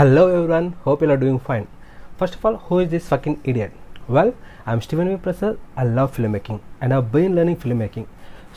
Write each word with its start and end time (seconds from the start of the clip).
Hello 0.00 0.22
everyone 0.36 0.68
hope 0.84 1.00
you're 1.04 1.18
doing 1.22 1.42
fine 1.46 1.64
first 2.18 2.36
of 2.36 2.44
all 2.46 2.54
who 2.66 2.76
is 2.82 2.90
this 2.92 3.08
fucking 3.12 3.38
idiot 3.50 3.72
well 4.16 4.30
I'm 4.68 4.82
Steven 4.84 5.08
V 5.12 5.16
Prasad 5.26 5.56
I 5.80 5.84
love 5.98 6.08
film 6.14 6.32
making 6.36 6.60
and 6.82 6.92
I 6.98 7.00
been 7.14 7.34
learning 7.38 7.58
film 7.64 7.80
making 7.84 8.08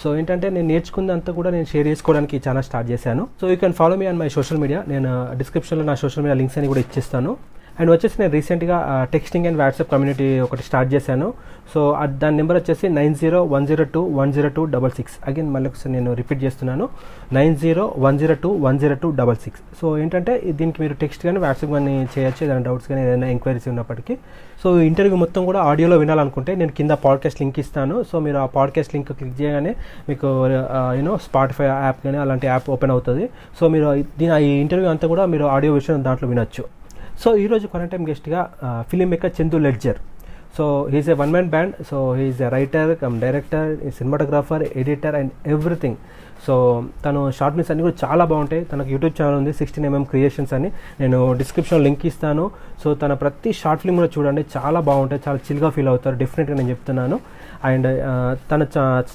so 0.02 0.08
ఏంటంటే 0.20 0.50
నేను 0.56 0.68
నేర్చుకుందంతా 0.74 1.32
కూడా 1.40 1.50
నేను 1.56 1.68
share 1.72 1.88
చేసుకోవడానికి 1.92 2.38
చాలా 2.46 2.62
start 2.68 2.88
చేశాను. 2.92 3.24
So 3.42 3.50
you 3.52 3.58
can 3.64 3.76
follow 3.80 3.98
me 4.02 4.06
on 4.12 4.20
my 4.22 4.30
social 4.38 4.60
media 4.64 4.80
నేను 4.94 5.10
డిస్క్రిప్షన్లో 5.42 5.86
నా 5.92 5.96
సోషల్ 6.04 6.24
మీడియా 6.26 6.38
లింక్స్ 6.42 6.58
అని 6.62 6.70
కూడా 6.74 6.84
ఇచ్చేస్తాను. 6.86 7.34
అండ్ 7.80 7.90
వచ్చేసి 7.94 8.16
నేను 8.22 8.32
రీసెంట్గా 8.38 8.78
టెక్స్టింగ్ 9.14 9.46
అండ్ 9.50 9.58
వాట్సాప్ 9.62 9.90
కమ్యూనిటీ 9.94 10.28
ఒకటి 10.46 10.64
స్టార్ట్ 10.70 10.90
చేశాను. 10.94 11.28
సో 11.74 11.82
దాని 12.22 12.36
నెంబర్ 12.40 12.58
వచ్చేసి 12.60 12.86
nine 12.98 13.14
zero 13.22 13.40
one 13.54 13.66
zero 13.68 13.84
two 13.94 14.02
one 14.20 14.32
zero 14.36 14.50
two 14.58 14.64
double 14.76 14.94
six. 14.98 15.16
Again 15.30 15.50
మళ్ళీ 15.54 15.68
ఒకసారి 15.70 15.92
నేను 15.96 16.14
రిపీట్ 16.20 16.42
చేస్తున్నాను. 16.44 16.86
Nine 17.38 17.56
zero 17.64 17.94
one 18.06 18.18
zero 18.22 18.36
two 18.44 18.50
one 18.66 18.80
zero 18.82 18.96
two 19.04 19.10
double 19.22 19.40
six. 19.46 19.62
So 19.80 19.86
ఏంటంటే 20.02 20.34
దీనికి 20.60 20.82
మీరు 20.84 20.96
టెక్స్ట్ 21.04 21.24
కానీ 21.28 21.40
వాట్సాప్ 21.46 21.74
కానీ 21.78 21.96
చేయొచ్చు. 22.16 22.42
ఏదైనా 22.46 22.64
డౌట్స్ 22.68 22.88
కానీ 22.92 23.02
ఏదైనా 23.08 23.30
ఎంక్వైరీస్ 23.36 23.68
ఉన్నప్పటికీ. 23.74 24.16
సో 24.64 24.70
ఇంటర్వ్యూ 24.90 25.18
మొత్తం 25.24 25.42
కూడా 25.50 25.62
ఆడియోలో 25.70 25.96
వినాలనుకుంటే 26.04 26.52
నేను 26.62 26.74
కింద 26.80 26.92
పాడ్కాస్ట్ 27.06 27.42
లింక్ 27.42 27.60
ఇస్తాను. 27.64 27.96
సో 28.12 28.16
మీరు 28.28 28.38
ఆ 28.44 28.46
పాడ్కాస్ట్ 28.58 28.94
లింక్ 28.96 29.12
క్లిక్ 29.18 29.36
చేయగానే 29.42 29.74
మీకు 30.10 30.28
యూనో 31.00 31.16
స్పాటిఫై 31.28 31.68
యాప్ 31.72 32.00
కానీ 32.06 32.20
అలాంటి 32.26 32.48
యాప్ 32.54 32.70
ఓపెన్ 32.76 32.94
అవుతుంది. 32.98 33.26
సో 33.60 33.68
మీరు 33.76 33.90
దీని 34.22 34.32
ఈ 34.48 34.54
ఇంటర్వ్యూ 34.66 34.90
అంతా 34.94 35.08
కూడా 35.16 35.26
మీరు 35.34 35.48
ఆడియో 35.58 35.74
విషయం 35.82 36.06
దాంట్లో 36.10 36.30
వినొచ్చు. 36.34 36.66
సో 37.22 37.30
ఈరోజు 37.44 37.66
టైం 37.92 38.04
గెస్ట్గా 38.10 38.42
film 38.90 39.10
maker 39.14 39.32
Chandu 39.38 39.58
Ledger 39.66 40.00
so 40.58 40.64
he's 40.94 41.10
a 41.14 41.16
one 41.22 41.32
man 41.34 41.48
band 41.54 41.76
so 41.90 41.98
he's 42.18 42.42
a 42.48 42.50
writer 42.56 42.92
cum 43.04 43.16
director 43.24 43.70
cinematographer 44.00 44.64
editor 44.82 45.16
and 45.20 45.32
everything 45.56 45.98
so 46.46 46.56
తను 47.06 47.20
షార్ట్ 47.38 47.58
మిస్ 47.58 47.70
అన్ని 47.72 47.84
కూడా 47.86 47.96
చాలా 48.04 48.24
బాగుంటాయి. 48.32 48.64
తనకు 48.72 48.90
యూట్యూబ్ 48.94 49.14
ఛానల్ 49.20 49.38
ఉంది 49.42 49.52
సిక్స్టీన్ 49.60 49.86
ఎంఎం 49.90 50.04
క్రియేషన్స్ 50.12 50.54
అని. 50.58 50.70
నేను 51.02 51.20
డిస్క్రిప్షన్ 51.42 51.84
లింక్ 51.86 52.04
ఇస్తాను. 52.10 52.46
సో 52.82 52.88
తన 53.02 53.14
ప్రతి 53.24 53.52
షార్ట్ 53.60 53.82
ఫిల్మ్ 53.84 53.98
కూడా 54.00 54.10
చూడండి. 54.16 54.42
చాలా 54.56 54.80
బాగుంటాయి. 54.90 55.22
చాలా 55.28 55.40
చిల్గా 55.48 55.70
ఫీల్ 55.76 55.90
అవుతారు. 55.94 56.16
డెఫినెట్గా 56.24 56.58
నేను 56.60 56.70
చెప్తున్నాను. 56.70 57.20
అండ్ 57.70 57.88
తన 58.52 58.62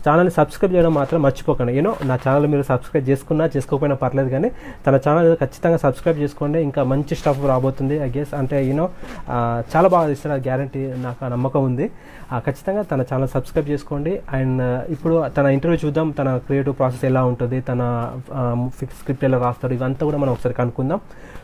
ఛానల్ని 0.05 0.33
సబ్స్క్రైబ్ 0.37 0.75
చేయడం 0.77 0.93
మాత్రం 0.99 1.19
మర్చిపోకండి. 1.27 1.73
యూనో 1.79 1.93
నా 2.11 2.15
ఛానల్ 2.25 2.47
మీరు 2.53 2.65
సబ్స్క్రైబ్ 2.71 3.07
చేసుకున్నా 3.11 3.45
చేసుకోకపోయినా 3.55 3.97
పర్లేదు 4.03 4.31
కానీ 4.35 4.49
తన 4.87 4.95
ఛానల్ 5.07 5.29
ఖచ్చితంగా 5.43 5.79
సబ్స్క్రైబ్ 5.85 6.19
చేసుకోండి. 6.25 6.59
ఇంకా 6.69 6.83
మంచి 6.93 7.17
స్టఫ్ 7.21 7.43
రాబోతుంది 7.53 7.99
ఐ 8.07 8.09
గెస్ 8.17 8.33
అంటే 8.41 8.59
యూనో 8.69 8.87
చాలా 9.75 9.89
బాగా 9.97 10.15
ఇస్తారు 10.17 10.35
ఆ 10.39 10.41
గ్యారంటీ 10.49 10.83
నాకు 11.07 11.31
నమ్మకం 11.35 11.63
ఉంది. 11.71 11.89
ఆ, 12.33 12.39
ఖచ్చితంగా 12.47 12.83
తన 12.93 13.01
ఛానల్ 13.11 13.31
సబ్స్క్రైబ్ 13.37 13.69
చేసుకోండి. 13.75 14.15
అండ్ 14.39 14.63
ఇప్పుడు 14.95 15.15
తన 15.37 15.47
ఇంటర్వ్యూ 15.57 15.79
చూద్దాం 15.85 16.09
తన 16.19 16.29
క్రియేటివ్ 16.49 16.77
ప్రాసెస్ 16.81 17.05
ఎలా 17.11 17.23
ఉంటుంది 17.33 17.61
తన 17.71 17.83
స్క్రిప్ట్ 19.01 19.25
ఎలా 19.31 19.39
రాస్తాడు 19.47 19.75
ఇవంతా 19.79 20.03
కూడా 20.11 20.19
మనం 20.25 20.33
ఒకసారి 20.37 20.57
కనుక్కుందాం. 20.61 21.01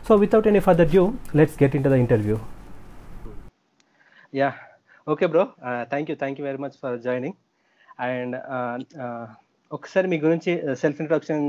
So 0.07 0.15
without 0.25 0.47
any 0.53 0.63
further 0.67 0.91
due 0.93 1.05
let's 1.39 1.57
get 1.63 1.75
into 1.87 1.91
the 1.95 1.97
interview 2.05 2.37
yeah 4.41 4.49
okay 5.07 5.25
bro 5.27 5.43
thank 5.89 6.09
you 6.11 6.15
thank 6.15 6.39
you 6.39 6.45
very 6.45 6.61
much 6.63 6.77
for 6.77 6.95
joining 6.99 7.37
and 8.05 8.35
ఒకసారి 9.71 10.07
మీ 10.07 10.17
గురించి 10.19 10.51
సెల్ఫ్ 10.75 10.99
ఇంట్రొడక్షన్ 11.01 11.45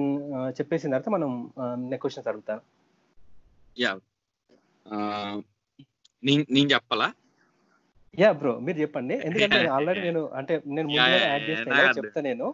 చెప్పేసిన 0.59 0.91
తర్వాత 0.93 1.09
మనం 1.09 1.31
నెక్స్ట్ 1.85 2.03
క్వశ్చన్స్ 2.05 2.29
అడుగుతాను. 2.29 2.63
యా 3.77 3.91
నేను 6.53 6.69
చెప్పాలా? 6.71 7.09
యా 8.19 8.29
బ్రో 8.33 8.53
మీరు 8.61 8.79
చెప్పండి. 8.79 9.15
ఎందుకంటే 9.27 9.57
ఆల్రెడీ 9.77 10.01
నేను 10.01 10.23
అంటే 10.39 10.55
నేను 10.77 10.89
yeah, 10.91 11.09
యాడ్ 11.25 11.45
చేస్తాను. 11.51 11.97
చెప్తా 11.99 12.21
నేను? 12.21 12.47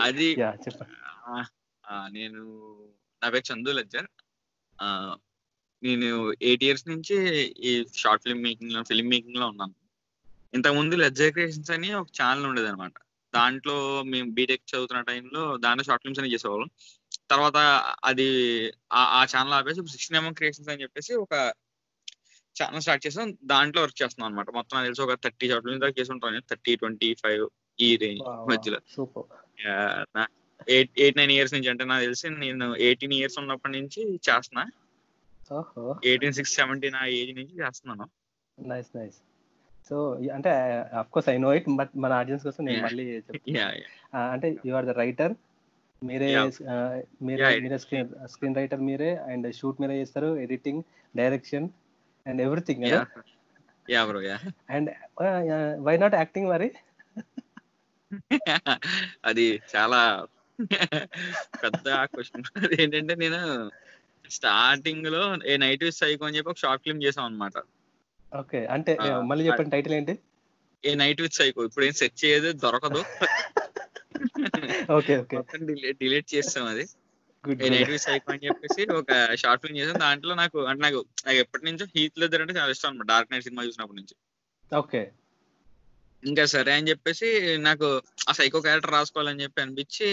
అది 0.00 0.28
నేను 2.14 2.40
నా 3.22 3.28
పేరు 3.34 3.46
చందు 3.50 3.70
లజ్జర్ 3.70 4.08
ఆ, 4.78 4.86
నేను 5.84 6.34
ఎయిట్ 6.42 6.64
ఇయర్స్ 6.64 6.88
నుంచి 6.88 7.40
ఈ 7.60 7.84
షార్ట్ 7.96 8.22
ఫిల్మ్ 8.22 8.42
మేకింగ్లో 8.42 8.82
ఫిల్మ్ 8.82 9.08
మేకింగ్లో 9.08 9.46
ఉన్నాను. 9.46 9.74
ఇంతకు 10.54 10.74
ముందు 10.74 10.94
లెజ్జర్ 10.94 11.32
క్రియేషన్స్ 11.32 11.70
అని 11.70 11.94
ఒక 11.94 12.08
ఛానల్ 12.22 12.46
ఉండేది 12.46 12.68
అనమాట 12.68 12.92
దాంట్లో 13.34 14.02
మేము 14.02 14.30
బీటెక్ 14.30 14.62
చదువుతున్న 14.74 15.00
టైంలో 15.00 15.56
దాంట్లో 15.56 15.84
షార్ట్ 15.84 16.02
ఫిల్మ్స్ 16.02 16.20
అని 16.20 16.32
చేసేవాళ్ళం. 16.32 16.70
తర్వాత 17.30 17.56
అది 18.04 18.26
ఆ- 18.92 19.26
ఛానల్ 19.36 19.52
ఆపేసి 19.52 19.88
సిక్స్టీన్ 19.88 20.18
ఎంఎం 20.18 20.32
క్రియేషన్స్ 20.32 20.70
అని 20.70 20.82
చెప్పేసి 20.82 21.14
ఒక 21.14 21.54
ఛానల్ 22.62 22.80
స్టార్ట్ 22.80 23.06
చేసాం. 23.06 23.38
దాంట్లో 23.44 23.82
వర్క్ 23.82 24.02
చేస్తున్నాం 24.02 24.30
అనమాట 24.30 24.50
మొత్తం 24.50 24.76
నాకు 24.76 24.86
తెలిసి 24.86 25.02
ఒక 25.02 25.12
థర్టీ 25.24 25.48
షార్ట్ 25.48 25.66
ఫిల్మ్స్ 25.66 25.80
దాకా 25.80 25.94
చేసి 26.00 26.12
ఉంటాను 26.12 26.40
థర్టీ 26.40 26.76
ట్వంటీ 26.76 27.14
ఫైవ్ 27.14 27.48
ఈ 27.80 27.96
రేంజ్ 27.96 28.22
మధ్యలో. 28.50 28.78
ఎయిట్ 30.68 30.90
ఎయిట్ 30.98 31.16
నైన్ 31.16 31.32
ఇయర్స్ 31.32 31.54
నుంచి 31.54 31.68
అంటే 31.68 31.84
నాకు 31.84 32.00
తెలిసి 32.00 32.30
నేను 32.30 32.76
ఎయిటీన్ 32.76 33.12
ఇయర్స్ 33.12 33.38
ఉన్నప్పటి 33.38 33.80
నుంచి 33.80 34.14
చేస్తున్నా. 34.14 34.66
ఎయిటీన్ 36.06 36.32
సిక్స్ 36.32 36.54
సెవెంటీన్ 36.56 36.94
ఆ 36.94 37.04
ఏజ్ 37.14 37.32
నుంచి 37.36 37.54
చేస్తున్నాను. 37.62 38.06
నైస్ 38.58 38.90
నైస్ 38.96 39.18
సో 39.90 39.96
అంటే 40.34 40.50
of 41.00 41.10
course 41.10 41.28
I 41.28 41.36
know 41.38 41.54
it 41.54 41.66
but 41.76 41.92
మన 41.96 42.12
ఆడియన్స్ 42.12 42.44
కోసం 42.44 42.64
నేను. 42.64 42.82
మళ్ళీ 42.82 43.04
చెప్తాను 43.28 43.82
అంటే 44.32 44.48
యు 44.64 44.74
ఆర్ 44.74 44.86
ద 44.86 44.94
రైటర్ 44.98 45.34
మీరే 46.02 46.28
మీరే 47.22 47.46
మీరే 47.60 47.76
స్క్రీన్ 47.78 48.08
స్క్రీన్ 48.26 48.56
రైటర్ 48.56 48.80
మీరే 48.80 49.10
అండ్ 49.32 49.46
షూట్ 49.54 49.80
మీరే 49.80 49.94
చేస్తారు 50.00 50.30
editing 50.38 50.82
direction 51.14 51.66
and 52.26 52.42
everything 52.42 52.82
yeah 52.86 53.00
yeah 53.88 54.04
bro 54.06 54.20
yeah 54.22 54.36
and 54.70 54.90
why 55.80 55.96
not 55.96 56.14
acting 56.14 56.48
మరి? 56.48 56.68
అది 59.24 59.46
చాలా 59.74 60.00
పెద్ద 61.62 61.86
క్వశ్చన్ 62.04 62.44
ఏంటంటే 62.80 63.14
నేను 63.14 63.40
స్టార్టింగ్లో 64.30 65.22
ఏ 65.46 65.56
నైట్ 65.56 65.84
సైకో 65.92 66.24
అని 66.24 66.36
చెప్పి 66.36 66.50
ఒక 66.50 66.58
షార్ట్ 66.58 66.84
ఫిల్మ్ 66.84 67.02
చేసాం 67.02 67.24
అనమాట 67.24 67.56
ఓకే. 68.32 68.66
అంటే 68.66 68.92
మళ్ళీ 69.22 69.44
చెప్పండి 69.44 69.70
టైటిల్ 69.70 69.94
ఏంటి? 69.94 70.14
ఏ 70.84 70.94
నైట్ 70.94 71.20
విత్ 71.20 71.34
సైకో 71.34 71.64
ఇప్పుడు 71.64 71.84
ఏం 71.84 71.92
సెర్చ్ 71.92 72.24
చేయదు 72.24 72.52
దొరకదు. 72.52 73.00
Okay 74.92 75.16
okay. 75.16 75.36
డిలీట్ 76.00 76.34
చేస్తాం 76.34 76.66
అది. 76.66 76.84
ఏ 77.44 77.68
నైట్ 77.68 77.90
విత్ 77.90 78.02
సైకో 78.02 78.32
అని 78.32 78.46
చెప్పేసి 78.46 78.82
ఒక 78.92 79.10
షార్ట్ 79.34 79.62
ఫిల్మ్ 79.62 79.78
చేసాం. 79.78 79.98
దాంట్లో 79.98 80.34
నాకు 80.34 80.58
అంటే 80.66 80.82
నాకు 80.82 81.06
నాకు 81.26 81.36
ఎప్పటి 81.36 81.64
నుంచో 81.64 81.86
హీత్ 81.96 82.18
లెదర్ 82.18 82.42
అంటే 82.42 82.54
చాలా 82.54 82.70
ఇష్టం 82.70 82.88
అనమాట 82.88 83.06
డార్క్ 83.06 83.32
నైట్ 83.32 83.44
సినిమా 83.44 83.64
చూసినప్పటి 83.64 83.98
నుంచి. 84.00 84.16
ఓకే. 84.72 85.02
ఇంకా 86.22 86.44
సరే 86.46 86.72
అని 86.72 86.88
చెప్పేసి 86.88 87.28
నాకు 87.58 87.86
ఆ 88.28 88.32
సైకో 88.32 88.60
క్యారెక్టర్ 88.60 88.92
రాసుకోవాలని 88.92 89.42
చెప్పి 89.42 89.62
అనిపించి 89.62 90.08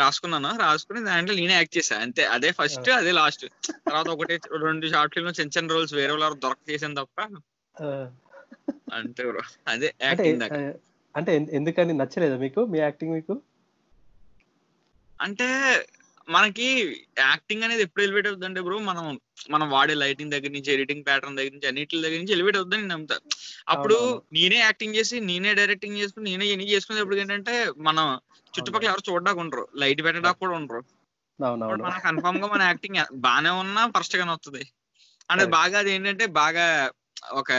రాసుకున్నాను? 0.00 0.50
రాసుకుని 0.58 1.00
దాంట్లో 1.04 1.34
నేనే 1.34 1.54
యాక్ట్ 1.54 1.76
చేశా. 1.78 1.96
అంతే. 1.98 2.22
అదే 2.28 2.50
ఫస్ట్ 2.52 2.88
అదే 2.92 3.12
లాస్ట్ 3.12 3.44
తర్వాత 3.86 4.08
ఒకటి 4.08 4.34
రెండు 4.62 4.86
షార్ట్ 4.86 5.14
ఫిల్మ్ 5.14 5.32
చిన్న 5.40 5.50
చిన్న 5.56 5.72
రోల్స్ 5.72 5.94
వేరే 5.94 6.12
వాళ్ళు 6.14 6.38
దొరక 6.40 6.70
చేసాను 6.70 6.96
తప్ప 6.96 7.18
అంతే 8.92 9.22
బ్రో 9.24 9.42
అదే 9.68 9.88
అంటే 10.02 10.24
యాక్టింగ్ 10.30 10.72
అంటే 11.14 11.30
ఎందు- 11.36 11.52
ఎందుకని 11.52 11.92
నచ్చలేదా 11.94 12.36
మీకు 12.36 12.60
మీ 12.64 12.78
యాక్టింగ్ 12.78 13.12
మీకు? 13.12 13.34
అంటే 15.20 15.48
మనకి 16.28 16.96
యాక్టింగ్ 17.18 17.62
అనేది 17.62 17.82
ఎప్పుడు 17.82 18.04
ఎలివేట్ 18.04 18.26
అవుతుందంటే 18.26 18.60
బ్రో 18.60 18.78
మనం 18.78 19.20
మనం 19.50 19.70
వాడే 19.70 19.94
లైటింగ్ 19.94 20.30
దగ్గర 20.30 20.48
నుంచి 20.48 20.72
ఎడిటింగ్ 20.72 21.04
ప్యాటర్న్ 21.06 21.36
దగ్గర 21.36 21.50
నుంచి 21.50 21.68
అన్నిటి 21.68 22.02
దగ్గర 22.02 22.16
నుంచి 22.16 22.32
ఎలివేట్ 22.32 22.56
అవుతుందని 22.56 22.80
నేను 22.80 22.92
నమ్ముతా. 22.92 23.18
అప్పుడు. 23.68 24.22
నేనే 24.32 24.56
యాక్టింగ్ 24.56 24.94
చేసి 24.94 25.20
నేనే 25.20 25.54
డైరెక్టింగ్ 25.54 25.96
చేసుకుని 25.96 26.30
నేనే 26.30 26.46
ఎన్ని 26.46 26.70
చేసుకునేటప్పుడు 26.70 27.16
ఏంటంటే 27.16 27.72
మనం 27.78 28.20
చుట్టుపక్కల 28.58 28.88
ఎవరు 28.88 29.12
చూడడానికి 29.12 29.40
ఉండరు. 29.40 29.68
లైట్ 29.76 30.04
పెట్టడానికి 30.04 30.40
కూడా 30.40 30.52
ఉండరు. 30.52 30.84
మనం 31.42 32.00
కన్ఫర్మ్గా 32.04 32.46
మన 32.46 32.62
యాక్టింగ్ 32.62 32.96
బానే 33.14 33.50
ఉన్నా 33.50 33.92
ఫస్ట్ 33.98 34.16
గానే 34.16 34.32
వస్తుంది 34.32 34.64
అంటే. 35.30 35.44
బాగా 35.44 35.78
అది 35.78 35.92
ఏంటంటే 35.92 36.26
బాగా 36.26 36.90
ఒక 37.32 37.50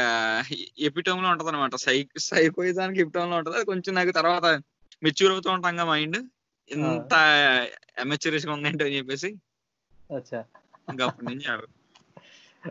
ఎపిటోమ్లో 0.79 1.29
ఉంటది 1.29 1.47
అనమాట 1.47 1.75
సైకోయిజానికి 1.75 3.01
ఎపిటోమ్లో 3.01 3.38
ఉంటది. 3.38 3.55
అది 3.55 3.66
కొంచెం 3.66 3.95
నాకు 3.95 4.11
తర్వాత 4.11 4.45
మెచ్యూర్ 5.03 5.33
అవుతూ 5.33 5.49
ఉంటాం 5.49 5.75
మైండ్ 5.78 6.17
ఎంత 6.69 7.13
అమెచ్యూరిస్గా 7.99 8.53
ఉందంటే 8.53 8.85
అని 8.85 8.97
చెప్పేసి 8.97 9.35
అచ్చా. 10.16 10.46
ఇంకా 10.90 11.05
అప్పటి 11.05 11.25
నుంచి 11.25 11.52
ఆ- 11.52 11.59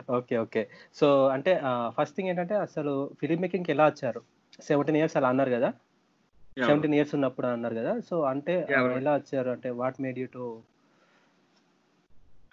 ఓకే 0.09 0.37
ఓకే. 0.37 0.69
సో 0.95 1.27
అంటే 1.27 1.61
ఫస్ట్ 1.87 2.15
థింగ్ 2.15 2.29
ఏంటంటే 2.29 2.55
అసలు 2.55 3.15
ఫిలిం 3.21 3.39
మేకింగ్ 3.39 3.65
ఎలా 3.69 3.85
వచ్చారు? 3.85 4.21
సెవెంటీన్ 4.61 4.97
ఇయర్స్ 4.97 5.17
అలా 5.17 5.29
అన్నారు 5.29 5.49
కదా? 5.49 5.69
సెవెంటీన్ 6.65 6.95
ఇయర్స్ 6.95 7.15
ఉన్నప్పుడు 7.15 7.47
అన్నారు 7.47 7.75
కదా? 7.75 7.99
సో 7.99 8.21
అంటే. 8.21 8.67
ఎలా 8.97 9.13
వచ్చారు? 9.13 9.49
అంటే 9.49 9.69
వాట్ 9.69 10.01
మేడ్ 10.01 10.19
యూ 10.19 10.27
టు 10.33 10.61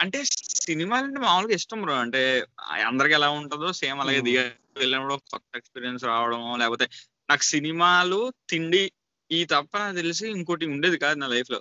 అంటే 0.00 0.20
సినిమాలు 0.41 1.05
అంటే 1.05 1.20
మామూలుగా 1.20 1.55
ఇష్టం 1.55 1.82
బ్రో. 1.82 1.94
అంటే 1.94 2.44
అందరికి 2.87 3.14
ఎలా 3.14 3.31
ఉంటుందో 3.31 3.73
సేమ్ 3.73 4.00
అలాగే. 4.00 4.20
దిగ 4.20 4.41
వెళ్ళినప్పుడు 4.76 5.14
కొత్త 5.14 5.56
ఎక్స్పీరియన్స్ 5.56 6.05
రావడం 6.05 6.58
లేకపోతే 6.58 6.88
నాకు 7.31 7.43
సినిమాలు 7.43 8.32
తిండి 8.50 8.93
ఈ 9.31 9.39
తప్ప 9.45 9.73
నాకు 9.79 9.97
తెలిసి 9.97 10.25
ఇంకోటి 10.31 10.67
ఉండేది 10.67 10.97
కాదు 10.99 11.19
నా 11.19 11.27
లైఫ్లో. 11.27 11.61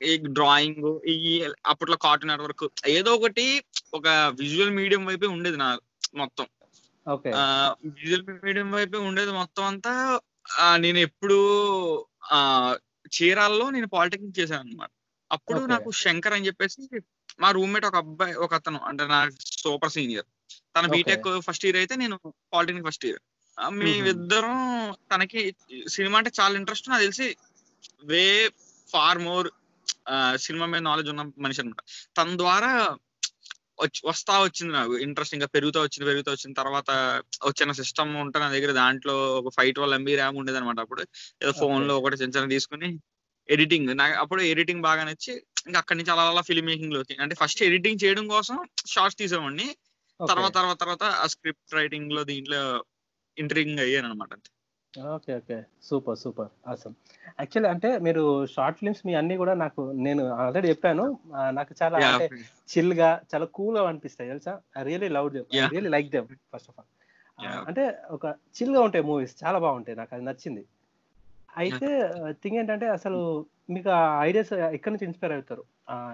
ఈ 0.00 0.12
డ్రాయింగ్ 0.36 0.86
ఈ 1.06 1.32
అప్పట్లో 1.66 1.96
కార్టూన్ 1.96 2.30
నెట్వర్క్ 2.32 2.64
ఏదో 2.88 3.10
ఒకటి 3.14 3.44
ఒక 3.94 4.06
విజువల్ 4.40 4.72
మీడియం 4.78 5.02
వైపే 5.06 5.28
ఉండేది 5.36 5.56
నా 5.56 5.68
మొత్తం. 6.14 6.46
విజువల్ 7.96 8.24
మీడియం 8.46 8.70
వైపే 8.72 9.00
ఉండేది 9.08 9.32
మొత్తం 9.32 9.64
అంతా 9.64 9.92
నేను 10.76 10.98
ఎప్పుడు 10.98 11.38
ఆ 12.32 12.38
చీరాల్లో 13.16 13.66
నేను 13.70 13.88
పాలిటెక్నిక్ 13.88 14.38
చేశాను 14.40 14.62
అనమాట 14.64 14.90
అప్పుడు. 15.30 15.60
నాకు 15.72 15.90
శంకర్ 16.04 16.36
అని 16.36 16.46
చెప్పేసి 16.46 16.80
మా 17.40 17.50
రూమ్మేట్ 17.56 17.86
ఒక 17.86 17.96
అబ్బాయి 17.96 18.34
ఒక 18.44 18.52
అతను 18.54 18.78
అంటే 18.88 19.04
నా 19.06 19.18
సూపర్ 19.62 19.92
సీనియర్ 19.96 20.26
తన. 20.76 20.86
బీటెక్ 20.94 21.28
ఫస్ట్ 21.46 21.66
ఇయర్ 21.66 21.78
అయితే 21.82 21.94
నేను 21.96 22.16
పాలిటెక్నిక్ 22.54 22.88
ఫస్ట్ 22.88 23.06
ఇయర్ 23.06 23.22
మేమిద్దరం 23.80 24.58
తనకి 25.12 25.40
సినిమా 25.88 26.18
అంటే 26.18 26.30
చాలా 26.38 26.54
ఇంట్రెస్ట్ 26.58 26.88
నాకు 26.88 27.02
తెలిసి 27.02 27.28
వే 28.04 28.24
ఫార్ 28.88 29.18
మోర్ 29.18 29.48
సినిమా 30.36 30.66
మీద 30.66 30.82
నాలెడ్జ్ 30.82 31.10
ఉన్న 31.10 31.24
మనిషి 31.38 31.60
అనమాట 31.60 31.82
తన 32.16 32.36
ద్వారా 32.36 32.70
వస్తా 34.04 34.34
వచ్చింది 34.42 34.72
నాకు 34.72 34.94
ఇంట్రెస్ట్ 34.98 35.34
ఇంకా 35.34 35.46
పెరుగుతూ 35.46 35.78
వచ్చింది 35.82 36.06
పెరుగుతూ 36.06 36.30
వచ్చిన 36.30 36.52
తర్వాత 36.52 36.90
వచ్చిన 37.42 37.72
సిస్టమ్ 37.72 38.12
ఉంటే 38.16 38.38
నా 38.38 38.48
దగ్గర 38.50 38.72
దాంట్లో 38.72 39.14
ఒక 39.38 39.52
ఫైవ్ 39.56 39.70
ట్వెల్వ్ 39.74 39.96
ఎంబీ 39.98 40.14
ర్యామ్ 40.14 40.38
ఉండేది 40.38 40.58
అనమాట 40.58 40.80
అప్పుడు. 40.80 41.02
ఏదో 41.42 41.52
ఫోన్లో 41.52 41.94
ఒకటి 41.98 42.18
చిన్న 42.22 42.34
చిన్న 42.36 42.48
తీసుకుని 42.48 42.90
ఎడిటింగ్ 43.48 43.90
నాకు 43.96 44.14
అప్పుడు 44.14 44.40
ఎడిటింగ్ 44.50 44.82
బాగా 44.82 45.04
నచ్చి 45.04 45.32
ఇంకా 45.66 45.78
అక్కడి 45.78 45.98
నుంచి 45.98 46.10
అలా 46.10 46.24
అలా 46.24 46.42
ఫిల్మ్ 46.42 46.66
మేకింగ్లోకి 46.66 47.14
అంటే 47.16 47.34
ఫస్ట్ 47.34 47.62
ఎడిటింగ్ 47.62 48.02
చేయడం 48.04 48.26
కోసం 48.28 48.56
షార్ట్స్ 48.86 49.18
తీసేవాడిని. 49.18 49.68
తర్వాత 50.20 50.52
తర్వాత 50.54 50.78
తర్వాత 50.80 51.04
ఆ 51.22 51.26
స్క్రిప్ట్ 51.26 51.74
రైటింగ్లో 51.74 52.22
దీంట్లో 52.24 52.62
ఇంటరింగ్ 53.38 53.78
అయ్యాను 53.78 54.06
అనమాట 54.06 54.32
ఓకే 55.14 55.36
ఓకే. 55.36 55.62
Super 55.82 56.18
super. 56.18 56.48
అసలు 56.66 56.94
యాక్చువల్లీ 57.40 57.68
అంటే 57.70 57.98
మీరు 57.98 58.46
షార్ట్ 58.46 58.78
ఫిల్మ్స్ 58.78 59.06
మీ 59.06 59.14
అన్ని 59.14 59.36
కూడా 59.36 59.54
నాకు 59.54 59.92
నేను 59.92 60.22
ఆల్రెడీ 60.28 60.68
చెప్పాను. 60.68 61.04
నాకు 61.50 61.74
చాలా 61.82 61.98
అంటే 62.08 62.26
చిల్గా 62.68 63.20
చాలా 63.34 63.44
కూల్గా 63.44 63.88
అనిపిస్తాయి 63.88 64.30
తెలుసా? 64.30 64.60
I 64.78 64.82
really 64.82 65.08
love 65.08 65.32
them 65.32 65.46
I. 65.54 65.68
Really 65.68 65.88
like 65.88 66.08
them 66.10 66.26
first 66.54 66.70
of 66.70 66.80
all. 66.80 66.90
అంటే 67.66 67.98
ఒక 68.10 68.26
చిల్గా 68.26 68.80
ఉంటాయి 68.80 69.04
మూవీస్ 69.04 69.44
చాలా 69.44 69.58
బాగుంటాయి 69.58 69.96
నాకు 69.96 70.14
అది 70.14 70.24
నచ్చింది. 70.24 70.64
అయితే 71.56 71.88
థింగ్ 72.42 72.56
ఏంటంటే 72.56 72.88
అసలు 72.88 73.46
మీకు 73.70 73.90
ఐడియాస్ 74.20 74.52
ఎక్కడి 74.52 74.92
నుంచి 74.94 75.04
ఇన్స్పైర్ 75.04 75.32
అవుతారు? 75.32 75.64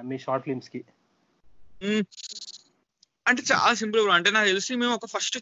మీ 0.05 0.19
షార్ట్ 0.19 0.45
ఫిల్మ్స్కి? 0.45 0.85
అంటే 3.27 3.43
చాలా 3.53 3.75
సింపుల్ 3.75 4.11
అంటే 4.11 4.31
నాకు 4.31 4.47
తెలిసి 4.47 4.77
మేము 4.77 4.95
ఒక 4.95 5.07
ఫస్ట్ 5.07 5.39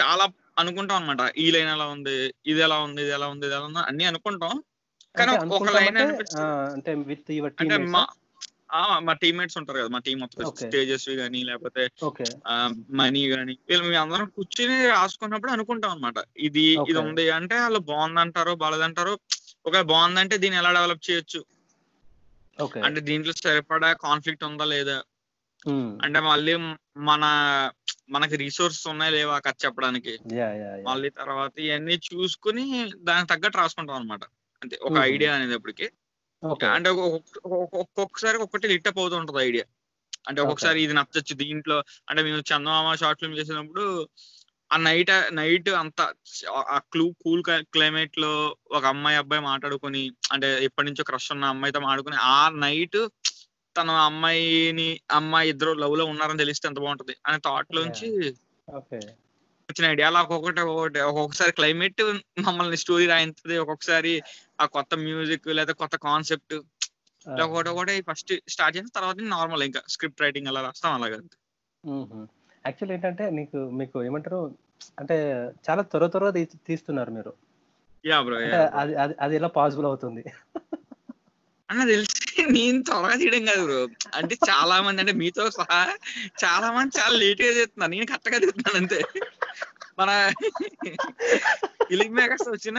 చాలా 0.00 0.24
అనుకుంటాం 0.56 0.96
అనమాట 0.96 1.22
ఈ 1.36 1.46
లైన్ 1.50 1.70
ఎలా 1.70 1.86
ఉంది? 1.88 2.16
ఇది 2.46 2.60
ఎలా 2.60 2.78
ఉంది? 2.80 3.00
ఇది 3.02 3.12
ఎలా 3.12 3.28
ఉంది? 3.28 3.46
ఇది 3.46 3.54
ఎలా 3.54 3.66
ఉంది? 3.66 3.80
అన్ని 3.86 4.04
అనుకుంటాం. 4.04 4.54
కానీ 5.14 5.32
ఒక 5.56 5.68
లైన్ 5.76 5.98
అంటే 6.72 6.92
విత్ 7.04 7.30
యువర్ 7.32 7.54
అంటే 7.60 7.76
టీమ్ 7.76 7.88
మా 7.90 8.02
ఆ, 8.74 8.82
మా 8.98 9.12
టీమ్మేట్స్ 9.12 9.56
ఉంటారు 9.58 9.78
కదా 9.78 9.88
మా 9.88 9.98
టీం 9.98 10.18
మొత్తం. 10.18 10.44
తేజస్వి 10.70 11.16
కానీ 11.16 11.40
లేకపోతే 11.44 11.82
మనీ 12.92 13.22
గానీ 13.28 13.54
వీళ్ళు 13.68 13.84
మేము 13.84 14.02
అందరం 14.02 14.28
కూర్చుని 14.28 14.88
రాసుకున్నప్పుడు 14.88 15.52
అనుకుంటాం 15.52 15.90
అనమాట 15.90 16.18
ఇది 16.38 16.62
ఇది. 16.82 16.98
ఉంది 17.02 17.24
అంటే 17.30 17.54
వాళ్ళు 17.58 17.80
బాగుందంటారో 17.90 18.54
బాలేదంటారో 18.54 19.12
ఒక 19.66 19.80
బాగుందంటే 19.90 20.36
దీన్ని 20.36 20.58
ఎలా 20.58 20.72
డెవలప్ 20.72 21.10
చేయొచ్చు? 21.10 21.40
అంటే 22.84 23.00
దీంట్లో 23.00 23.32
సరిపడా 23.38 23.90
కాన్ఫ్లిక్ట్ 24.02 24.44
ఉందా 24.44 24.64
లేదా? 24.66 24.96
అంటే 26.02 26.20
మళ్ళీ 26.20 26.54
మన 27.02 27.24
మనకి 28.10 28.36
రిసోర్సెస్ 28.36 28.86
ఉన్నాయా 28.86 29.10
లేవా 29.10 29.38
కథ 29.38 29.54
చెప్పడానికి. 29.64 30.12
మళ్ళీ 30.82 31.10
తర్వాత 31.10 31.58
ఇవన్నీ 31.58 32.00
చూసుకుని 32.08 32.64
దానికి 32.96 33.28
తగ్గట్టు 33.28 33.58
రాసుకుంటాం 33.58 33.96
అనమాట 33.96 34.24
అంటే 34.62 34.78
ఒక. 34.82 34.96
ఐడియా 35.04 35.34
అనేది 35.34 35.54
అప్పటికి. 35.54 35.86
ఓకే 36.42 36.66
అంటే 36.66 36.88
ఒక్కొక్క- 36.90 37.40
ఒక్కొక్క- 37.44 37.80
ఒక్కొక్కసారి 37.80 38.38
ఒక్కటి 38.38 38.68
లిట్టప్ 38.68 38.98
అవుతూ 38.98 39.16
ఉంటది 39.16 39.44
ఐడియా 39.44 39.64
అంటే 40.28 40.40
ఒక్కొక్కసారి 40.40 40.82
ఇది 40.82 40.94
నచ్చచ్చు 40.94 41.34
దీంట్లో. 41.34 41.84
అంటే 42.08 42.22
మేము 42.22 42.40
చందమామ 42.40 42.94
షార్ట్ 42.94 43.20
ఫిల్మ్ 43.20 43.38
చేసినప్పుడు 43.38 44.08
ఆ 44.72 44.76
నైట్ 44.76 45.10
నైట్ 45.32 45.68
అంత 45.68 46.00
ఆ 46.50 46.78
క్లూ 46.92 47.14
కూల్ 47.24 47.42
క్లైమేట్లో 47.48 48.56
ఒక 48.70 48.84
అమ్మాయి 48.84 49.16
అబ్బాయి 49.16 49.42
మాట్లాడుకొని 49.42 50.12
అంటే 50.32 50.64
ఎప్పటి 50.64 50.86
నుంచో 50.86 51.04
క్రష్ 51.04 51.32
ఉన్న 51.32 51.44
అమ్మాయితో 51.44 51.80
మాట్లాడుకుని 51.80 52.16
ఆ 52.16 52.48
నైట్ 52.48 52.98
తన 53.76 53.90
అమ్మాయిని 54.02 54.88
అమ్మాయి 55.10 55.48
ఇద్దరు 55.48 55.72
లవ్లో 55.74 56.04
ఉన్నారని 56.04 56.38
తెలిస్తే 56.38 56.68
ఎంత 56.68 56.78
బాగుంటది? 56.78 57.14
అనే 57.26 57.38
థాట్ 57.38 57.74
లోంచి 57.74 58.08
ఓకే 58.68 58.98
వచ్చిన 59.68 59.86
ఐడియా 59.86 60.08
అలా 60.08 60.20
ఒక్కొక్కటి 60.20 60.60
ఒక్కొక్కటి 60.60 61.00
ఒక్కొక్కసారి 61.00 61.52
క్లైమేట్ 61.52 62.02
మమ్మల్ని 62.38 62.76
స్టోరీ 62.76 63.06
రాయించుతుంది 63.06 63.56
ఒక్కొక్కసారి 63.58 64.12
ఆ 64.60 64.66
కొత్త 64.66 64.94
మ్యూజిక్ 65.04 65.46
లేదా 65.48 65.72
కొత్త 65.72 65.96
కాన్సెప్ట్ 65.96 66.54
ఒకటి 67.46 67.68
ఒకటి 67.68 67.94
ఫస్ట్ 68.02 68.32
స్టార్ట్ 68.48 68.76
చేసిన 68.76 68.92
తర్వాత 68.94 69.28
నార్మల్ 69.28 69.62
ఇంకా 69.62 69.82
స్క్రిప్ట్ 69.88 70.22
రైటింగ్ 70.22 70.48
అలా 70.48 70.60
రాస్తాం 70.60 70.94
అలాగా 70.94 71.18
యాక్చువల్ 72.64 72.92
ఏంటంటే 72.92 73.24
నీకు 73.30 73.58
మీకు 73.72 73.96
ఏమంటారు? 74.04 74.40
అంటే 74.98 75.16
చాలా 75.68 75.82
త్వర 75.82 76.06
త్వరగా 76.06 76.32
తీస్తున్నారు 76.66 77.10
మీరు. 77.10 77.32
అది 78.74 78.94
అది 79.20 79.34
ఎలా 79.36 79.50
పాసిబుల్ 79.56 79.86
అవుతుంది? 79.86 80.22
అన్న 81.72 81.84
తెలిసి 81.90 82.18
నేను 82.56 82.78
త్వరగా 82.82 83.16
చేయడం 83.20 83.42
కాదు 83.46 83.62
బ్రో. 83.66 83.80
అంటే 84.14 84.34
చాలా 84.48 84.76
మంది 84.82 85.00
అంటే 85.02 85.12
మీతో 85.12 85.44
సహా 85.50 85.78
చాలా 86.42 86.68
మంది 86.72 86.98
చాలా 86.98 87.14
లేట్గా 87.16 87.52
చేస్తున్నారు 87.58 87.92
నేను 87.94 88.06
కరెక్ట్గా 88.06 88.38
చేస్తున్నాను 88.38 88.78
అంతే. 88.82 88.98
మన 89.98 90.10
ఫిలిం 91.88 92.12
మేకర్స్ 92.14 92.48
వచ్చిన 92.48 92.78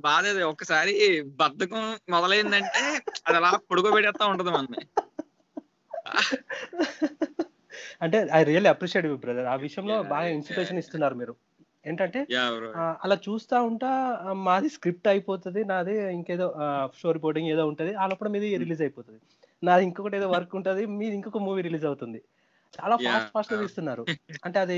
బాధ 0.00 0.24
అది. 0.26 0.42
ఒక్కసారి 0.52 0.94
బద్ధకం 1.40 1.84
మొదలైందంటే 2.10 2.82
అది 3.26 3.36
అలా 3.36 3.52
పొడుకోబెట్టేస్తా 3.70 4.26
ఉంటది 4.26 4.50
మనని 4.50 4.82
అంటే 8.02 8.18
ఐ 8.32 8.42
రియల్లీ 8.44 8.68
అప్రిషియేట్ 8.68 9.08
బ్రదర్ 9.24 9.46
ఆ 9.46 9.56
విషయంలో 9.64 9.96
బాగా 10.12 10.28
ఇన్స్పిరేషన్ 10.36 10.78
ఇస్తున్నారు 10.78 11.14
మీరు. 11.14 11.34
ఏంటంటే 11.84 12.20
అలా 13.04 13.16
చూస్తా 13.26 13.56
ఉంటా 13.62 13.90
మాది 14.46 14.68
స్క్రిప్ట్ 14.68 15.08
అయిపోతుంది 15.08 15.60
నాది 15.64 15.94
ఇంకేదో 16.12 16.46
స్టోరీ 16.98 17.18
బోర్డింగ్ 17.18 17.48
ఏదో 17.48 17.64
ఉంటది 17.66 17.92
లోపల 18.12 18.28
మీది 18.28 18.48
రిలీజ్ 18.56 18.82
అయిపోతుంది. 18.82 19.20
నాది 19.62 19.82
ఇంకొకటి 19.84 20.16
ఏదో 20.16 20.28
వర్క్ 20.28 20.54
ఉంటది 20.56 20.82
మీది 20.98 21.14
ఇంకొక 21.14 21.40
మూవీ 21.46 21.62
రిలీజ్ 21.62 21.84
అవుతుంది. 21.84 22.20
చాలా. 22.74 22.94
ఫాస్ట్ 23.04 23.32
ఫాస్ట్గా 23.32 23.58
తీస్తున్నారు. 23.62 24.04
అంటే 24.46 24.58
అది 24.58 24.76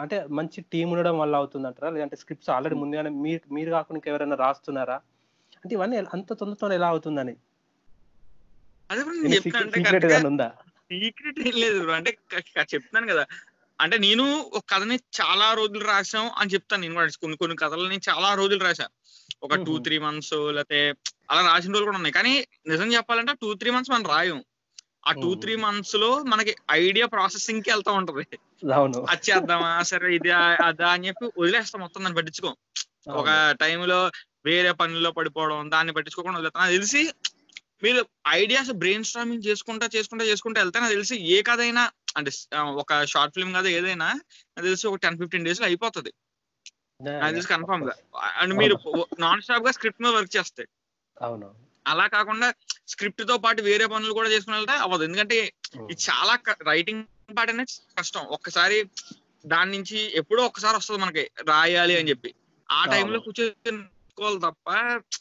అంటే 0.00 0.16
మంచి 0.30 0.58
టీం 0.72 0.86
ఉండడం 0.90 1.16
వల్ల 1.18 1.34
అవుతుంది 1.36 1.66
అంటారా 1.68 1.90
లేదంటే 1.90 2.16
స్క్రిప్ట్స్ 2.16 2.50
ఆల్రెడీ 2.50 2.76
ముందుగానే 2.76 3.10
మీరు 3.24 3.54
మీరు 3.54 3.70
కాకుండా 3.70 3.98
ఇంకెవరైనా 4.00 4.36
రాస్తున్నారా? 4.36 4.96
అంటే 5.62 5.72
ఇవన్నీ 5.76 5.96
అంత 6.16 6.32
తొందరతో 6.32 6.72
ఎలా 6.78 6.88
అవుతుందని? 6.88 7.34
సీక్రెట్ 11.02 11.40
ఏం 11.40 11.56
లేదు 11.56 11.80
అంటే 11.92 12.10
చెప్తున్నాను 12.72 13.08
కదా 13.12 13.24
అంటే 13.80 13.98
నేను 13.98 14.24
ఒక 14.54 14.64
కథని 14.68 14.96
చాలా 15.20 15.54
రోజులు 15.54 15.84
రాసాం 15.84 16.30
అని 16.36 16.50
చెప్తాను. 16.50 16.82
నేను 16.82 16.94
కూడా 16.94 17.06
కొన్ని 17.20 17.36
కొన్ని 17.36 17.56
కథలని 17.56 18.00
చాలా 18.08 18.34
రోజులు 18.34 18.64
రాసా 18.64 18.86
ఒక 19.42 19.54
టూ. 19.54 19.78
త్రీ 19.78 19.98
మంత్స్ 19.98 20.34
లేకపోతే 20.56 20.94
అలా 21.30 21.40
రాసిన 21.46 21.70
రోజులు 21.70 21.84
కూడా 21.84 21.96
ఉన్నాయి. 21.96 22.12
కానీ 22.12 22.32
నిజం 22.66 22.92
చెప్పాలంటే 22.92 23.32
టూ 23.42 23.54
త్రీ 23.54 23.70
మంత్స్ 23.70 23.92
మనం 23.92 24.06
రాయం. 24.06 24.44
ఆ 25.06 25.12
టూ. 25.12 25.34
త్రీ 25.34 25.56
మంత్స్లో 25.56 26.22
మనకి 26.24 26.52
ఐడియా 26.70 27.06
ప్రాసెసింగ్కి 27.06 27.70
వెళ్తా 27.70 27.92
ఉంటది. 27.92 28.24
అది 29.08 29.22
చేద్దామా? 29.30 29.82
సరే 29.82 30.14
ఇది 30.14 30.30
అదా 30.68 30.88
అని 30.88 31.08
చెప్పి 31.08 31.26
వదిలేస్తాం 31.38 31.80
మొత్తం 31.80 32.02
దాన్ని 32.02 32.16
పట్టించుకోం. 32.16 32.56
ఒక. 33.12 33.28
టైంలో 33.60 34.00
వేరే 34.44 34.72
పనుల్లో 34.72 35.10
పడిపోవడం 35.10 35.70
దాన్ని 35.70 35.92
పట్టించుకోకుండా 35.92 36.38
వదిలేస్తాం. 36.38 36.70
తెలిసి 36.70 37.02
మీరు 37.82 38.06
ఐడియాస్ 38.28 38.70
బ్రెయిన్ 38.72 39.04
స్ట్రామింగ్ 39.04 39.42
చేసుకుంటా 39.46 39.88
చేసుకుంటా 39.96 40.24
చేసుకుంటా 40.24 40.60
వెళ్తే 40.60 40.80
నాకు 40.80 40.92
తెలిసి 40.92 41.16
ఏ 41.16 41.42
కథైనా 41.42 41.90
అంటే 42.16 42.30
ఒక 42.58 43.04
షార్ట్ 43.04 43.34
ఫిల్మ్ 43.34 43.54
కదా 43.54 43.68
ఏదైనా 43.68 44.12
నాకు 44.14 44.62
తెలిసి 44.62 44.86
ఒక 44.86 44.96
టెన్ 44.96 45.18
ఫిఫ్టీన్ 45.18 45.44
డేస్లో 45.44 45.66
అయిపోతుంది. 45.66 46.12
నాకు 47.18 47.32
తెలిసి 47.32 47.48
కన్ఫర్మ్గా. 47.48 47.92
అండ్ 48.36 48.54
మీరు 48.54 49.06
నాన్ 49.20 49.42
స్టాప్గా 49.42 49.72
స్క్రిప్ట్ 49.72 50.02
మీద 50.02 50.12
వర్క్ 50.12 50.36
చేస్తే. 50.36 50.66
అవును. 51.22 51.54
అలా 51.86 52.06
కాకుండా 52.06 52.54
స్క్రిప్ట్తో 52.88 53.38
పాటు 53.38 53.62
వేరే 53.62 53.86
పనులు 53.86 54.12
కూడా 54.12 54.28
చేసుకుని 54.28 54.56
వెళ్తే 54.56 54.72
అవ్వదు. 54.72 55.04
ఎందుకంటే 55.04 55.52
ఇది 55.76 55.96
చాలా 56.10 56.38
రైటింగ్ 56.62 57.04
పార్ట్ 57.36 57.52
అనేది 57.52 57.94
కష్టం. 57.98 58.20
ఒక్కసారి 58.20 58.90
దాని 59.46 59.70
నుంచి 59.70 60.16
ఎప్పుడో 60.16 60.44
ఒక్కసారి 60.44 60.76
వస్తుంది 60.76 61.00
మనకి 61.00 61.30
రాయాలి 61.48 61.98
అని 61.98 62.08
చెప్పి. 62.08 62.34
ఆ. 62.70 62.84
టైంలో 62.84 63.20
కూర్చోవాలి 63.20 64.40
తప్ప 64.40 64.70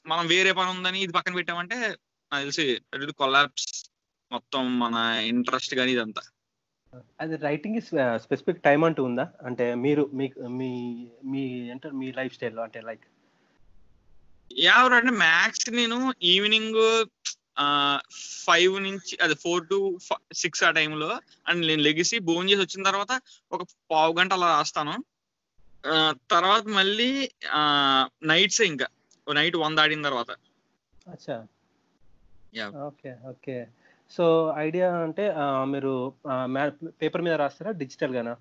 మనం 0.08 0.28
వేరే 0.28 0.52
పని 0.52 0.70
ఉందని 0.70 1.04
ఇది 1.04 1.14
పక్కన 1.14 1.34
పెట్టామంటే 1.34 1.96
నాకు 2.32 2.44
తెలిసి 2.44 3.14
కొలాప్స్ 3.14 3.90
మొత్తం 4.32 4.80
మన 4.80 4.96
ఇంట్రెస్ట్ 5.26 5.76
కానీ 5.76 5.92
ఇదంతా. 5.92 6.22
అది 7.20 7.36
రైటింగ్ 7.36 7.82
స్పెసిఫిక్ 7.82 8.64
టైం 8.64 8.84
అంటూ 8.84 9.04
ఉందా? 9.04 9.32
అంటే 9.44 9.76
మీరు 9.76 10.10
మీకు 10.14 10.40
మీ 10.42 10.70
మీ 11.26 11.70
అంటే 11.70 11.90
మీ 11.90 12.12
లైఫ్ 12.12 12.34
స్టైల్లో 12.34 12.64
అంటే 12.64 12.82
లైక్ 12.82 13.06
యావర్ 14.60 14.94
అంటే 14.94 15.12
మ్యాక్స్ 15.12 15.70
నేను 15.72 16.14
ఈవినింగ్ 16.24 17.06
ఫైవ్ 18.46 18.84
నుంచి 18.84 19.18
అదే 19.24 19.34
ఫోర్ 19.34 19.70
టు 19.70 20.00
సిక్స్ 20.34 20.64
ఆ 20.64 20.72
టైంలో 20.72 21.10
అండ్ 21.48 21.68
నేను 21.68 21.82
లెగిసి 21.82 22.20
భోజనం 22.20 22.50
చేసి 22.50 22.62
వచ్చిన 22.62 22.84
తర్వాత 22.84 23.22
ఒక 23.52 23.62
పావు 23.92 24.14
గంట 24.20 24.34
అలా 24.34 24.48
రాస్తాను. 24.58 24.96
తర్వాత 26.32 26.62
మళ్ళీ 26.62 27.32
నైట్స్ 28.24 28.62
ఇంకా. 28.62 28.88
నైట్ 29.34 29.56
వన్ 29.56 29.78
దాటిన 29.78 30.02
తర్వాత. 30.02 30.32
Okay 32.88 33.16
okay. 33.30 33.68
సో 34.12 34.54
ఐడియా 34.58 34.98
అంటే 34.98 35.30
ఆ, 35.30 35.66
మీరు 35.66 36.14
పేపర్ 37.02 37.22
మీద 37.22 37.34
రాస్తారా? 37.34 37.72
డిజిటల్ 37.72 38.16
గానా? 38.16 38.34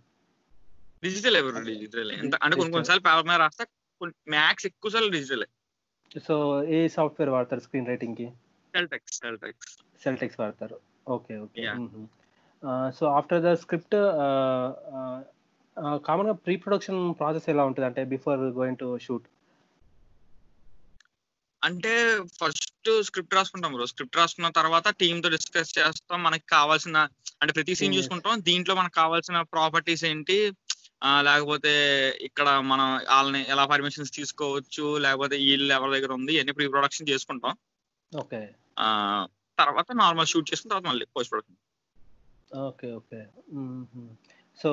డిజిటల్ 1.02 1.36
ఎవరు 1.36 1.64
డిజిటల్? 1.64 2.12
ఎంత 2.12 2.34
అంటే 2.34 2.56
కొన్ని 2.56 2.72
కొన్నిసార్లు 2.72 3.02
పేపర్ 3.02 3.26
మీద 3.26 3.36
రాస్తా 3.36 3.64
మ్యాక్స్ 4.28 4.66
ఎక్కువ 4.66 4.90
సార్లు 4.90 5.10
డిజిటల్. 5.10 5.44
సో 6.26 6.64
ఏ 6.64 6.88
సాఫ్ట్వేర్ 6.88 7.30
వాడతారు 7.30 7.60
స్క్రీన్ 7.60 7.86
రైటింగ్కి 7.86 8.26
సెల్టెక్స్ 8.74 9.14
సెల్టెక్స్. 9.18 9.72
సెల్టెక్స్ 10.02 10.40
వాడతారు. 10.40 10.78
Okay 11.08 11.38
okay. 11.38 11.62
Yeah. 11.62 12.90
So 12.90 13.06
after 13.06 13.42
the 13.42 13.52
script 13.54 13.96
కామన్గా 16.06 16.32
ప్రీ 16.32 16.56
ప్రొడక్షన్ 16.56 17.14
ప్రాసెస్ 17.18 17.48
ఎలా 17.48 17.64
ఉంటుంది? 17.64 17.86
అంటే 17.86 18.04
బిఫోర్ 18.04 18.40
గోయింగ్ 18.40 18.76
టు 18.76 18.98
షూట్. 18.98 19.26
అంటే 21.64 21.92
ఫస్ట్ 22.40 23.02
స్క్రిప్ట్ 23.02 23.34
రాసుకుంటాం 23.34 23.72
బ్రో 23.72 23.86
స్క్రిప్ట్ 23.86 24.16
రాసుకున్న 24.16 24.48
తర్వాత 24.48 24.88
టీమ్తో 24.88 25.28
డిస్కస్ 25.28 25.72
చేస్తాం. 25.78 26.22
మనకి 26.22 26.44
కావాల్సిన 26.50 26.96
అంటే 27.42 27.52
ప్రతి 27.52 27.74
సీన్. 27.74 27.94
చూసుకుంటాం. 27.94 28.42
దీంట్లో 28.44 28.74
మనకు 28.74 28.94
కావాల్సిన 28.94 29.40
ప్రాపర్టీస్ 29.54 30.04
ఏంటి? 30.04 30.52
లేకపోతే 31.20 31.72
ఇక్కడ 32.22 32.48
మనం 32.70 32.88
వాళ్ళని 33.10 33.42
ఎలా 33.48 33.64
పర్మిషన్స్ 33.66 34.12
తీసుకోవచ్చు? 34.12 34.98
లేకపోతే 34.98 35.36
వీళ్ళు 35.36 35.72
ఎవరి 35.74 35.92
దగ్గర 35.92 36.12
ఉంది? 36.12 36.34
ఇవన్నీ 36.34 36.52
ప్రీ 36.52 36.68
ప్రొడక్షన్ 36.68 37.08
చేసుకుంటాం. 37.08 37.56
ఓకే. 38.16 38.40
తర్వాత 39.58 39.92
నార్మల్ 39.92 40.26
షూట్ 40.26 40.50
చేసుకున్న 40.50 40.72
తర్వాత 40.72 40.90
మళ్ళీ 40.90 41.06
post 41.16 41.32
production 41.32 41.58
okay. 42.58 42.88
Okay 42.92 43.20
so 44.62 44.70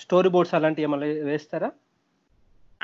story 0.00 0.28
boards 0.28 0.54
అలాంటివి 0.54 0.84
ఏమైనా 0.86 1.06
వేస్తారా? 1.30 1.70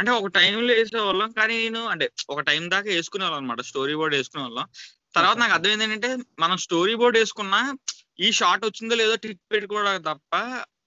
అంటే 0.01 0.11
ఒక 0.17 0.29
టైంలో 0.35 0.73
వేసేవాళ్ళం 0.73 1.31
కానీ 1.33 1.55
నేను 1.63 1.81
అంటే 1.89 2.07
ఒక 2.29 2.41
టైం 2.41 2.63
దాకా 2.71 2.89
వేసుకునే 2.91 3.25
వాళ్ళం 3.25 3.39
అనమాట 3.39 3.61
స్టోరీ 3.67 3.95
బోర్డ్ 3.95 4.15
వేసుకునే 4.17 4.43
వాళ్ళం 4.43 4.67
తర్వాత. 5.15 5.37
నాకు 5.39 5.53
అర్థమైంది 5.53 5.85
ఏంటంటే 5.85 6.11
మనం 6.39 6.57
స్టోరీ 6.57 6.95
బోర్డ్ 6.95 7.19
వేసుకున్నా 7.19 7.61
ఈ 8.19 8.33
షార్ట్ 8.33 8.65
వచ్చిందో 8.65 8.95
లేదో 8.95 9.15
ట్రిక్ 9.17 9.43
పెట్టుకోవడం 9.53 10.03
తప్ప 10.03 10.33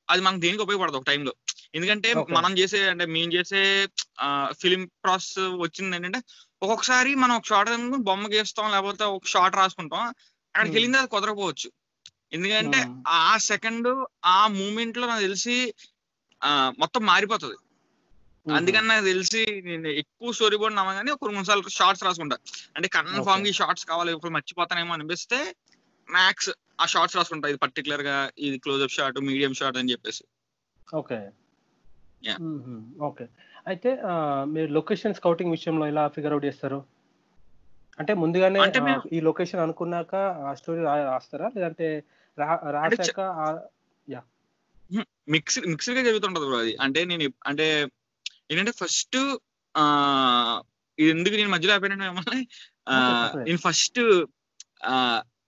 అది 0.08 0.22
మనకు 0.22 0.42
దేనికి 0.42 0.64
ఉపయోగపడదు 0.64 0.98
ఒక 0.98 1.08
టైంలో 1.08 1.34
ఎందుకంటే. 1.74 2.10
మనం 2.38 2.52
చేసే 2.58 2.80
అంటే 2.90 3.06
మేము 3.06 3.32
చేసే 3.32 3.62
ఫిలిం 4.62 4.82
ప్రాసెస్ 5.04 5.38
వచ్చింది 5.60 5.96
ఏంటంటే 5.96 6.20
ఒక్కొక్కసారి 6.62 7.16
మనం 7.16 7.36
ఒక 7.36 7.48
షార్ట్ 7.48 7.72
బొమ్మ 8.04 8.28
గీస్తాం 8.34 8.72
లేకపోతే 8.72 9.04
ఒక 9.14 9.26
షార్ట్ 9.26 9.56
రాసుకుంటాం 9.56 10.04
అక్కడికి. 10.56 10.74
వెళ్ళింది 10.74 10.98
అది 10.98 11.08
కుదరకపోవచ్చు 11.08 11.70
ఎందుకంటే. 12.32 12.80
ఆ 13.18 13.38
సెకండ్ 13.48 13.90
ఆ 14.28 14.48
మూమెంట్లో 14.54 15.08
నాకు 15.08 15.22
తెలిసి 15.22 15.58
ఆ, 16.42 16.50
మొత్తం 16.80 17.02
మారిపోతుంది 17.06 17.58
అందుకని 18.52 18.88
నాకు 18.88 19.06
తెలిసి 19.06 19.62
నేను 19.66 19.88
ఎక్కువ 19.88 20.32
స్టోరీ 20.32 20.58
బోర్డ్ 20.58 20.76
నమ్మగానే 20.78 21.12
ఒక 21.12 21.28
రెండు 21.28 21.44
సార్లు 21.44 21.70
షార్ట్స్ 21.70 22.04
రాసుకుంటా. 22.04 22.38
అంటే 22.76 22.88
కన్ఫామ్. 22.88 23.48
ఈ 23.48 23.52
షార్ట్స్ 23.52 23.86
కావాలి 23.86 24.12
ఇప్పుడు 24.14 24.32
మర్చిపోతానేమో 24.32 24.94
అనిపిస్తే 24.94 25.56
మ్యాక్స్ 26.12 26.50
ఆ 26.82 26.86
షార్ట్స్ 26.86 27.18
రాసుకుంటా. 27.18 27.48
ఇది 27.48 27.58
పర్టికులర్గా 27.58 28.32
ఇది 28.38 28.58
క్లోజ్అప్ 28.58 28.92
షాట్ 28.92 29.20
మీడియం 29.20 29.54
షాట్ 29.54 29.78
అని 29.78 29.92
చెప్పేసి. 29.92 30.24
ఓకే. 30.96 31.20
ఓకే. 33.02 33.26
అయితే 33.68 33.98
మీరు 34.46 34.72
లొకేషన్ 34.72 35.14
స్కౌటింగ్ 35.14 35.52
విషయంలో 35.52 35.88
ఎలా 35.88 36.08
ఫిగర్ 36.08 36.32
అవుట్ 36.32 36.46
చేస్తారు? 36.46 36.86
అంటే 38.00 38.14
ముందుగానే 38.14 38.60
ఈ 39.14 39.20
లొకేషన్ 39.20 39.60
అనుకున్నాక 39.60 40.16
ఆ 40.16 40.54
స్టోరీ 40.54 40.82
రాస్తారా? 40.84 41.52
లేదంటే 41.56 42.04
రాసాక 42.40 43.20
మిక్స్ 45.30 45.60
మిక్స్డ్గా 45.68 46.02
జరుగుతుంటది 46.04 46.46
బ్రో 46.46 46.58
అది. 46.58 46.76
అంటే 46.76 47.06
నేను 47.06 47.34
అంటే 47.48 47.88
ఏంటంటే 48.50 48.74
ఫస్ట్ 48.82 49.18
ఆ 49.76 49.84
ఇది 50.98 51.10
ఎందుకు 51.16 51.36
నేను 51.40 51.52
మధ్యలో 51.56 51.74
ఆపానంటే 51.76 52.08
మిమ్మల్ని. 52.10 52.42
నేను 53.48 53.60
ఫస్ట్ 53.68 54.00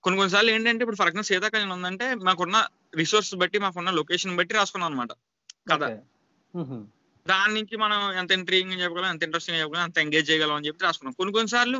కొన్ని 0.04 0.16
కొన్నిసార్లు 0.20 0.50
ఏంటంటే 0.54 0.82
ఇప్పుడు 0.84 0.98
ఫర్ 1.00 1.08
ఎగ్జాంపుల్ 1.10 1.30
శీతాకాలం 1.30 1.72
ఉందంటే 1.76 2.06
మాకున్న 2.28 2.56
రిసోర్స్ 2.96 3.32
బట్టి 3.42 3.58
మాకున్న 3.58 3.92
లొకేషన్ 4.00 4.36
బట్టి 4.38 4.54
రాసుకున్నాం 4.54 4.88
అనమాట 4.90 5.12
కదా. 5.70 5.88
దాని 7.26 7.52
నుంచి 7.54 7.74
మనం 7.84 8.00
ఎంత 8.20 8.30
ఇంట్రీగింగ్ 8.32 8.82
చెప్పగలం 8.82 9.08
ఎంత 9.12 9.22
ఇంట్రెస్టింగ్ 9.22 9.58
చెప్పగలం 9.60 9.84
ఎంత 9.88 9.98
ఎంగేజ్ 9.98 10.28
చేయగలం 10.30 10.56
అని 10.58 10.66
చెప్పి 10.68 10.86
రాసుకున్నాం 10.86 11.16
కొన్ని 11.18 11.32
కొన్నిసార్లు 11.36 11.78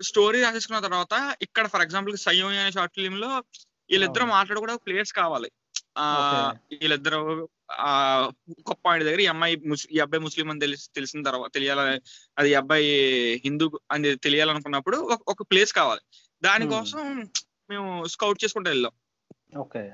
స్టోరీ 0.00 0.38
రాసేసుకున్న 0.42 0.80
తర్వాత 0.86 1.14
ఇక్కడ 1.46 1.66
ఫర్ 1.66 1.84
ఎగ్జాంపుల్ 1.86 2.16
సయోని 2.26 2.58
అనే 2.62 2.72
షార్ట్ 2.76 2.94
ఫిలిం 2.94 3.16
లో 3.24 3.30
వీళ్ళిద్దరు. 3.90 4.26
మాట్లాడు 4.34 4.60
కూడా 4.60 4.74
ప్లేయర్స్ 4.86 5.12
కావాలి 5.12 5.48
ఆ. 5.98 6.54
వీళ్ళిద్దరు 6.72 7.48
ఆ 7.72 7.92
ఒక 8.66 8.76
పాయింట్ 8.86 9.06
దగ్గర 9.06 9.20
ఈ 9.20 9.26
అమ్మాయి 9.26 9.62
ఈ 9.92 9.98
అబ్బాయి 9.98 10.22
ముస్లిం 10.22 10.50
అని 10.50 10.60
తెలిసి 10.60 10.88
తెలిసిన 10.94 11.22
తర్వాత 11.22 11.54
తెలియాల 11.54 11.98
అది 12.38 12.54
అబ్బాయి 12.54 12.88
హిందూ 13.44 13.70
అని 13.92 14.16
తెలియాలనుకున్నప్పుడు 14.16 14.96
ఒక- 15.28 15.46
ప్లేస్ 15.50 15.72
కావాలి. 15.72 16.00
దానికోసం 16.42 17.30
మేము 17.70 18.06
స్కౌట్ 18.06 18.44
చేసుకుంటూ 18.44 18.70
వెళ్ళాం 18.70 18.92
okay. 19.58 19.92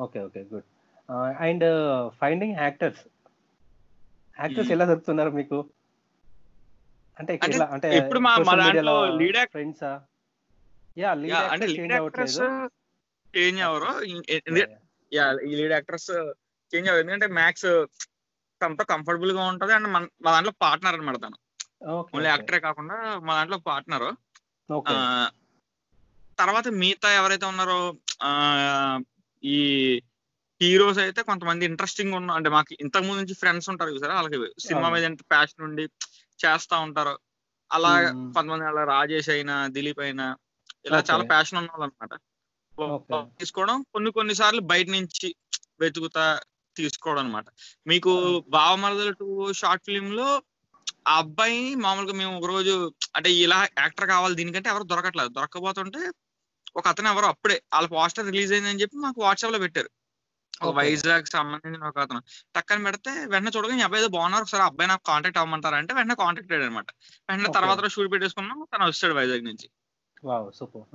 Okay 0.00 0.20
okay. 0.20 0.40
Good. 0.54 0.64
And 1.40 1.64
finding 2.20 2.56
actors. 2.56 3.00
Actors 4.40 4.62
Hmm. 4.62 4.72
ఎలా 4.72 4.84
దొరుకుతున్నారు 4.84 5.30
మీకు? 5.30 5.70
అంటే 7.18 7.38
అంటే 7.70 7.96
ఎప్పుడు 7.96 8.18
మా- 8.18 8.44
మా 8.44 8.54
దాంట్లో 8.54 9.16
act- 9.16 9.50
ఫ్రెండ్సా 9.50 10.02
యా 10.98 11.14
లీడ్ 11.14 11.34
అంటే 11.34 11.66
లీడ్ 11.66 11.92
యాక్ట్రెస్ 11.92 12.38
చేంజ్ 13.34 13.60
అవరు 13.60 13.90
యా 15.12 15.26
ఈ 15.42 15.54
లీడ్ 15.54 15.72
యాక్టర్స్ 15.72 16.10
చేంజ్ 16.72 16.88
అవ్వదు 16.88 17.02
ఎందుకంటే 17.02 17.26
మ్యాక్స్ 17.34 17.68
తనతో 18.60 18.84
కంఫర్టబుల్గా 18.84 19.42
ఉంటది 19.44 19.72
అండ్ 19.72 19.88
మన 19.88 20.04
మా 20.24 20.30
దాంట్లో 20.32 20.52
పార్ట్నర్ 20.60 20.94
అనమాట 20.94 21.16
తను. 21.16 21.38
ఓన్లీ 22.14 22.28
యాక్టరే 22.28 22.60
కాకుండా 22.60 22.96
మా 23.18 23.34
దాంట్లో 23.34 23.58
పార్ట్నర్ 23.66 24.08
తర్వాత 26.38 26.68
మిగతా 26.72 27.08
ఎవరైతే 27.12 27.46
ఉన్నారో 27.46 27.78
ఆ 28.22 28.30
ఈ 29.42 29.58
హీరోస్ 30.60 30.98
అయితే 30.98 31.22
కొంతమంది 31.22 31.64
ఇంట్రెస్టింగ్ 31.64 32.14
ఉన్న 32.14 32.32
అంటే 32.32 32.48
మాకు 32.48 32.72
ఇంతకు 32.80 33.04
ముందు 33.04 33.20
నుంచి 33.20 33.34
ఫ్రెండ్స్ 33.34 33.68
ఉంటారు 33.70 33.90
చూసారా? 33.90 34.14
వాళ్ళకి 34.14 34.38
సినిమా. 34.60 34.88
మీద 34.90 35.04
ఎంత 35.04 35.22
ప్యాషన్ 35.28 35.64
ఉండి 35.64 35.84
చేస్తా 36.38 36.78
ఉంటారు. 36.78 37.14
అలా 37.70 37.90
Hmm. 37.98 38.32
కొంతమంది 38.32 38.64
అలా 38.64 38.84
రాజేష్ 38.84 39.28
అయినా 39.28 39.54
దిలీప్ 39.68 40.00
అయినా 40.00 40.26
ఇలా. 40.84 41.00
చాలా 41.10 41.24
ప్యాషన్ 41.24 41.58
ఉన్న 41.58 41.70
వాళ్ళు 41.72 41.84
అనమాట. 41.84 42.12
తీసుకోవడం 43.40 43.78
కొన్ని 43.94 44.10
కొన్ని 44.10 44.34
సార్లు 44.34 44.62
బయట 44.62 44.88
నుంచి 44.90 45.28
వెతుకుతా 45.80 46.24
తీసుకోవడం 46.76 47.20
అనమాట 47.24 47.46
మీకు 47.86 48.12
బావమరదల 48.48 49.10
టూ 49.12 49.28
షార్ట్ 49.52 49.84
ఫిలిం 49.84 50.08
లో 50.12 50.28
ఆ 51.06 51.14
అబ్బాయి 51.18 51.74
మామూలుగా 51.74 52.12
మేము 52.12 52.32
ఒక 52.38 52.46
రోజు 52.46 52.74
అంటే 53.16 53.30
ఇలా 53.44 53.58
యాక్టర్ 53.78 54.06
కావాలి 54.06 54.34
దీనికంటే 54.34 54.68
ఎవరు 54.70 54.84
దొరకట్లేదు. 54.84 55.28
దొరకబోతుంటే 55.28 56.00
ఒక 56.76 56.84
అతను 56.88 57.08
ఎవరు 57.08 57.26
అప్పుడే 57.26 57.62
వాళ్ళ 57.74 57.88
పోస్టర్ 57.88 58.26
రిలీజ్ 58.26 58.52
అయిందని 58.52 58.80
చెప్పి 58.82 58.96
మాకు 58.96 59.20
వాట్సాప్లో 59.20 59.58
పెట్టారు. 59.58 59.90
ఒక. 60.60 60.70
వైజాగ్ 60.78 61.26
సంబంధించిన 61.26 61.84
ఒక 61.84 61.98
అతను. 61.98 62.20
టక్కన 62.54 62.84
పెడితే 62.84 63.12
వెంటనే 63.32 63.52
చూడగా 63.56 63.76
ఈ 63.76 63.84
అబ్బాయి 63.88 64.08
బాగున్నారు 64.16 64.44
ఒకసారి 64.46 64.62
అబ్బాయి 64.62 64.88
నాకు 64.88 65.04
కాంటాక్ట్ 65.10 65.38
అవ్వమంటారా? 65.38 65.76
అంటే 65.76 65.94
వెంటనే 65.94 66.16
కాంటాక్ట్ 66.22 66.52
అయ్యాడు 66.52 66.68
అనమాట 66.70 66.88
వెంటనే. 67.28 67.50
తర్వాత 67.58 67.90
షూట్ 67.96 68.12
పెట్టేసుకున్నాం 68.14 68.60
తను 68.74 68.86
వచ్చాడు 68.86 69.16
వైజాగ్ 69.20 69.46
నుంచి. 69.50 69.68
Super. 70.60 70.86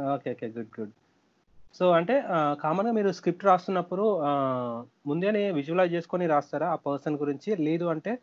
Okay 0.00 0.30
okay. 0.30 0.46
Good 0.46 0.80
good. 0.80 0.90
So 1.74 1.90
అంటే 1.90 2.24
కామన్గా 2.60 2.92
మీరు 2.92 3.12
స్క్రిప్ట్ 3.12 3.44
రాస్తున్నప్పుడు 3.44 4.20
ముందేనే 5.06 5.52
విజువలైజ్ 5.52 5.94
చేసుకొని 5.94 6.26
రాస్తారా? 6.26 6.70
ఆ 6.70 6.74
పర్సన్ 6.74 7.18
గురించి 7.18 7.56
లేదు 7.56 7.84
అంటే 7.84 8.18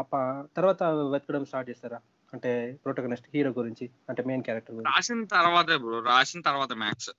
ప- 0.00 0.44
తర్వాత 0.56 0.82
వెతకడం 0.82 1.44
స్టార్ట్ 1.44 1.70
చేస్తారా? 1.70 2.00
అంటే 2.32 2.78
ప్రొటగనిస్ట్ 2.84 3.26
హీరో 3.34 3.50
గురించి 3.50 3.90
అంటే 4.08 4.22
మెయిన్ 4.22 4.44
క్యారెక్టర్ 4.44 4.74
గురించి. 4.74 4.94
రాసిన 4.94 5.24
తర్వాతే 5.24 5.76
బ్రో. 5.76 6.00
రాసిన 6.00 6.40
తర్వాత 6.40 6.72
మ్యాథ్స్ 6.72 7.10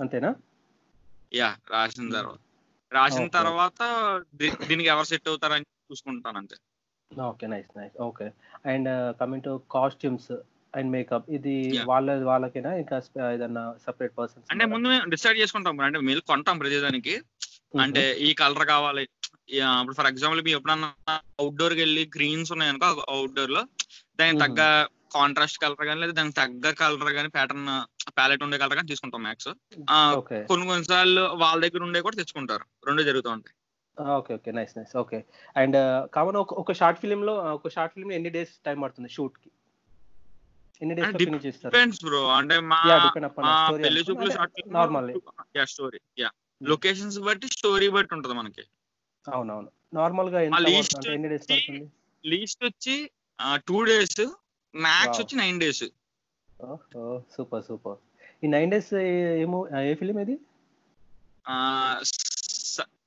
అంతేనా? 0.00 0.34
యా 1.34 1.56
రాసిన 1.70 2.12
తర్వాత. 2.12 2.38
రాసిన. 2.92 3.28
తర్వాత 3.28 3.80
దీనికి 4.68 4.88
ఎవరు 4.88 5.04
సెట్ 5.04 5.28
అవుతారని 5.28 5.64
చూసుకుంటాను 5.92 6.38
అంతే. 6.38 6.56
Okay 7.22 7.46
nice 7.46 7.78
nice. 7.78 8.02
Okay. 8.02 8.32
And 8.66 9.16
coming 9.16 9.42
to 9.42 9.60
costumes. 9.70 10.32
And 10.74 10.90
makeup. 10.94 11.26
ఇది. 11.36 11.54
వాళ్ళ 11.90 12.16
వాళ్ళకేనా? 12.30 12.72
ఇంకా 12.82 12.96
ఏదన్నా 13.34 13.64
సపరేట్ 13.86 14.14
పర్సన్స్ 14.18 14.48
అంటే 14.52 14.64
ముందు 14.72 14.86
మేము 14.92 15.10
డిసైడ్ 15.14 15.40
చేసుకుంటాం 15.42 15.80
అంటే 15.88 16.00
మేము 16.08 16.24
కొంటాం 16.32 16.58
ప్రతిదానికి 16.62 17.14
అంటే 17.84 18.02
ఈ 18.26 18.30
కలర్ 18.42 18.66
కావాలి. 18.74 19.04
ఇప్పుడు 19.80 19.96
ఫర్ 19.98 20.10
ఎగ్జాంపుల్ 20.10 20.42
మీ 20.46 20.52
ఎప్పుడన్నా 20.58 20.90
అవుట్డోర్కి 21.40 21.80
వెళ్ళి 21.80 22.02
గ్రీన్స్ 22.16 22.52
ఉన్నాయి 22.52 22.70
అనుకో 22.72 22.86
అవుట్డోర్లో 23.14 23.62
దానికి 24.20 24.40
తగ్గ 24.44 24.60
కాంట్రాస్ట్ 25.16 25.58
కలర్ 25.64 25.86
కానీ 25.88 26.00
లేదా 26.00 26.14
దానికి 26.18 26.36
తగ్గ 26.40 26.70
కలర్ 26.82 27.12
కానీ 27.18 27.28
ప్యాటర్న్ 27.28 27.68
ప్యాలెట్ 28.18 28.44
ఉండే 28.46 28.58
కలర్ 28.62 28.76
కానీ 28.76 28.90
తీసుకుంటాం 28.92 29.22
మ్యాక్స్ 29.22 29.50
కొన్ని 30.48 30.64
కొన్నిసార్లు 30.70 31.24
వాళ్ళ 31.42 31.58
దగ్గర 31.66 31.82
ఉండే 31.88 32.00
కూడా 32.00 32.16
తెచ్చుకుంటారు. 32.16 32.64
రెండు 32.86 33.02
జరుగుతూ 33.02 33.30
ఉంటాయి. 33.30 33.54
Okay 34.16 34.32
okay. 34.34 34.50
Nice 34.52 34.72
nice 34.78 34.94
okay. 34.96 35.18
And 35.56 35.76
common 36.16 36.36
ఒక 36.36 36.54
ఒక 36.54 36.72
షార్ట్ 36.72 37.00
ఫిలిం 37.02 37.20
లో 37.26 37.34
ఒక 37.58 37.68
షార్ట్ 37.68 37.94
ఫిలిం 37.94 38.10
ఎన్ని 38.12 38.30
డేస్ 38.30 38.54
టైం 38.66 38.78
పడుతుంది 38.80 39.08
షూట్కి? 39.08 39.50
ఎన్ని 40.82 40.94
డేస్ 40.94 41.16
ఫినిష్ 41.16 41.46
చేస్తారు? 41.46 41.72
డిపెండ్స్ 41.72 42.00
బ్రో 42.04 42.22
అంటే 42.36 42.56
మా 42.70 42.78
యా 42.90 42.98
మా 43.42 43.52
story 43.64 43.82
Pelli 43.84 44.00
Choopulu 44.00 44.30
short 44.30 44.60
normal 44.72 45.10
yeah 45.56 45.64
story 45.64 46.00
yeah 46.18 46.30
locations 46.62 47.18
బట్టి 47.18 47.48
స్టోరీ 47.48 47.88
బట్టి 47.88 48.14
ఉంటది 48.14 48.34
మనకి. 48.34 48.64
అవునవును. 49.26 49.70
నార్మల్గా 49.94 50.40
ఎంత 50.40 50.54
ఎన్ని 51.08 51.28
డేస్ 51.28 51.46
పడుతుంది? 51.50 51.86
లీస్ట్ 52.24 52.64
వచ్చి 52.64 52.96
టూ 53.68 53.84
డేస్ 53.84 54.24
మ్యాక్స్. 54.74 55.20
వచ్చి 55.20 55.36
నైన్ 55.38 55.60
డేస్ 55.60 55.84
సూపర్ 57.36 57.64
సూపర్ 57.64 57.98
ఈ 58.44 58.46
నైన్ 58.46 58.70
డేస్ 58.70 58.94
ఏమో 59.44 59.58
ఏ 59.82 59.94
ఫిలిం 59.94 60.18
ఇది? 60.18 60.36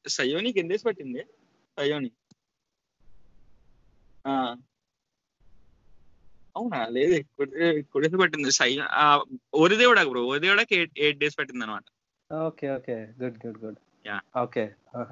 సయోనికి 0.08 0.60
ఎన్ని 0.60 0.72
డేస్ 0.74 0.86
పట్టింది? 0.86 1.22
సయోని. 1.78 2.12
ఆ. 4.28 4.34
అవునా? 6.58 6.88
లేదు 6.88 7.14
ఎక్కువ 7.14 8.02
డేస్ 8.02 8.20
పట్టింది. 8.22 8.52
సై 8.52 8.72
ఓరిదేవుడా 9.54 10.04
బ్రో? 10.04 10.22
ఓరిదేవుడాకి 10.26 10.76
ఎయిట్ 10.76 11.00
ఎయిట్ 11.00 11.18
డేస్ 11.18 11.38
పట్టింది 11.40 11.64
అనమాట 11.64 11.86
okay 12.34 12.70
okay. 12.70 12.96
Good 13.24 13.38
good 13.46 13.66
good. 13.66 13.78
Okay. 14.38 14.64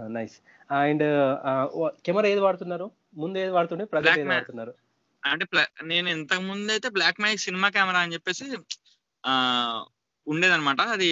Nice. 0.08 0.36
And 0.74 1.04
camera 2.06 2.28
ఏది 2.28 2.40
వాడుతున్నారు? 2.40 2.88
ముందు 3.18 3.38
ఏది 3.38 3.52
వాడుతుండే 3.52 3.86
ప్రజెంట్ 3.86 4.20
ఏది 4.20 4.30
వాడుతున్నారు? 4.30 4.74
అంటే 5.26 5.46
నేను 5.84 6.10
ఇంతకు 6.10 6.42
ముందు 6.42 6.72
అయితే 6.72 6.90
బ్లాక్ 6.90 7.22
మ్యాజిక్ 7.22 7.42
సినిమా 7.42 7.70
కెమెరా 7.70 8.00
అని 8.00 8.14
చెప్పేసి 8.14 8.46
ఆ 9.26 9.34
ఉండేదన్నమాట. 10.28 10.82
అది 10.82 11.10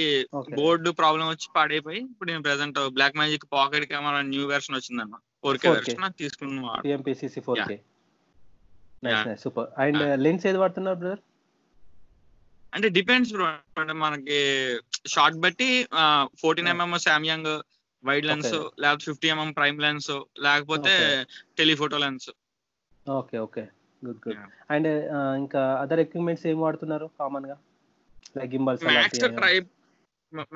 బోర్డు 0.55 0.89
ప్రాబ్లం 0.91 1.27
వచ్చి 1.27 1.47
పాడైపోయి 1.55 1.99
ఇప్పుడు 1.99 2.31
నేను 2.31 2.43
present 2.43 2.89
black 2.89 3.15
magic 3.15 3.43
pocket 3.53 3.85
camera 3.85 4.21
new 4.21 4.47
version 4.47 4.75
వచ్చిందన్నమాట. 4.75 5.21
Four 5.43 5.57
K 5.57 5.67
4K. 5.67 5.77
వెర్షన్ 5.79 6.03
అది 6.03 6.13
తీసుకుని 6.19 6.59
వాడు- 6.59 6.83
BMPCC 6.83 7.41
four 7.41 7.59
K 7.59 7.61
nice 7.61 7.71
Yeah. 7.71 7.81
Nice 7.81 7.89
super 9.43 9.69
and 9.81 10.03
lens 10.23 10.47
ఏది 10.47 10.59
వాడుతున్నారు 10.63 10.99
బ్రదర్ 11.03 11.21
అంటే 12.73 12.87
డిపెండ్స్ 12.89 13.31
బ్రో 13.33 13.45
అంటే 13.81 13.93
మనకి 13.93 14.37
షార్ట్ 15.07 15.37
బట్టి 15.37 15.69
fourteen. 16.41 16.69
MM 16.73 16.93
Samsung 17.07 17.51
wide 18.03 18.25
lens. 18.25 18.55
లేకపోతే 18.81 19.05
ఫిఫ్టీ 19.09 19.27
ఎంఎం 19.33 19.51
ప్రైమ్ 19.51 19.77
లెన్స్ 19.81 20.11
లేకపోతే 20.39 20.95
telephoto 21.57 21.97
lens 21.97 22.29
okay 23.09 23.37
okay 23.37 23.63
good 24.05 24.21
good. 24.27 24.39
And 24.71 24.89
ఇంకా 25.43 25.61
అదర్ 25.81 26.01
ఎక్విప్మెంట్స్ 26.05 26.47
ఏం 26.47 26.57
వాడుతున్నారు 26.61 27.09
కామన్గా? 27.19 27.57
Like 28.37 28.51
gimbals 28.55 28.83
max 28.83 29.25
tri 29.39 29.55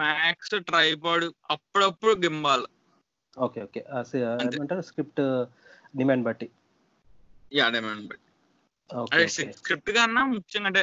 max 0.02 0.54
tripod 0.70 1.26
అప్పుడప్పుడు 1.50 2.14
గింబాల్ 2.26 2.66
ఓకే 3.38 3.60
ఓకే. 3.64 3.82
ఏమంటారు? 4.44 4.82
స్క్రిప్ట్ 4.82 5.22
డిమాండ్ 5.98 6.26
బట్టి. 6.28 6.48
యా 7.54 7.66
డిమాండ్ 7.76 8.06
బట్టి. 8.10 8.27
స్క్రిప్ట్ 9.56 9.92
కన్నా 9.92 10.26
ముఖ్యంగా 10.28 10.68
అంటే 10.68 10.82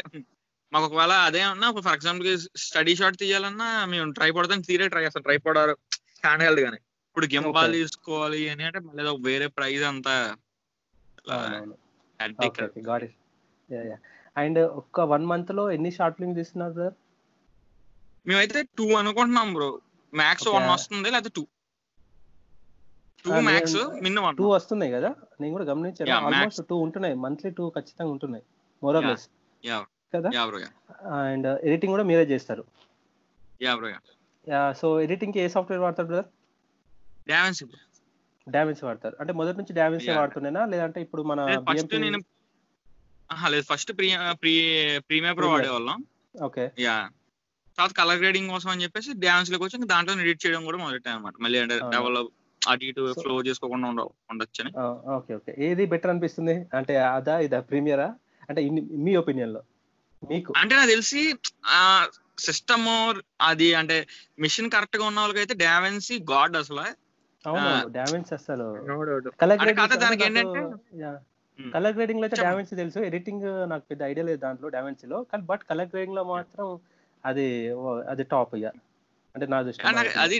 మాకు 0.72 0.84
ఒకవేళ 0.86 1.12
అదే 1.28 1.44
ఉన్నా 1.46 1.68
ఫర్ 1.78 1.94
ఎగ్జాంపుల్ 1.94 2.28
స్టడీ 2.56 2.96
షాట్ 2.96 3.16
తీయాలన్నా 3.16 3.86
మేము 3.86 4.12
ట్రై 4.12 4.30
పడతాం 4.30 4.60
తీరే 4.60 4.88
ట్రై 4.88 5.04
చేస్తాం. 5.04 5.22
ట్రై 5.22 5.36
పడారు 5.36 5.74
హ్యాండ్ 6.24 6.42
హెల్డ్ 6.42 6.60
గానీ. 6.60 6.78
ఇప్పుడు 7.08 7.26
గింబాల్. 7.26 7.72
తీసుకోవాలి 7.72 8.48
అని 8.48 8.64
అంటే 8.64 8.78
మళ్ళీ 8.78 9.04
వేరే 9.20 9.46
ప్రైస్ 9.58 9.82
అంతా 9.82 10.14
అండ్ 14.36 14.58
ఒక్క 14.74 15.00
వన్ 15.12 15.26
మంత్లో 15.26 15.70
ఎన్ని 15.70 15.90
షార్ట్ 15.90 16.16
ఫిల్మ్ 16.16 16.36
తీస్తున్నారు 16.36 16.72
బ్రదర్ 16.72 16.96
మేమైతే 18.26 18.62
టూ 18.78 18.86
అనుకుంటున్నాం 18.92 19.54
బ్రో 19.54 19.68
మ్యాక్స్. 20.12 20.48
వన్ 20.48 20.68
వస్తుంది 20.70 21.10
లేదా 21.10 21.30
టూ 21.36 21.42
టూ 23.24 23.40
మ్యాక్స్ 23.40 23.74
నేను- 23.74 24.02
మిన్ 24.02 24.18
వన్ 24.18 24.36
టూ 24.36 24.48
వస్తున్నాయి 24.48 24.92
కదా? 24.92 25.14
నేను 25.40 25.52
కూడా 25.52 25.64
గమనించాను. 25.64 26.26
ఆల్మోస్ట్ 26.26 26.62
టూ 26.68 26.76
ఉంటున్నాయి. 26.76 27.14
మంత్లీ 27.14 27.50
టూ 27.50 27.68
ఖచ్చితంగా 27.68 28.10
ఉంటున్నాయి. 28.10 28.44
మోరల్లెస్ 28.82 29.28
యా 29.64 29.86
కదా? 30.14 30.30
Yeah 30.34 30.46
bro 30.46 30.60
yeah 30.60 30.68
and 31.10 31.46
editing 31.46 31.92
కూడా 31.92 32.02
మీరే 32.02 32.22
చేస్తారు. 32.22 32.64
యా 34.48 34.72
సో 34.72 35.00
ఎడిటింగ్కి 35.00 35.40
ఏ 35.40 35.48
సాఫ్ట్వేర్ 35.48 35.82
వాడతారు 35.82 36.06
బ్రదర్ 36.06 36.24
డామెన్స్ 37.28 37.64
డామెన్స్ 38.50 38.84
వాడతారు. 38.84 39.16
అంటే 39.20 39.32
మొదటి 39.32 39.58
నుంచి 39.58 40.04
Yeah. 40.06 40.18
వాడుతున్నానా 40.18 40.66
లేదంటే 40.66 41.00
ఇప్పుడు 41.00 41.22
మన 41.22 41.60
ఫస్ట్ 41.72 41.94
నేను 41.94 42.18
లేదు. 43.48 43.64
First 43.72 43.92
pre 43.92 44.12
pre 44.30 44.52
premiere 44.98 45.36
pro. 45.36 45.48
వాడేవాళ్ళం. 45.48 46.04
ఓకే 46.42 46.70
యా 46.78 47.10
తర్వాత 47.76 47.92
కలర్ 47.92 48.18
గ్రేడింగ్ 48.18 48.50
కోసం 48.50 48.70
అని 48.70 48.82
చెప్పేసి 48.82 49.12
డాన్స్లోకి 49.18 49.64
వచ్చి. 49.64 49.86
దాంట్లో 49.86 50.20
ఎడిట్ 50.20 50.46
చేయడం 50.46 50.64
కూడా 50.64 50.78
మొదలెట్టాను 50.78 51.16
అనమాట 51.16 51.32
మళ్ళీ. 51.40 51.66
డెవలప్ 51.66 52.28
అటు 52.68 52.84
ఇటు 52.84 53.12
ఫ్లో 53.12 53.42
చేసుకోకుండా 53.42 53.88
ఉండ 53.88 54.00
ఉండొచ్చు 54.30 54.62
అని 54.62 54.72
ఓకే 55.14 55.34
ఓకే. 55.34 55.54
ఏది 55.58 55.86
బెటర్ 55.86 56.10
అనిపిస్తుంది? 56.10 56.66
అంటే 56.74 56.96
అదా 56.96 57.38
ఇదా 57.38 57.60
ప్రీమియరా 57.60 58.14
అంటే 58.48 58.70
మీ 58.96 59.16
ఒపీనియన్లో. 59.16 59.62
మీకు. 60.30 60.52
అంటే 60.56 60.76
నాకు 60.76 60.90
తెలిసి 60.90 61.34
ఆ 61.66 62.08
సిస్టమ్ 62.38 62.88
అది 63.40 63.74
అంటే 63.74 64.06
మిషన్ 64.38 64.70
కరెక్ట్గా 64.70 65.04
ఉన్న 65.04 65.20
వాళ్ళకైతే 65.20 65.54
డావెన్సీ 65.54 66.18
గాడ్ 66.18 66.56
అసలు. 66.56 66.86
అవును. 67.46 67.88
డామెన్స్ 67.88 68.32
అసలు 68.32 68.66
దానికి 69.96 70.24
ఏంటంటే. 70.24 70.60
కలర్ 71.72 71.94
గ్రేడింగ్లో 71.94 72.26
అయితే 72.26 72.76
తెలుసు. 72.76 72.98
ఎడిటింగ్ 72.98 73.70
నాకు 73.70 73.84
పెద్ద 73.90 74.02
ఐడియా 74.02 74.26
లేదు 74.26 74.40
దాంట్లో 74.40 74.68
డామెన్స్లో. 74.68 75.22
కానీ 75.22 75.42
బట్ 75.42 75.62
కలర్ 75.62 75.88
గ్రేడింగ్లో 75.88 76.24
మాత్రం 76.24 76.78
అది 77.24 77.68
అది 78.08 78.24
టాప్ 78.24 78.54
ఇక 78.54 78.66
అంటే 79.34 79.46
నా 79.46 79.62
దృష్టి 79.62 79.86
అది 80.18 80.38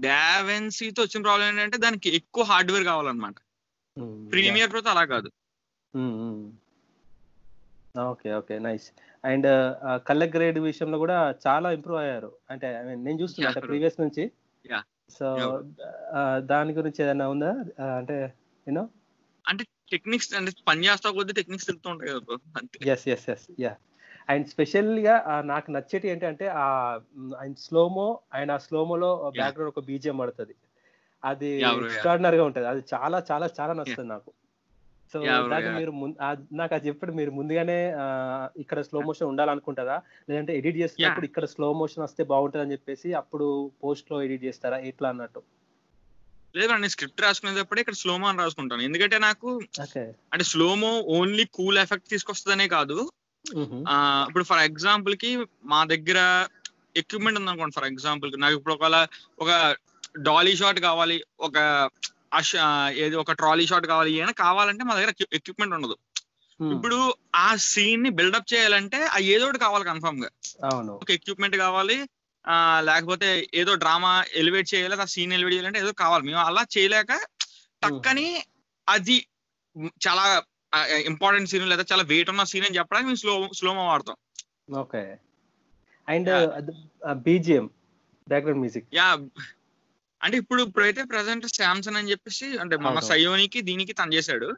డావెన్సీతో 0.00 1.02
వచ్చిన 1.02 1.22
ప్రాబ్లం 1.22 1.46
ఏంటంటే 1.46 1.78
దానికి 1.78 2.16
ఎక్కువ 2.16 2.44
హార్డ్వేర్ 2.44 2.84
కావాలన్నమాట. 2.84 3.34
ప్రీమియర్ 4.30 4.70
ప్రో 4.70 4.80
అలా 4.90 5.04
కాదు. 5.04 5.30
Okay 8.00 8.34
okay 8.34 8.58
nice 8.58 8.90
and 9.24 9.46
colour 10.08 10.36
grade 10.36 10.58
విషయంలో 10.58 10.98
కూడా 10.98 11.34
చాలా 11.46 11.72
ఇంప్రూవ్ 11.72 12.00
అయ్యారు. 12.00 12.32
అంటే 12.50 12.66
నేను 12.94 13.20
చూస్తున్నా. 13.20 13.50
ప్రీవియస్ 13.50 14.00
నుంచి. 14.00 14.30
సో 15.18 15.26
దాని 16.36 16.72
గురించి 16.72 17.04
ఏదైనా 17.04 17.28
ఉందా? 17.28 17.52
అంటే 17.96 18.34
యూనో 18.68 18.88
అంటే 19.48 19.64
టెక్నిక్స్ 19.92 20.34
అంటే 20.34 20.52
పని 20.68 20.86
చేస్తా 20.86 21.10
కొద్ది 21.10 21.32
టెక్నిక్స్ 21.32 21.66
తెలుస్తూ 21.66 21.90
ఉంటాయి 21.90 22.10
కదా 22.12 22.92
yes 22.92 23.08
yes 23.08 23.30
yes 23.30 23.46
yeah 23.60 23.76
and 24.30 24.46
స్పెషల్గా 24.48 25.42
నాకు 25.44 25.70
నచ్చేటి 25.70 26.08
ఏంటంటే 26.08 26.46
ఆ 26.48 26.66
ఆయన 27.40 27.54
స్లోమో 27.58 28.06
ఆయన 28.34 28.50
ఆ 28.50 28.58
స్లోమోలో 28.58 29.10
బ్యాక్గ్రౌండ్ 29.36 29.72
ఒక 29.76 29.84
బీజిఎం 29.84 30.16
పడుతుంది. 30.16 30.54
అది. 31.24 31.50
ఎక్స్ట్రాడినరీ 31.62 32.36
గా 32.36 32.44
ఉంటది. 32.44 32.66
అది 32.66 32.82
చాలా 32.94 33.18
చాలా 33.30 33.48
చాలా 33.60 33.72
నచ్చుతుంది 33.72 34.08
నాకు. 34.08 34.32
సో 35.12 35.20
దాన్ని. 35.22 35.70
మీరు 35.74 35.92
నాకు 36.52 36.74
అది 36.74 36.88
చెప్పండి 36.88 37.14
మీరు 37.16 37.30
ముందుగానే 37.30 37.78
ఇక్కడ 38.56 38.80
స్లో 38.80 39.00
మోషన్ 39.00 39.28
ఉండాలనుకుంటారా? 39.28 40.02
లేదంటే 40.30 40.58
ఎడిట్ 40.58 40.76
చేస్తున్నప్పుడు 40.76 41.24
ఇక్కడ 41.24 41.44
స్లో 41.44 41.72
మోషన్ 41.72 42.04
వస్తే 42.04 42.24
బాగుంటుంది 42.24 42.62
అని 42.64 42.72
చెప్పేసి 42.72 43.12
అప్పుడు 43.12 43.70
పోస్ట్లో 43.84 44.22
ఎడిట్ 44.22 44.44
చేస్తారా? 44.44 44.78
ఎట్లా 44.90 45.08
అన్నట్టు? 45.08 45.42
లేదు 46.56 46.72
నేను 46.72 46.88
స్క్రిప్ట్ 46.88 47.22
రాసుకునేటప్పుడే 47.22 47.80
ఇక్కడ 47.80 47.94
స్లోమో 47.94 48.28
అని 48.28 48.38
రాసుకుంటాను. 48.38 48.82
ఎందుకంటే 48.82 49.18
నాకు 49.18 49.60
అంటే 50.32 50.44
slow mo 50.44 51.00
only 51.00 51.44
cool 51.44 51.78
effect 51.78 52.08
తీసుకొస్తుందనే 52.08 52.68
కాదు. 52.68 53.10
ఇప్పుడు 54.26 54.44
ఫర్ 54.44 54.58
ఎగ్జాంపుల్కి 54.58 55.30
మా 55.64 55.84
దగ్గర 55.84 56.18
ఎక్విప్మెంట్ 56.96 57.38
ఉందనుకోండి 57.38 57.74
ఫర్ 57.74 57.84
ఎగ్జాంపుల్ 57.84 58.40
నాకు 58.40 58.54
ఇప్పుడు 58.54 58.74
ఒకవేళ 58.74 59.06
ఒక 59.38 59.50
డాలీ 60.18 60.56
షాట్ 60.56 60.80
కావాలి 60.80 61.24
ఒక 61.40 61.56
ఏది 62.96 63.16
ఒక 63.16 63.32
ట్రాలీ 63.32 63.66
షాట్ 63.66 63.86
కావాలి 63.86 64.10
ఏమైనా 64.12 64.32
కావాలంటే 64.32 64.84
మా 64.84 64.94
దగ్గర 64.94 65.12
ఎక్విప్మెంట్ 65.32 65.74
ఉండదు. 65.74 65.96
ఇప్పుడు 66.60 67.14
ఆ 67.34 67.56
సీన్ని 67.56 68.10
బిల్డప్ 68.10 68.54
చేయాలంటే 68.54 68.98
ఆ 69.06 69.18
ఏదో 69.18 69.44
ఒకటి 69.44 69.58
కావాలి 69.58 69.84
కన్ఫర్మ్గా. 69.84 70.30
ఒక 70.92 71.10
ఎక్విప్మెంట్ 71.10 71.56
కావాలి 71.56 71.98
ఆ 72.46 72.80
లేకపోతే 72.80 73.46
ఏదో 73.54 73.74
డ్రామా 73.74 74.24
ఎలివేట్ 74.34 74.74
చేయాలి 74.74 75.02
ఆ 75.02 75.04
సీన్ 75.04 75.32
ఎలివేట్ 75.32 75.54
చేయాలంటే 75.54 75.78
ఏదో 75.78 75.92
కావాలి. 75.92 76.24
మేము 76.24 76.40
అలా 76.40 76.66
చేయలేక 76.78 77.12
టక్కని 77.82 78.44
అది 78.88 79.26
చాలా 80.08 80.42
ఇంపార్టెంట్ 81.06 81.50
సీన్ 81.50 81.70
లేదా 81.70 81.84
చాలా 81.90 82.04
వెయిట్ 82.10 82.30
ఉన్న 82.32 82.44
సీన్ 82.50 82.66
అని 82.66 82.78
చెప్పడానికి 82.78 83.08
మేము 83.08 83.20
స్లో 83.22 83.34
స్లోమో 83.58 83.84
వాడతాం 83.86 84.18
okay 84.82 85.02
and. 86.08 86.30
BGM 87.24 87.66
background 88.26 88.60
music 88.60 88.86
yeah 88.94 89.08
అంటే 90.20 90.36
ఇప్పుడు 90.36 90.60
ఇప్పుడైతే 90.62 91.02
ప్రజెంట్ 91.04 91.46
శాంసంగ్ 91.56 91.98
అని 92.00 92.10
చెప్పేసి 92.10 92.46
అంటే 92.58 92.76
మన. 92.78 92.98
సయోనికి 93.10 93.60
దీనికి 93.68 93.92
తను 93.92 94.14
చేశాడు 94.14 94.48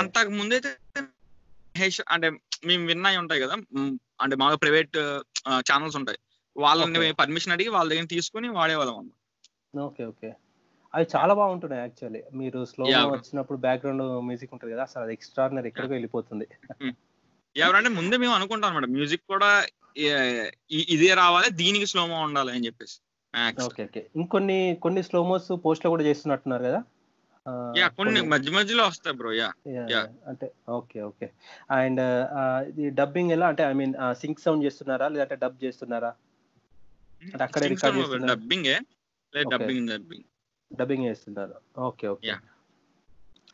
అంతకు 0.00 0.30
ముందైతే 0.30 0.70
మహేష్ 1.74 2.00
అంటే 2.14 2.28
మేము 2.64 2.84
విన్నాయి 2.86 3.18
ఉంటాయి 3.22 3.42
కదా 3.44 3.54
అంటే 4.20 4.34
మాకు 4.42 4.56
ప్రైవేట్ 4.56 4.96
ఛానల్స్ 5.68 5.96
ఉంటాయి 6.00 6.18
వాళ్ళని. 6.56 7.10
పర్మిషన్ 7.20 7.54
అడిగి 7.54 7.70
వాళ్ళ 7.76 7.88
దగ్గర 7.92 8.08
తీసుకుని 8.12 8.48
వాడేవాళ్ళం 8.58 8.96
అన్నమాట. 8.98 9.18
ఓకే 9.86 10.04
ఓకే 10.04 10.28
అవి 10.94 11.06
చాలా 11.14 11.32
బాగుంటున్నాయి 11.40 11.80
యాక్చువల్లీ. 11.84 12.20
మీరు 12.40 12.58
స్లో 12.70 12.84
Yeah. 12.90 13.04
వచ్చినప్పుడు 13.14 13.58
బ్యాక్గ్రౌండ్ 13.64 14.04
మ్యూజిక్ 14.28 14.52
ఉంటుంది 14.54 14.72
కదా 14.74 14.82
అసలు 14.88 15.02
అది 15.06 15.14
ఎక్స్ట్రాడినరీ 15.18 15.68
ఎక్కడికో 15.70 15.94
వెళ్ళిపోతుంది. 15.96 16.46
ఎవరంటే 17.56 17.90
ముందే 17.98 18.16
మేము 18.22 18.34
అనుకుంటాం 18.38 18.68
అనమాట 18.70 18.88
మ్యూజిక్ 18.96 19.24
కూడా 19.32 19.50
ఇదే 20.94 21.10
రావాలి 21.22 21.48
దీనికి 21.60 21.86
స్లోమో 21.92 22.16
ఉండాలి 22.26 22.52
అని 22.54 22.66
చెప్పేసి. 22.66 22.96
Okay 23.66 23.82
okay. 23.88 24.02
ఇంకొన్ని 24.16 24.58
కొన్ని 24.84 25.02
స్లోమోస్ 25.08 25.48
పోస్ట్లో 25.64 25.90
కూడా 25.94 26.04
చేస్తున్నట్టున్నారు 26.08 26.64
కదా? 26.68 26.80
యా 27.78 27.86
కొన్ని 27.96 28.20
మధ్య 28.32 28.50
మధ్యలో 28.56 28.82
వస్తాయి 28.88 29.16
బ్రో 29.16 29.30
యా. 29.38 29.48
అంటే 30.30 30.46
ఓకే 30.78 30.98
ఓకే. 31.08 31.26
అండ్ 31.78 32.02
ఇది 32.70 32.84
డబ్బింగ్ 33.00 33.32
ఎలా? 33.36 33.46
అంటే 33.52 33.62
ఐ 33.70 33.74
మీన్ 33.80 33.94
సింక్ 34.22 34.44
సౌండ్ 34.44 34.64
చేస్తున్నారా? 34.66 35.08
లేదంటే 35.14 35.36
డబ్ 35.44 35.58
చేస్తున్నారా? 35.64 36.12
అంటే 37.32 37.42
అక్కడే 37.46 37.66
record 37.66 37.96
చేస్తున్నారు. 37.98 38.30
డబ్బింగ్. 38.32 38.70
డబ్బింగ్ 39.34 39.88
డబ్బింగ్ 39.94 40.24
డబ్బింగ్ 40.70 41.04
చేస్తున్నారు. 41.04 41.54
Okay 41.80 42.08
okay. 42.08 42.32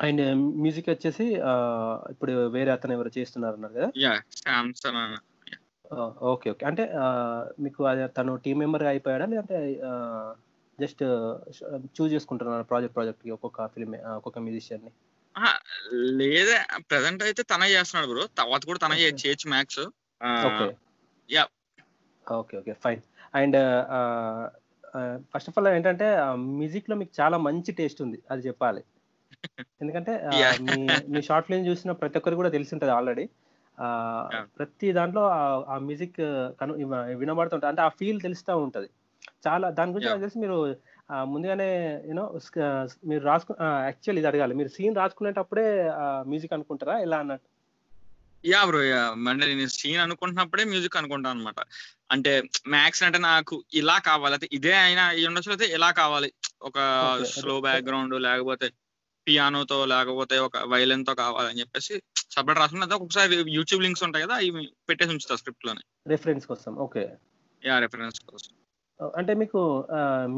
అండ్ 0.01 0.23
మ్యూజిక్ 0.37 0.91
వచ్చేసి 0.91 1.25
ఇప్పుడు 2.13 2.33
వేరే 2.49 2.71
అతను 2.71 2.93
ఎవరు 2.93 3.11
చేస్తున్నారు 3.19 3.55
అన్నారు 3.55 3.75
కదా? 3.75 3.89
యా 3.97 4.13
ఓకే 6.33 6.51
ఓకే 6.51 6.67
అంటే 6.67 6.85
మీకు 7.61 7.81
తను 8.17 8.37
టీం 8.37 8.59
మెంబర్ 8.59 8.83
అయిపోయాడా? 8.83 9.27
లేదంటే 9.27 9.59
జస్ట్ 10.79 11.03
చూస్ 11.97 12.13
చేసుకుంటున్నారు 12.13 12.63
ప్రాజెక్ట్ 12.63 12.97
ప్రాజెక్ట్కి 12.97 13.31
ఒక్కొక్క 13.31 13.67
ఫిల్మ్ 13.67 13.95
ఒక్కొక్క 13.95 14.39
మ్యూజిషియన్ని? 14.39 14.93
లేదే. 16.21 16.57
ప్రెసెంట్ 16.91 17.23
అయితే 17.23 17.43
తనే 17.43 17.69
చేస్తున్నాడు 17.71 18.09
బ్రో. 18.13 18.27
తర్వాత 18.39 18.65
కూడా 18.65 18.79
తనే. 18.79 18.97
చేయొచ్చు 19.03 19.85
okay 20.49 20.69
yeah. 21.29 21.49
Okay 22.33 22.55
okay 22.59 22.73
fine 22.73 23.01
and 23.35 23.57
first 25.35 25.51
of 25.51 25.59
all 25.59 25.69
ఏంటంటే 25.69 26.17
మ్యూజిక్లో 26.33 26.97
మీకు 26.97 27.23
చాలా 27.23 27.39
మంచి 27.39 27.73
టేస్ట్ 27.73 28.03
ఉంది 28.03 28.23
అది 28.31 28.47
చెప్పాలి. 28.47 28.85
ఎందుకంటే. 29.81 30.31
మీ 30.61 30.89
మీ 31.09 31.23
షార్ట్ 31.23 31.49
ఫిల్మ్ 31.49 31.67
చూసిన 31.67 31.93
ప్రతి 31.93 32.19
ఒక్కరు 32.19 32.37
కూడా 32.37 32.49
తెలిసి 32.49 32.75
ఉంటుంది 32.75 32.95
ఆల్రెడీ. 32.95 33.29
ప్రతి 34.59 34.93
దాంట్లో 34.93 35.27
ఆ- 35.29 35.79
మ్యూజిక్ 35.79 36.17
కను 36.61 36.75
వినబడుతుంటుంది. 37.15 37.69
అంటే 37.69 37.83
ఆ 37.83 37.89
ఫీల్ 37.89 38.21
తెలుస్తూ 38.21 38.59
ఉంటది. 38.59 38.89
చాలా 39.47 39.71
దాని 39.71 39.91
గురించి. 39.91 40.07
నాకు 40.11 40.21
తెలిసి 40.21 40.39
మీరు 40.39 40.77
ముందుగానే 41.25 42.03
యూనో 42.07 42.39
మీరు 43.07 43.25
రాసుకు 43.25 43.55
యాక్చువల్ 43.63 44.19
ఇది 44.19 44.27
అడగాలి. 44.27 44.55
మీరు 44.55 44.69
సీన్ 44.69 44.97
రాసుకునేటప్పుడే 44.97 45.93
మ్యూజిక్ 46.21 46.53
అనుకుంటారా? 46.53 46.99
ఎలా 46.99 47.17
అన్నట్టు? 47.19 47.50
Yeah 48.45 48.61
bro 48.65 48.81
yeah. 48.85 49.01
అంటే 49.31 49.45
నేను 49.51 49.73
సీన్ 49.75 50.01
అనుకుంటున్నప్పుడే 50.01 50.65
మ్యూజిక్ 50.65 50.97
అనుకుంటాను 50.97 51.35
అనమాట 51.35 51.61
అంటే 52.11 52.33
మ్యాక్స్ 52.69 53.03
అంటే 53.03 53.19
నాకు 53.27 53.57
ఇలా 53.73 53.97
కావాలి. 54.07 54.35
అయితే 54.35 54.49
ఇదే 54.53 54.75
అయినా 54.79 55.03
అయ్యి 55.07 55.27
ఉండొచ్చు 55.27 55.51
అయితే 55.51 55.67
ఇలా 55.77 55.91
కావాలి? 55.93 56.31
ఒక. 56.63 56.79
స్లో 57.35 57.57
బ్యాక్గ్రౌండ్ 57.61 58.15
లేకపోతే 58.21 58.69
పియానోతో 59.27 59.79
లేకపోతే 59.85 60.37
ఒక 60.39 60.59
వైలెన్తో 60.67 61.15
కావాలని 61.15 61.61
చెప్పేసి 61.61 61.95
సపరేట్ 62.35 62.61
రాసుకున్న 62.61 62.85
తర్వాత 62.85 63.03
ఒకసారి 63.03 63.37
యూట్యూబ్ 63.51 63.83
లింక్స్ 63.83 64.05
ఉంటాయి 64.05 64.25
కదా 64.25 64.35
అవి 64.37 64.51
పెట్టేసి 64.89 65.13
ఉంచుతా 65.13 65.37
స్క్రిప్ట్లోనే. 65.37 65.83
రెఫరెన్స్ 66.07 66.47
కోసం 66.47 66.73
ఓకే. 66.79 67.05
యా 67.63 67.77
రెఫరెన్స్ 67.79 68.21
కోసం. 68.31 68.53
అంటే 69.01 69.33
మీకు 69.35 69.61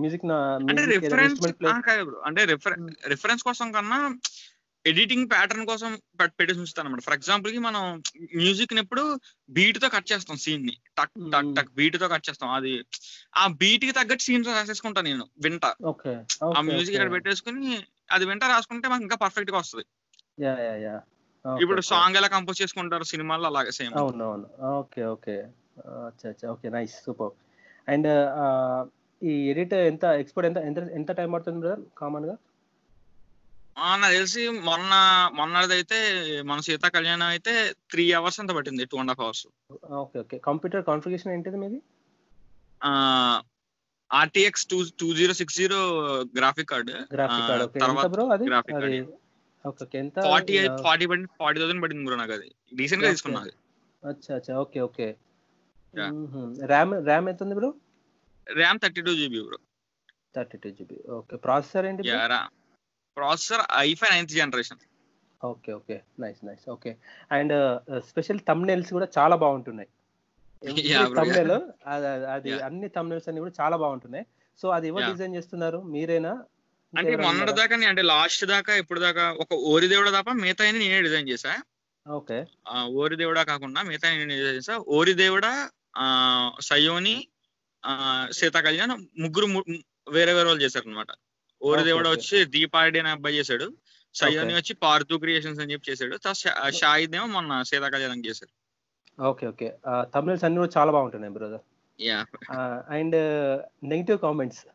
మ్యూజిక్ 0.01 0.25
అంటే 0.71 0.83
రిఫరెన్స్ 0.93 1.41
అంటే 2.27 2.43
రిఫరెన్స్ 3.09 3.43
కోసం 3.43 3.67
కన్నా 3.73 3.99
ఎడిటింగ్ 4.87 5.31
ప్యాటర్న్ 5.31 5.67
కోసం 5.67 5.99
పెట్- 6.21 6.33
పెట్టేసి 6.41 6.61
ఉంచుతాను 6.61 6.87
అనమాట 6.87 7.01
ఫర్ 7.01 7.15
ఎగ్జాంపుల్కి 7.15 7.59
మనం 7.59 7.83
మ్యూజిక్ని 8.37 8.81
ఎప్పుడు 8.81 9.19
బీట్తో 9.51 9.89
కట్ 9.89 10.13
చేస్తాం 10.13 10.37
సీన్ని. 10.37 10.77
టక్ 10.99 11.11
టక్ 11.33 11.47
Hmm. 11.47 11.57
టక్ 11.57 11.73
బీట్తో 11.73 12.09
కట్ 12.09 12.29
చేస్తాం. 12.29 12.51
అది 12.51 12.85
ఆ 13.37 13.47
బీట్కి 13.47 13.93
తగ్గట్టు 13.93 14.23
సీన్ 14.23 14.45
రాసేసుకుంటా 14.45 15.01
నేను 15.01 15.27
వింటా. 15.45 15.75
ఆ 16.57 16.61
మ్యూజిక్ 16.61 16.97
ఇక్కడ 16.97 17.13
పెట్టేసుకుని 17.13 17.83
అది 18.11 18.25
వింటా 18.25 18.47
రాసుకుంటే 18.49 18.89
మాకు 18.89 19.03
ఇంకా 19.03 19.17
పర్ఫెక్ట్గా 19.17 19.59
వస్తుంది. 19.59 19.87
ఇప్పుడు 21.63 21.81
సాంగ్ 21.81 22.17
ఎలా 22.17 22.29
కంపోజ్ 22.29 22.63
చేసుకుంటారు 22.63 23.05
సినిమాల్లో 23.05 23.49
అలాగే 23.49 23.71
సేమ్ 23.71 23.95
ఓకే 24.73 25.05
ఓకే. 25.05 25.37
అచ్చా 26.07 26.29
అచ్చా. 26.29 26.51
ఓకే 26.51 26.69
నైస్ 26.69 27.05
సూపర్ 27.05 27.33
అండ్ 27.89 28.09
ఈ 29.23 29.51
ఎడిట్ 29.51 29.75
ఎంత 29.75 30.05
ఎక్స్పోర్ట్ 30.05 30.47
ఎంత 30.47 30.57
ఎంత 30.59 30.91
ఎంత 30.93 31.13
టైం 31.13 31.33
పడుతుంది 31.33 31.59
బ్రదర్ 31.59 31.81
కామన్గా? 31.99 32.35
నాకు 33.77 34.15
తెలిసి 34.15 34.43
మొన్న 34.67 34.93
మొన్నదైతే 35.39 35.99
మన 36.49 36.59
సీతా 36.67 36.89
కళ్యాణం 36.97 37.29
అయితే 37.29 37.53
త్రీ 37.93 38.05
అవర్స్ 38.19 38.39
అంత 38.43 38.53
పట్టింది 38.57 38.85
two 38.91 38.99
and 38.99 39.13
half 39.13 39.23
hours 39.27 39.45
okay 40.01 40.17
okay. 40.21 40.37
Computer 40.47 40.83
configuration 40.89 41.33
ఏంటిది 41.35 41.59
మీది? 41.63 41.79
RTX 44.11 44.65
two 44.71 44.79
two 45.01 45.09
zero 45.19 45.35
six 45.41 45.57
zero 45.57 45.79
graphic 46.35 46.71
card 46.73 46.93
graphic 47.15 47.47
card 47.49 47.65
forty 50.25 50.55
forty 50.85 51.07
పడింది 51.07 51.29
ఫార్టీ 51.41 51.59
థౌసండ్ 51.61 51.83
పడింది 51.85 52.05
బ్రో 52.07 52.17
నాకు 52.23 52.35
అది 52.39 52.49
డీసెంట్గా 52.73 53.09
Okay. 53.09 53.17
తీసుకున్నది 53.17 53.53
అచ్చా 54.03 54.31
అచ్చా. 54.37 54.53
Okay 54.63 54.79
okay. 54.83 55.07
ర్యామ్ 56.67 56.93
ర్యామ్ 57.09 57.27
ఎంత 57.29 57.41
ఉంది 57.45 57.57
bro? 57.59 57.69
RAM 58.47 58.79
thirty 58.83 59.01
two 59.07 59.13
GB 59.19 59.41
bro. 59.49 59.59
Thirty 60.35 60.57
two 60.63 60.71
GB. 60.79 60.97
Okay. 61.19 61.35
Processor 61.45 61.87
ఏంటి 61.87 62.09
processor 63.17 63.63
i five 63.77 64.09
ninth 64.13 64.33
generation. 64.33 64.79
Okay 65.45 65.73
okay. 65.73 66.03
Nice 66.21 66.47
nice 66.47 66.71
okay. 66.71 66.97
And 67.33 67.55
special 68.09 68.41
thumbnails 68.49 68.93
కూడా 68.93 69.09
చాలా 69.19 69.37
బాగుంటున్నాయి. 69.37 69.89
తమ్నెల్ 71.17 71.53
అది. 72.27 72.61
అన్ని 72.61 72.89
తమ్నెల్స్ 72.89 73.29
అన్ని 73.29 73.41
కూడా 73.41 73.53
చాలా 73.61 73.77
బాగుంటున్నాయి. 73.77 74.27
సో 74.63 74.69
అది 74.69 74.89
ఎవరు. 74.89 75.13
డిజైన్ 75.13 75.35
చేస్తున్నారు? 75.35 75.79
మీరేనా? 75.83 76.33
అంటే 76.99 77.17
మొన్నటి? 77.17 77.53
దాకా 77.53 77.89
అంటే 77.89 78.03
లాస్ట్ 78.03 78.45
దాకా 78.45 78.75
ఇప్పుడు 78.75 79.01
దాకా 79.01 79.33
ఒక 79.41 79.55
ఓరి 79.55 79.89
దేవుడ 79.89 80.11
తప్ప 80.11 80.31
మిగతా 80.33 80.71
నేనే 80.71 81.03
డిజైన్ 81.03 81.29
చేశా. 81.29 81.63
ఓకే. 82.09 82.45
ఓరి 82.85 83.17
దేవుడా 83.17 83.43
కాకుండా 83.43 83.83
మిగతా 83.83 84.11
నేనే 84.11 84.37
డిజైన్ 84.37 84.57
చేశా. 84.57 84.77
ఓరి 84.89 85.15
దేవుడ 85.15 85.47
సయోని 86.61 87.29
ఆ 87.85 87.93
సీతా 88.31 88.61
కళ్యాణ్ 88.61 89.21
ముగ్గురు 89.21 89.47
వేరే 89.47 90.33
వేరే 90.33 90.49
వాళ్ళు 90.49 90.63
చేశారు 90.63 90.89
అనమాట 90.89 91.11
ఓరి 91.63 91.83
దేవుడ. 91.83 92.09
వచ్చి 92.09 92.45
దీపారెడ్డి 92.45 92.99
అనే 92.99 93.11
అబ్బాయి 93.11 93.37
చేశాడు. 93.37 93.73
సయోని. 94.15 94.55
వచ్చి 94.55 94.75
పార్థు 94.75 95.17
క్రియేషన్స్ 95.17 95.61
అని 95.61 95.73
చెప్పి 95.73 95.91
చేశాడు. 95.91 96.19
షాహిద్ 96.71 97.15
ఏమో 97.15 97.27
మొన్న 97.27 97.63
సీతా 97.63 97.89
కళ్యాణం 97.89 98.23
చేశాడు. 98.27 98.53
Okay 99.23 99.47
okay. 99.47 99.75
తమ్నెల్స్ 100.01 100.45
అన్ని 100.45 100.59
కూడా 100.59 100.71
చాలా 100.79 100.93
బాగుంటున్నాయి 100.93 101.33
brother. 101.33 101.61
Yeah. 102.01 102.27
And 102.89 103.17
negative 103.85 104.19
comments. 104.19 104.67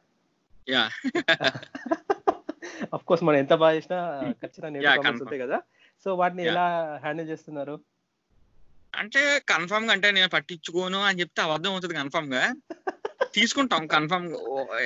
Yeah. 0.69 0.89
Of 2.93 3.05
course 3.05 3.23
మనం 3.23 3.37
ఎంత 3.37 3.53
బాగా 3.53 3.75
చేసినా 3.75 4.21
ఖచ్చితంగా 4.31 4.69
నెగిటివ్ 4.69 4.95
కామెంట్స్. 4.95 5.21
ఉంటాయి 5.21 5.41
కదా. 5.41 5.61
సో 6.03 6.15
వాటిని. 6.15 6.47
ఎలా 6.47 6.99
హ్యాండిల్ 7.01 7.29
చేస్తున్నారు? 7.29 7.79
అంటే 8.95 9.39
కన్ఫర్మ్గా 9.49 9.91
అంటే 9.91 10.11
నేను 10.11 10.29
పట్టించుకోను 10.29 11.03
అని 11.03 11.19
చెప్తే 11.19 11.41
అబద్ధం 11.41 11.71
అవుతుంది 11.71 11.93
కన్ఫర్మ్గా. 11.93 12.55
తీసుకుంటాం 13.35 13.83
కన్ఫర్మ్ 13.87 14.27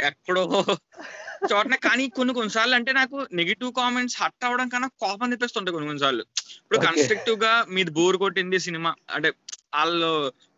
ఎక్కడో 0.10 0.44
చోటనే 1.52 1.78
కానీ 1.86 2.04
కొన్ని 2.18 2.34
కొన్నిసార్లు 2.38 2.76
అంటే 2.78 2.92
నాకు 3.00 3.18
నెగిటివ్ 3.40 3.72
కామెంట్స్ 3.80 4.18
హట్ 4.22 4.46
అవ్వడం 4.48 4.68
కన్నా 4.70 4.90
కోపం 5.04 5.32
తెప్పిస్తుంటాయి 5.34 5.76
కొన్ని 5.76 5.90
కొన్నిసార్లు 5.90 6.24
ఇప్పుడు. 6.58 6.80
కన్స్ట్రక్టివ్గా 6.86 7.54
మీది 7.76 7.92
బోర్ 7.92 8.18
కొట్టింది 8.24 8.60
సినిమా 8.68 8.92
అంటే 9.16 9.30
వాళ్ళు 9.76 10.12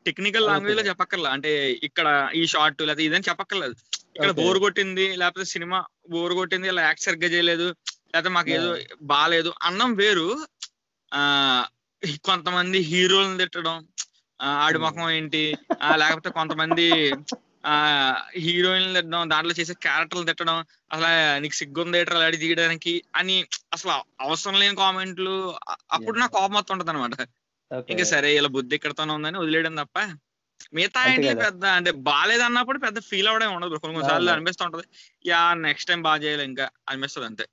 టెక్నికల్ 0.06 0.48
లాంగ్వేజ్లో. 0.48 0.84
చెప్పక్కర్లా 0.90 1.30
అంటే 1.36 1.52
ఇక్కడ 1.88 2.08
ఈ 2.36 2.44
షార్ట్ 2.54 2.82
లేకపోతే 2.82 3.06
ఇదని 3.08 3.28
చెప్పక్కర్లేదు 3.30 3.76
ఇక్కడ. 4.16 4.32
బోర్ 4.40 4.60
కొట్టింది 4.66 5.06
లేకపోతే 5.22 5.48
సినిమా 5.54 5.80
బోర్ 6.10 6.34
కొట్టింది 6.34 6.68
ఇలా 6.68 6.84
యాక్ట్ 6.88 7.06
సరిగ్గా 7.08 7.30
చేయలేదు 7.36 7.68
లేకపోతే 8.12 8.32
మాకు 8.38 8.50
ఏదో 8.58 8.72
బాగాలేదు 9.12 9.52
అన్నం 9.68 9.92
వేరు 10.02 10.28
ఆ 11.12 11.22
కొంతమంది 12.28 12.78
హీరోలను 12.92 13.40
తిట్టడం 13.42 13.78
ఆడి 14.60 14.78
Hmm. 14.78 14.84
ముఖం 14.86 15.06
ఏంటి 15.12 15.42
లేకపోతే 16.00 16.30
కొంతమంది 16.38 16.86
ఆ 17.64 17.74
హీరోయిన్లు 18.44 18.94
తిట్టడం 18.96 19.30
దాంట్లో 19.30 19.54
చేసే 19.54 19.74
క్యారెక్టర్లు 19.86 20.26
తిట్టడం 20.26 20.58
అసలు 20.92 21.10
నీకు 21.44 21.56
సిగ్గుంది 21.60 22.00
అలా 22.08 22.26
అడి 22.26 22.38
తీయడానికి 22.38 22.94
అని 23.20 23.38
అసలు 23.74 23.94
అవసరం 24.22 24.58
లేని 24.60 24.78
కామెంట్లు 24.82 25.36
అప్పుడు 25.98 26.18
నాకు 26.20 26.34
కోపం 26.34 26.54
మొత్తం 26.58 26.74
ఉంటది 26.76 26.94
అనమాట 26.94 27.16
ఇంకా 27.88 28.06
సరే 28.12 28.30
ఇలా 28.36 28.50
బుద్ధి 28.58 28.76
ఇక్కడతోనే 28.78 29.14
ఉందని 29.14 29.38
వదిలేయడం 29.38 29.74
తప్ప 29.82 29.98
మిగతా 30.74 31.02
ఏంటి. 31.08 31.28
పెద్ద 31.42 31.64
అంటే 31.78 31.92
బాగాలేదు 32.08 32.44
అన్నప్పుడు 32.44 32.80
పెద్ద 32.80 32.98
ఫీల్ 33.08 33.28
అవడం 33.28 33.52
ఉండదు. 33.56 33.76
కొన్ని 33.76 33.96
కొన్ని 33.96 34.10
సార్లు 34.10 34.30
అవును. 34.30 34.36
అనిపిస్తూ 34.36 34.64
ఉంటది 34.66 34.86
యా 35.26 35.40
నెక్స్ట్ 35.66 35.90
టైం 35.90 36.02
బాగా 36.04 36.22
చేయాలి 36.24 36.46
ఇంకా 36.52 36.66
అనిపిస్తుంది 36.90 37.28
అంతే. 37.30 37.46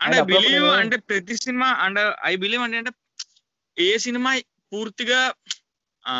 అంటే 0.00 0.18
బిలీవ్ 0.30 0.66
అంటే 0.78 0.96
ప్రతి 1.08 1.34
సినిమా 1.42 1.68
అండ్ 1.84 2.00
ఐ 2.24 2.32
బిలీవ్ 2.42 2.62
అంటే 2.66 2.78
అంటే 2.82 2.92
ఏ 3.76 3.90
సినిమా 4.04 4.30
పూర్తిగా 4.72 5.20
ఆ 6.04 6.14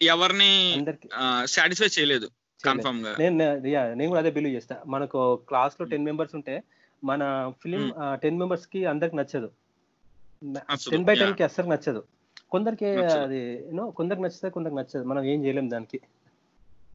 ఎవరిని 0.00 0.50
సాటిస్ఫై 1.44 1.88
చేయలేదు 1.98 2.26
కన్ఫర్మ్గా. 2.64 3.12
నేను 3.20 3.36
నేను 3.94 4.08
కూడా 4.08 4.20
అదే 4.20 4.30
బిలీవ్ 4.30 4.54
చేస్తా. 4.54 4.82
మనకు 4.86 5.18
క్లాస్లో 5.48 5.86
టెన్ 5.86 6.04
మెంబర్స్ 6.04 6.34
ఉంటే 6.34 6.62
మన 7.04 7.52
ఫిలిం 7.62 7.84
టెన్ 8.22 8.38
మెంబర్స్కి 8.38 8.80
అందరికి 8.86 9.16
నచ్చదు. 9.16 9.48
Ten 10.90 11.04
by 11.04 11.14
ten. 11.14 11.34
కి 11.34 11.42
అస్సలు 11.42 11.68
నచ్చదు. 11.68 12.02
కొందరికి. 12.50 12.86
అది 12.86 13.40
యూనో 13.68 13.90
కొందరికి 13.90 14.22
నచ్చితే 14.22 14.50
కొందరికి 14.50 14.76
నచ్చదు. 14.76 15.04
మనం 15.04 15.24
ఏం 15.24 15.44
చేయలేం 15.44 15.70
దానికి. 15.70 16.00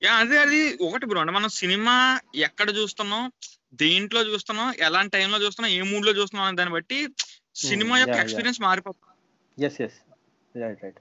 యా 0.03 0.13
అదే 0.13 0.37
అది 0.37 0.59
ఒకటి 0.81 1.05
బ్రో 1.05 1.19
అంటే 1.19 1.33
మనం 1.33 1.49
సినిమా 1.49 1.95
ఎక్కడ 2.35 2.69
చూస్తున్నాం 2.77 3.31
దేంట్లో 3.73 4.21
చూస్తున్నాం 4.21 4.73
ఎలాంటి 4.79 5.11
టైంలో 5.17 5.39
చూస్తున్నాం 5.45 5.73
ఏ 5.73 5.81
మూడ్లో 5.81 6.11
చూస్తున్నాం 6.11 6.47
అనే 6.47 6.55
దాన్ని 6.55 6.73
బట్టి 6.73 7.07
సినిమా 7.55 7.93
యొక్క 7.97 8.09
yeah, 8.09 8.15
yeah. 8.15 8.25
ఎక్స్పీరియన్స్ 8.25 8.61
మారిపోతుంది 8.61 9.65
ఎస్ 9.65 9.81
ఎస్ 9.81 9.99
రైట్ 10.55 10.83
రైట్ 10.83 10.99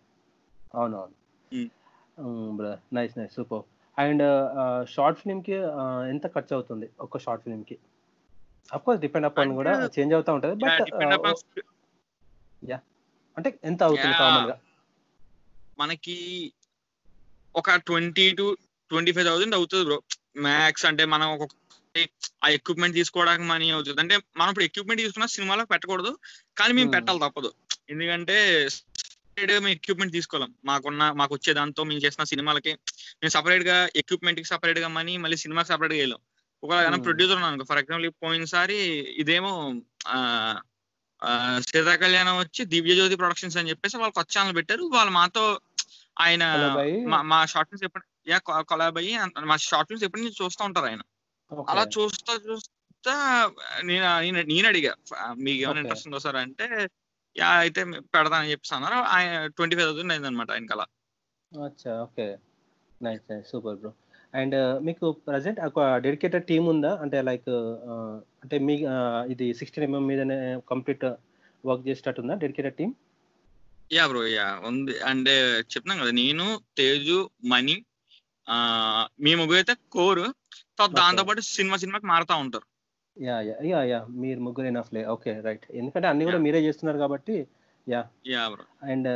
అవును 0.75 1.01
Hmm. 1.53 1.69
Brother 2.57 2.81
nice 2.95 3.15
nice 3.19 3.35
super 3.35 3.65
and 3.99 4.23
short 4.89 5.19
ఫిల్మ్కి 5.21 5.57
uh, 5.73 6.01
ఎంత 6.09 6.27
ఖర్చు 6.27 6.53
అవుతుంది 6.55 6.89
ఒక 7.01 7.19
షార్ట్ 7.19 7.45
ఫిల్మ్కి 7.45 7.79
అఫ్ 8.75 8.83
కోర్స్ 8.83 9.01
డిపెండ్ 9.01 9.27
అపాన్ 9.27 9.55
కూడా 9.55 9.73
చేంజ్ 9.87 10.15
అవుతా 10.15 10.33
ఉంటది 10.33 10.55
బట్ 10.55 10.83
depend 10.83 11.13
upon 11.13 11.35
అంటే 13.37 13.51
ఎంత 13.65 13.83
అవుతుంది. 13.83 14.15
కామన్గా? 14.15 14.57
మనకి 15.79 16.17
ఒక 17.55 17.75
twenty 17.75 18.27
to 18.31 18.57
twenty 18.91 19.13
five 19.13 19.27
thousand 19.27 19.55
అవుతుంది 19.55 19.85
బ్రో 19.85 19.99
మ్యాక్స్ 20.39 20.85
అంటే 20.87 21.05
మనం 21.05 21.29
ఒక 21.35 21.49
ఆ 22.45 22.49
ఎక్విప్మెంట్ 22.49 22.97
తీసుకోవడానికి 22.97 23.47
మనీ 23.49 23.71
అవుతుంది. 23.71 24.01
అంటే 24.01 24.17
మనం 24.37 24.51
ఇప్పుడు 24.51 24.65
ఎక్విప్మెంట్ 24.65 25.03
తీసుకున్నా 25.03 25.27
సినిమాలో 25.27 25.65
పెట్టకూడదు 25.65 26.13
కానీ 26.59 26.73
మేము 26.73 26.89
Hmm. 26.89 26.97
పెట్టాలి 26.97 27.19
తప్పదు. 27.19 27.51
ఎందుకంటే 27.89 28.37
మేము 29.47 29.69
ఎక్విప్మెంట్ 29.69 30.13
తీసుకోలేం 30.13 30.55
మాకున్న 30.65 31.13
మాకు 31.13 31.33
వచ్చే 31.35 31.53
దాంతో 31.53 31.85
మేము 31.85 32.01
చేసిన 32.01 32.25
సినిమాలకి 32.25 32.73
మేము 33.21 33.29
సపరేట్గా 33.29 33.89
ఎక్విప్మెంట్కి 33.97 34.47
సపరేట్గా 34.47 34.89
మనీ 34.91 35.17
మళ్ళీ 35.17 35.37
సినిమాకి 35.37 35.69
సపరేట్గా 35.69 36.01
వెళ్ళాం 36.01 36.21
ఒకవేళ. 36.63 36.97
ప్రొడ్యూసర్ 37.05 37.39
ఉన్నాను 37.39 37.65
ఫర్ 37.65 37.79
ఎగ్జాంపుల్ 37.79 38.11
పోయినసారి 38.23 38.79
ఇదేమో 39.17 39.53
సీతా 41.63 41.95
కళ్యాణం 41.97 42.37
వచ్చి 42.39 42.63
దివ్య 42.65 42.95
జ్యోతి 42.95 43.17
ప్రొడక్షన్స్ 43.17 43.57
అని 43.57 43.71
చెప్పేసి 43.71 43.97
వాళ్ళు 43.97 44.15
కొత్త 44.15 44.31
ఛానల్ 44.37 44.57
పెట్టారు 44.57 44.85
వాళ్ళు 44.93 45.13
మాతో 45.13 45.45
ఆయన? 46.17 46.45
మా- 47.25 47.47
షార్ట్ 47.47 47.69
ఫిల్మ్స్ 47.71 47.85
ఎప్పుడు 47.85 48.05
యా 48.29 48.39
కొలాబ్ 48.71 48.99
అయ్యి 48.99 49.13
మా 49.45 49.57
షార్ట్ 49.65 49.89
ఫిల్మ్స్ 49.89 50.05
ఎప్పటి 50.05 50.23
నుంచి 50.23 50.39
చూస్తూ 50.41 50.65
ఉంటారు 50.65 50.87
ఆయన. 50.87 51.03
అలా 51.71 51.85
చూస్తా 51.97 52.33
చూస్తా 52.47 53.15
నేను 53.83 54.07
నేను 54.51 54.67
అడిగా 54.69 54.93
మీకు 55.39 55.59
ఏమైనా. 55.63 55.81
ఇంట్రెస్ట్ 55.83 56.09
ఉందో 56.09 56.19
సార్ 56.19 56.37
అంటే 56.37 56.67
యా 57.37 57.49
అయితే 57.65 57.81
పెడతానని 58.15 58.53
చెప్పేసి 58.53 58.75
అన్నారు. 58.77 58.99
ఆయన 59.17 59.33
ట్వంటీ 59.57 59.77
ఫైవ్ 59.79 59.89
థౌసండ్ 59.91 60.13
అయింది 60.15 60.29
అనమాట 60.31 60.51
ఆయనకి 60.57 60.75
అలా 60.77 60.87
అచ్చా 61.53 61.93
okay. 62.07 62.27
Nice 63.05 63.25
nice 63.31 63.51
super 63.53 63.79
bro. 63.83 63.91
And 64.41 64.57
మీకు 64.87 65.07
ప్రజెంట్ 65.29 65.61
ఒక 65.69 65.85
డెడికేటెడ్ 66.07 66.49
టీమ్ 66.51 66.67
ఉందా? 66.73 66.93
అంటే 67.05 67.19
లైక్ 67.29 67.49
అంటే 68.43 68.57
మీ 68.67 68.75
ఇది 69.35 69.47
సిక్స్టీన్ 69.61 69.87
ఎంఎం 69.89 70.05
మీదనే 70.11 70.39
కంప్లీట్ 70.73 71.07
వర్క్ 71.65 71.87
చేసేటట్టు 71.89 72.21
ఉందా 72.23 72.35
dedicated 72.45 72.77
team? 72.81 72.93
Yeah 73.91 74.05
bro 74.11 74.23
yeah 74.39 74.49
ఉంది. 74.71 74.95
అంటే 75.11 75.35
చెప్తున్నాం 75.71 76.01
కదా 76.03 76.13
నేను 76.23 76.47
తేజు 76.79 77.19
మణి 77.53 77.77
మీ 79.25 79.33
ముగ్గురు 79.41 79.59
అయితే 79.63 79.75
కోర్. 79.97 80.25
దాంతో 81.01 81.23
పాటు 81.29 81.43
సినిమా 81.55 81.77
సినిమాకి 81.83 82.07
మారుతా 82.13 82.35
ఉంటారు. 82.45 82.67
యా 83.21 83.37
యా 83.41 83.57
యా 83.71 83.81
యా 83.83 83.99
మీరు 84.23 84.41
ముగ్గురు 84.41 84.67
ఎనఫ్లే 84.67 85.03
ఓకే 85.07 85.33
రైట్ 85.41 85.67
ఎందుకంటే 85.73 86.09
అన్ని 86.09 86.25
కూడా 86.25 86.39
మీరే 86.39 86.61
చేస్తున్నారు 86.67 86.99
కాబట్టి 86.99 87.35
yeah. 87.87 88.01
Yeah 88.27 88.43
and 88.93 89.09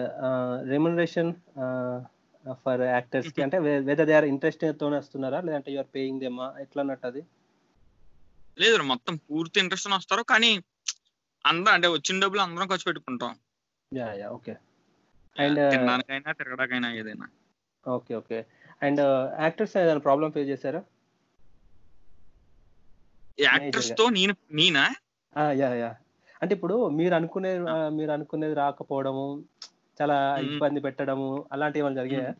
remuneration 0.68 1.30
for 2.62 2.82
యాక్టర్స్కి 2.88 3.40
అంటే 3.42 3.58
వెదర్ 3.88 4.08
దే 4.10 4.14
ఆర్ 4.14 4.26
ఇంట్రెస్ట్తో 4.32 4.88
వస్తున్నారా? 4.94 5.38
లేదంటే 5.40 5.70
యూఆర్ 5.72 5.90
పేయింగ్ 5.94 6.20
దేమా 6.20 6.46
ఎట్లా 6.60 6.80
అన్నట్టు 6.82 7.06
అది? 7.06 7.22
లేదు 8.58 8.82
మొత్తం 8.92 9.14
పూర్తి 9.28 9.56
ఇంట్రెస్ట్ 9.60 9.88
వస్తారు. 9.94 10.22
కానీ 10.32 10.50
అందరూ 11.44 11.72
అంటే 11.74 11.88
వచ్చిన 11.88 12.20
డబ్బులు 12.20 12.42
అందరం 12.42 12.68
ఖర్చు 12.68 12.86
పెట్టుకుంటాం. 12.90 13.32
Yeah 13.92 14.08
yeah 14.20 14.28
okay 14.30 14.54
And, 15.36 15.56
uh, 15.58 15.70
తినడానికైనా 15.70 16.32
తిరగడానికైనా 16.32 16.88
ఏదైనా. 16.94 17.26
ఓకే 17.84 18.12
ఓకే 18.14 18.38
అండ్ 18.82 19.00
యాక్టర్స్ 19.44 19.74
ఏదైనా 19.76 20.00
ప్రాబ్లం 20.00 20.28
ఫేస్ 20.30 20.48
చేశారా? 20.48 20.80
యాక్టర్స్తో 23.38 24.04
నేను 24.10 24.32
నేనా? 24.52 24.84
యా 25.54 25.70
యా 25.76 25.90
అంటే 26.40 26.52
ఇప్పుడు 26.54 26.76
మీరు 26.96 27.14
అనుకునే 27.14 27.50
ఆ, 27.70 27.76
మీరు 27.90 28.10
అనుకునేది 28.12 28.54
రాకపోవడము 28.54 29.26
చాలా 30.00 30.16
మ్మ్. 30.32 30.48
ఇబ్బంది 30.48 30.80
పెట్టడము 30.80 31.28
అలాంటివి 31.52 31.82
ఏమైనా 31.82 31.96
జరిగాయా? 32.00 32.32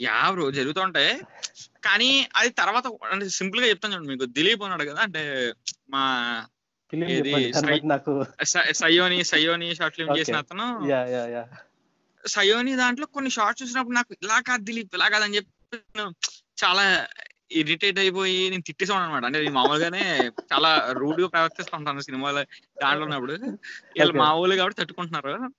యా 0.00 0.18
బ్రో 0.32 0.44
జరుగుతుంటాయి. 0.50 1.12
కానీ 1.82 2.08
అది 2.34 2.50
తర్వాత 2.60 2.84
అంటే 3.06 3.26
సింపుల్గా 3.36 3.66
చెప్తాను 3.68 3.94
చూడండి 3.94 4.10
మీకు. 4.12 4.26
దిలీప్ 4.36 4.62
ఉన్నాడు 4.64 4.84
కదా 4.84 5.00
అంటే 5.02 5.22
మా 5.90 6.02
నాకు. 7.86 8.12
Sayoni 8.80 9.18
Sayoni 9.30 9.68
short 9.74 9.96
film. 9.96 10.16
చేసిన 10.18 10.36
అతను. 10.36 10.66
యా 10.90 11.00
యా 11.14 11.22
యా 11.34 11.44
సయోని 12.24 12.72
దాంట్లో 12.76 13.06
కొన్ని 13.14 13.30
షార్ట్స్ 13.30 13.62
చూసినప్పుడు 13.62 13.96
నాకు 13.96 14.12
ఇలా 14.18 14.38
కాదు 14.46 14.62
దిలీప్ 14.64 14.94
ఇలా 14.94 15.08
కాదని 15.08 15.36
చెప్పి 15.36 15.52
చాలా 16.58 16.84
ఇరిటేట్ 17.50 17.98
అయిపోయి 17.98 18.50
నేను 18.50 18.62
తిట్టేసాను 18.62 19.04
అనమాట 19.04 19.24
అంటే 19.24 19.40
నేను 19.40 19.52
మామూలుగానే 19.52 20.30
చాలా 20.52 20.88
రూడ్గా 20.90 21.28
ప్రవర్తిస్తూ 21.28 21.76
ఉంటాను 21.76 22.00
సినిమాలో 22.00 22.42
దాంట్లో 22.82 23.04
ఉన్నప్పుడు. 23.04 23.32
వీళ్ళు 23.32 24.12
Okay. 24.12 24.18
మా 24.18 24.34
ఊళ్ళు 24.34 24.56
కాబట్టి 24.56 24.80
తట్టుకుంటున్నారు. 24.80 25.50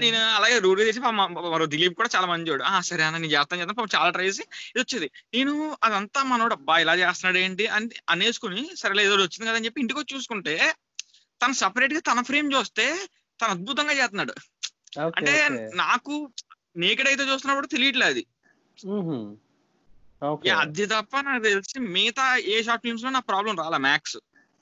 నేను 0.00 0.16
అలాగే 0.16 0.58
రూడ్ 0.58 0.80
చేసి 0.80 1.00
మరో 1.00 1.66
దిలీప్ 1.66 1.94
కూడా 1.94 2.08
చాలా 2.16 2.26
మంచోడు 2.26 2.62
ఆ 2.62 2.80
సరే 2.80 3.02
అన్న 3.02 3.18
నేను 3.18 3.32
చేస్తాను 3.32 3.74
పాపం 3.74 3.88
చాలా 3.96 4.10
ట్రై 4.10 4.26
చేసి 4.26 4.42
ఇది 4.42 4.78
వచ్చేది. 4.78 5.10
నేను 5.34 5.76
అదంతా 5.84 6.22
మనోడు 6.22 6.54
అబ్బా 6.54 6.78
ఇలా 6.78 6.94
చేస్తున్నాడు 6.94 7.38
ఏంటి? 7.38 7.66
అని 7.66 7.88
అనేసుకుని 8.08 8.70
సరేలే 8.76 9.04
ఏదో 9.04 9.14
వచ్చింది 9.14 9.46
కదా 9.46 9.56
అని 9.56 9.64
చెప్పి 9.64 9.80
ఇంటికి 9.80 10.00
వచ్చి 10.00 10.16
చూసుకుంటే 10.16 10.74
తను 11.42 11.52
సపరేట్గా 11.52 12.00
తన 12.00 12.22
ఫ్రేమ్ 12.22 12.52
చూస్తే 12.52 13.08
తను 13.40 13.50
అద్భుతంగా 13.50 13.92
చేస్తున్నాడు. 13.92 14.34
అంటే 15.00 15.48
నాకు 15.74 16.32
నేకడైతే 16.76 17.22
చూస్తున్నప్పుడు 17.22 17.66
తెలియట్లేదు 17.66 18.10
అది. 18.10 18.24
అది 20.56 20.86
తప్ప 20.86 21.20
నాకు 21.20 21.42
తెలిసి 21.42 21.80
మిగతా 21.80 22.36
ఏ 22.36 22.62
షార్ట్ 22.62 22.84
ఫిల్మ్స్లో 22.86 23.10
నా 23.10 23.20
ప్రాబ్లం 23.20 23.56
రాలా 23.56 23.78
మ్యాక్స్. 23.78 24.16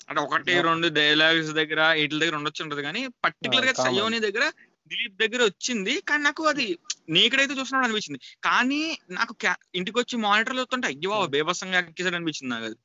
అంటే 0.09 0.21
ఒకటి. 0.23 0.55
రెండు 0.61 0.89
డైలాగ్స్ 0.89 1.51
దగ్గర 1.51 1.81
వీటి 1.91 2.19
దగ్గర 2.19 2.37
ఉండొచ్చు 2.37 2.65
ఉంటది 2.65 2.83
కానీ 2.83 3.07
పర్టికులర్గా. 3.25 3.73
సయోని 3.73 4.21
దగ్గర 4.21 4.45
దిలీప్ 4.91 5.17
దగ్గర 5.23 5.43
వచ్చింది 5.45 6.01
కానీ 6.01 6.23
నాకు 6.23 6.43
అది 6.45 6.67
నేకడైతే 7.09 7.55
చూస్తున్నప్పుడు 7.55 7.89
అనిపించింది. 7.89 8.21
కానీ 8.45 8.99
నాకు 9.11 9.35
ఇంటికి 9.75 9.99
వచ్చి 9.99 10.17
మానిటర్ 10.17 10.57
చూస్తుంటే 10.57 10.87
అయ్యో 10.87 11.11
బాబు, 11.11 11.27
బేబస్సంగా 11.27 11.79
ఎక్కేసాడు 11.79 12.17
అనిపించింది 12.17 12.51
నాకు 12.55 12.65
అది. 12.65 12.79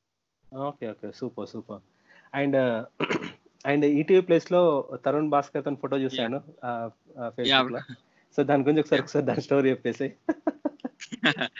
Okay 0.52 0.90
okay. 0.90 1.10
Super 1.12 1.48
super. 1.48 1.82
And 2.34 2.58
and 3.64 3.84
ETV 3.84 4.20
ప్లేస్లో 4.20 4.60
తరుణ్ 5.04 5.28
భాస్కర్ 5.28 5.64
తన 5.64 5.74
ఫోటో 5.74 5.96
ఫేస్బుక్లో 7.36 7.80
సో 8.38 8.42
దాని 8.42 8.62
గురించి 8.62 8.80
ఒకసారి 8.80 9.02
ఒకసారి 9.02 9.24
దాని 9.26 9.42
స్టోరీ 9.42 9.70
చెప్పేసి 9.70 10.06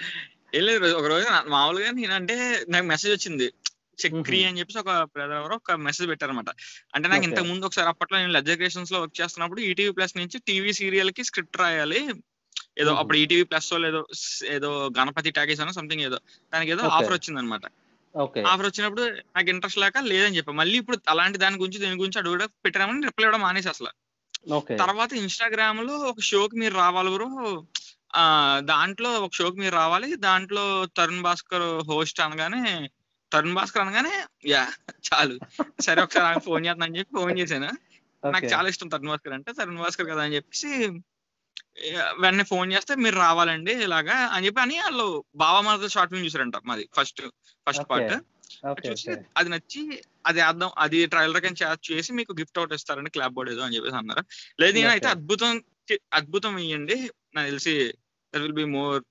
ఏం 0.55 0.65
లేదు 0.65 0.95
ఒక 0.95 1.07
రోజు 1.07 1.49
మామూలుగా 1.49 1.91
నేనంటే 1.91 2.65
నాకు 2.69 2.87
మెసేజ్ 2.87 3.29
వచ్చింది. 3.29 3.53
చక్రి 4.03 4.45
అని 4.45 4.59
చెప్పేసి 4.59 4.79
ఒక 4.79 4.91
బ్రదర్ 4.91 5.37
ఎవరో 5.37 5.57
ఒక 5.57 5.73
మెసేజ్ 5.73 6.09
పెట్టారనమాట 6.11 6.45
అంటే 6.95 7.09
నాకు. 7.09 7.25
ఇంతకు 7.25 7.45
ముందు 7.45 7.67
ఒకసారి 7.67 7.89
అప్పట్లో 7.89 8.19
నేను 8.19 8.33
లెజర్ 8.33 8.55
క్రియేషన్స్లో 8.55 9.01
వర్క్ 9.01 9.21
చేస్తున్నప్పుడు 9.21 9.61
ఈటీవీ 9.61 9.91
ప్లస్ 9.93 10.17
నుంచి 10.17 10.39
టీవీ 10.39 10.73
సీరియల్కి 10.73 11.25
స్క్రిప్ట్ 11.25 11.57
రాయాలి. 11.57 12.09
ఏదో. 12.79 12.95
అప్పుడు 12.95 13.17
ఈటీవీ 13.17 13.43
ప్లస్లో 13.43 13.89
ఏదో 13.89 14.07
ఏదో 14.47 14.91
గణపతి 14.99 15.31
టాకీస్ 15.31 15.61
అనో 15.61 15.73
సంథింగ్ 15.73 16.03
ఏదో. 16.03 16.19
దానికి 16.55 16.73
ఏదో. 16.73 16.83
ఆఫర్ 16.83 17.13
వచ్చింది 17.13 17.41
అనమాట 17.41 17.63
ఆఫర్ 18.47 18.67
వచ్చినప్పుడు 18.67 19.03
నాకు 19.37 19.49
ఇంట్రెస్ట్ 19.49 19.79
లేక 19.79 19.99
లేదని 19.99 20.37
చెప్పా. 20.37 20.53
మళ్ళీ 20.53 20.79
ఇప్పుడు 20.79 20.99
అలాంటి 21.09 21.39
దాని 21.39 21.57
గురించి 21.57 21.79
దీని 21.79 21.97
గురించి 21.97 22.19
అడుగు 22.19 22.47
పెట్టామని 22.65 23.05
రిప్లై 23.05 23.25
ఇవ్వడం 23.25 23.41
మానేసి 23.41 23.69
అసలు. 23.69 23.89
తర్వాత 24.77 25.13
ఇన్స్టాగ్రామ్లో 25.13 25.95
ఒక 25.95 26.21
షోకి 26.21 26.57
మీరు 26.57 26.75
రావాలి 26.75 27.11
బ్రో. 27.11 27.67
దాంట్లో 28.59 29.13
ఒక 29.13 29.33
షోకి 29.33 29.57
మీరు 29.61 29.75
రావాలి. 29.75 30.17
దాంట్లో 30.17 30.87
తరుణ్ 30.97 31.21
భాస్కర్ 31.21 31.85
హోస్ట్ 31.89 32.21
అనగానే 32.21 32.91
తరుణ్ 33.33 33.55
భాస్కర్ 33.55 33.83
అనగానే 33.83 34.25
యా 34.47 34.69
చాలు. 34.91 35.39
సరే 35.83 36.03
ఒకసారి 36.03 36.25
నాకు 36.25 36.39
ఫోన్ 36.39 36.67
చేస్తాను 36.67 36.85
అని 36.85 36.99
చెప్పి 36.99 37.17
ఫోన్ 37.17 37.39
చేశాను. 37.39 37.71
నాకు 38.31 38.47
చాలా 38.47 38.69
ఇష్టం 38.69 38.89
తరుణ్ 38.89 39.09
భాస్కర్ 39.09 39.33
అంటే. 39.33 39.53
తరుణ్ 39.53 39.77
భాస్కర్ 39.77 40.07
కదా 40.07 40.23
అని 40.23 40.35
చెప్పేసి 40.35 40.69
వెంటనే 42.21 42.45
ఫోన్ 42.45 42.73
చేస్తే 42.73 42.95
మీరు 42.95 43.17
రావాలండి 43.17 43.73
ఇలాగా 43.73 44.13
అని 44.13 44.47
చెప్పి 44.47 44.61
అని 44.61 44.79
వాళ్ళు 44.81 45.25
బావమరద 45.37 45.89
షార్ట్ 45.89 46.11
ఫిల్మ్ 46.11 46.27
చూసారంట 46.27 46.53
మాది 46.65 46.89
ఫస్ట్ 46.97 47.23
ఫస్ట్. 47.69 47.91
పార్ట్ 47.91 48.91
చూసి 48.91 49.11
అది 49.37 49.49
నచ్చి 49.49 50.03
అది 50.27 50.43
వేద్దాం 50.43 50.71
అది 50.79 51.07
కింద 51.07 51.57
చే- 51.63 51.93
చేసి 51.93 52.13
మీకు 52.13 52.33
గిఫ్ట్ 52.33 52.59
అవుట్ 52.59 52.73
ఇస్తారండి 52.73 53.11
క్లాప్ 53.11 53.33
బోర్డ్ 53.33 53.53
ఏదో 53.53 53.61
అని 53.63 53.77
చెప్పేసి 53.77 53.97
అన్నారు. 53.97 54.25
లేదు 54.61 54.75
నేను 54.75 54.89
అయితే. 54.89 55.09
అద్భుతం 55.09 55.63
అద్భుతం 56.15 56.59
ఇయ్యండి. 56.59 57.11
నాకు 57.35 57.49
తెలిసి 57.49 57.95
there 58.35 58.43
will 58.43 58.53
be 58.53 58.65
more 58.65 59.03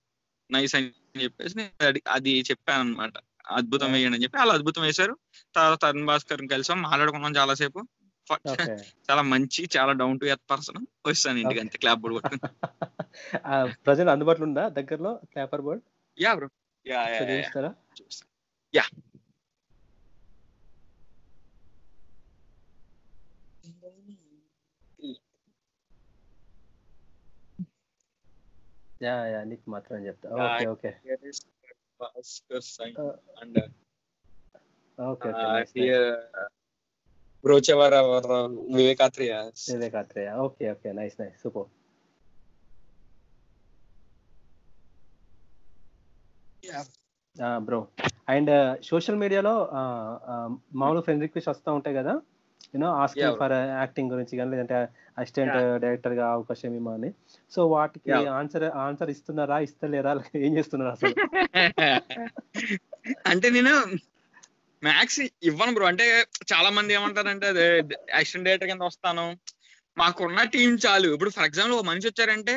nice 0.50 0.76
అని 0.76 1.24
చెప్పేసి 1.24 1.58
నేను 1.58 2.00
అది- 2.08 2.44
చెప్పాను 2.44 2.80
అనమాట 2.80 3.14
అద్భుతం. 3.48 3.92
వేయండి 3.92 4.16
అని 4.16 4.24
చెప్పి 4.24 4.38
వాళ్ళు 4.38 4.54
అద్భుతం 4.54 4.82
వేశారు. 4.82 5.18
తర్వాత 5.56 5.82
తరుణ్ 5.82 6.06
భాస్కర్ 6.06 6.48
కలిసాం. 6.48 6.82
మాట్లాడుకున్నాం 6.82 7.36
చాలాసేపు. 7.36 7.82
చాలా 9.10 9.22
మంచి 9.22 9.70
చాలా 9.78 9.92
డౌన్ 9.92 10.20
టు 10.20 10.26
ఎర్త్ 10.26 10.52
పర్సన్ 10.52 10.86
వస్తాను 11.06 11.38
ఇంటికి 11.38 11.60
అంతే 11.60 11.78
క్లాప్ 11.78 12.00
బోర్డ్ 12.00 12.20
ప్రజెంట్ 13.86 14.10
అందుబాటులో 14.14 14.48
ఉందా 14.48 14.70
దగ్గరలో? 14.70 15.20
Clapper 15.32 15.62
board? 15.62 15.84
Yeah 16.20 16.34
bro 16.34 16.50
yeah 16.88 17.02
yeah 18.74 18.84
yeah 29.02 29.16
yeah 29.32 29.40
నీకు 29.50 29.66
మాత్రం 29.74 30.00
చెప్తా. 30.08 30.28
Okay 30.46 30.66
okay. 30.74 30.92
Bhaskar 32.02 32.66
sign 32.70 32.98
and 33.42 33.60
okay 34.98 35.30
బ్రోచెవర్ 37.44 37.96
Vivek Athreya 38.74 39.34
Vivek Athreya 39.70 40.32
okay 40.44 40.66
okay 40.74 40.90
nice 40.98 41.16
nice 41.22 41.38
super 41.44 41.70
bro 47.66 47.80
and 48.28 48.52
social 48.88 49.20
మీడియాలో 49.22 49.54
మామూలు 50.76 51.02
ఫ్రెండ్ 51.06 51.24
రిక్వెస్ట్ 51.26 51.52
వస్తూ 51.52 51.70
ఉంటాయి 51.78 51.96
కదా? 51.96 52.14
You know 52.74 52.90
asking. 53.02 53.38
ఫర్ 53.40 53.54
యాక్టింగ్ 53.76 54.12
గురించి 54.12 54.38
కానీ 54.38 54.52
లేదంటే 54.52 54.78
అసిస్టెంట్ 55.18 55.56
డైరెక్టర్గా 55.82 56.26
అవకాశం 56.32 56.76
ఏమో 56.76 56.92
అని 56.92 57.10
సో 57.52 57.60
వాటికి. 57.68 58.12
ఆన్సర్ 58.36 58.66
ఆన్సర్ 58.84 59.10
ఇస్తున్నారా 59.10 59.58
ఇస్తలేరా 59.60 60.12
ఏం 60.40 60.52
చేస్తున్నారు 60.58 60.92
అసలు? 60.92 61.16
అంటే 63.32 63.48
నేను 63.50 63.74
మ్యాథ్స్ 64.84 65.20
ఇవ్వను 65.44 65.74
బ్రో 65.74 65.86
అంటే 65.86 66.06
చాలా 66.52 66.70
మంది 66.70 66.92
ఏమంటారంటే 66.94 67.48
అదే 67.48 67.66
యాక్షన్ 68.12 68.46
డైరెక్టర్ 68.46 68.70
కింద 68.70 68.84
వస్తాను. 68.84 69.26
మాకున్న 69.98 70.44
టీం 70.54 70.72
చాలు. 70.86 71.08
ఇప్పుడు 71.16 71.32
ఫర్ 71.32 71.46
ఎగ్జాంపుల్ 71.46 71.76
ఒక 71.78 71.86
మనిషి 71.86 72.08
వచ్చారంటే 72.08 72.56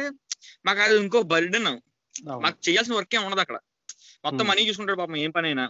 మాకు 0.67 0.81
అది 0.81 0.97
ఇంకో 0.97 1.21
బర్డెన్ 1.33 1.71
మాకు 2.43 2.59
చేయాల్సిన 2.67 2.95
వర్క్ 2.95 3.14
ఏం 3.14 3.25
ఉండదు 3.25 3.40
అక్కడ. 3.40 3.59
మొత్తం 4.25 4.40
Hmm. 4.40 4.51
మనీ 4.51 4.62
చూసుకుంటాడు 4.69 4.99
పాపం 5.01 5.17
ఏం 5.17 5.31
పని 5.31 5.49
అయినా. 5.49 5.64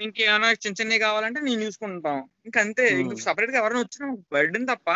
ఇంకేమైనా 0.00 0.48
చిన్న 0.54 0.76
చిన్నవి 0.78 0.98
కావాలంటే 0.98 1.40
నేను 1.40 1.62
చూసుకుంటాం 1.62 2.18
ఇంకా 2.46 2.58
అంతే 2.60 2.84
ఇంక 3.02 3.12
Hmm. 3.12 3.24
సపరేట్గా 3.26 3.58
ఎవరైనా 3.62 3.82
వచ్చినా 3.82 4.06
బర్డెన్ 4.32 4.68
తప్ప 4.68 4.88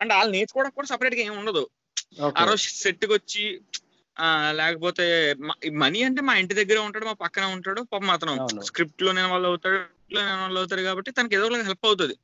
అంటే 0.00 0.12
వాళ్ళు 0.14 0.32
నేర్చుకోవడం 0.32 0.72
కూడా 0.76 0.88
సపరేట్గా 0.88 1.22
ఏమి 1.22 1.36
ఉండదు. 1.42 1.64
ఆ 2.36 2.44
రోజు 2.44 2.64
సెట్కి 2.76 3.12
వచ్చి 3.12 3.44
ఆ 4.16 4.28
లేకపోతే 4.52 5.04
మనీ 5.82 6.00
అంటే 6.02 6.20
మా 6.20 6.34
ఇంటి 6.34 6.54
దగ్గర 6.60 6.78
ఉంటాడు 6.86 7.06
మా 7.06 7.16
పక్కన 7.24 7.44
ఉంటాడు 7.56 7.80
పాపం 7.92 8.08
అవును. 8.36 8.62
స్క్రిప్ట్లోనే 8.68 9.24
వాళ్ళు 9.32 9.48
అవుతాడు 9.48 9.78
లోనే 10.14 10.32
వాళ్ళు 10.42 10.58
అవుతారు 10.58 10.82
కాబట్టి 10.82 11.10
తనకి 11.10 11.36
ఏదో 11.38 11.46
ఒక 11.48 11.64
హెల్ప్ 11.68 11.86
అవుతుంది. 11.86 12.16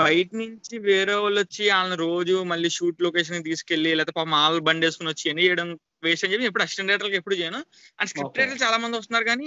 బయట 0.00 0.28
నుంచి 0.40 0.74
వేరే 0.86 1.14
వాళ్ళు 1.14 1.38
వచ్చి 1.40 1.64
వాళ్ళని 1.70 1.96
రోజు 2.02 2.34
మళ్ళీ 2.44 2.68
షూట్ 2.76 3.02
లొకేషన్ 3.02 3.44
తీసుకెళ్ళి 3.44 3.90
లేకపోతే 3.94 4.14
పాపం 4.18 4.34
వాళ్ళ 4.36 4.62
బండి 4.68 4.86
వేసుకుని 4.86 5.10
వచ్చి 5.10 5.24
ఎన్ని 5.30 5.44
చేయడం 5.46 5.68
వేస్ట్ 6.04 6.24
అని 6.24 6.32
చెప్పి 6.34 6.48
ఎప్పుడు 6.50 6.64
అసిస్టెంట్ 6.64 6.90
డైరెక్టర్కి 6.90 7.18
ఎప్పుడు 7.20 7.36
చేయను. 7.40 7.60
And 7.98 8.10
script. 8.12 8.38
రైటర్లు 8.38 8.62
చాలా 8.64 8.78
మంది 8.84 8.98
వస్తున్నారు 8.98 9.26
కానీ 9.30 9.46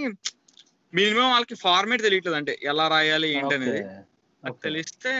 మినిమం 0.93 1.29
వాళ్ళకి 1.31 1.55
ఫార్మేట్ 1.63 2.05
తెలియట్లేదు 2.05 2.37
అంటే 2.39 2.53
ఎలా 2.63 2.85
రాయాలి 2.87 3.29
ఏంటి 3.33 3.55
అనేది 3.55 3.81
అది 4.43 4.57
తెలిస్తే 4.65 5.13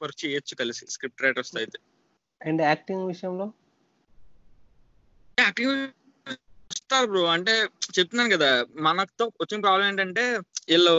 వర్క్ 0.00 0.20
చేయొచ్చు 0.22 0.54
కలిసి 0.56 0.84
స్క్రిప్ట్ 0.94 1.24
రైటర్స్ 1.24 1.54
అయితే. 1.56 1.78
అండ్ 2.40 2.62
యాక్టింగ్ 2.62 3.06
విషయంలో? 3.06 3.46
యాక్టింగ్ 5.38 5.72
వస్తారు 6.70 7.06
బ్రో 7.06 7.22
అంటే 7.34 7.54
చెప్తున్నాను 7.96 8.30
కదా 8.34 8.48
మనతో 8.86 9.24
వచ్చిన 9.42 9.58
ప్రాబ్లం 9.60 9.86
ఏంటంటే 9.88 10.24
వీళ్ళు 10.70 10.94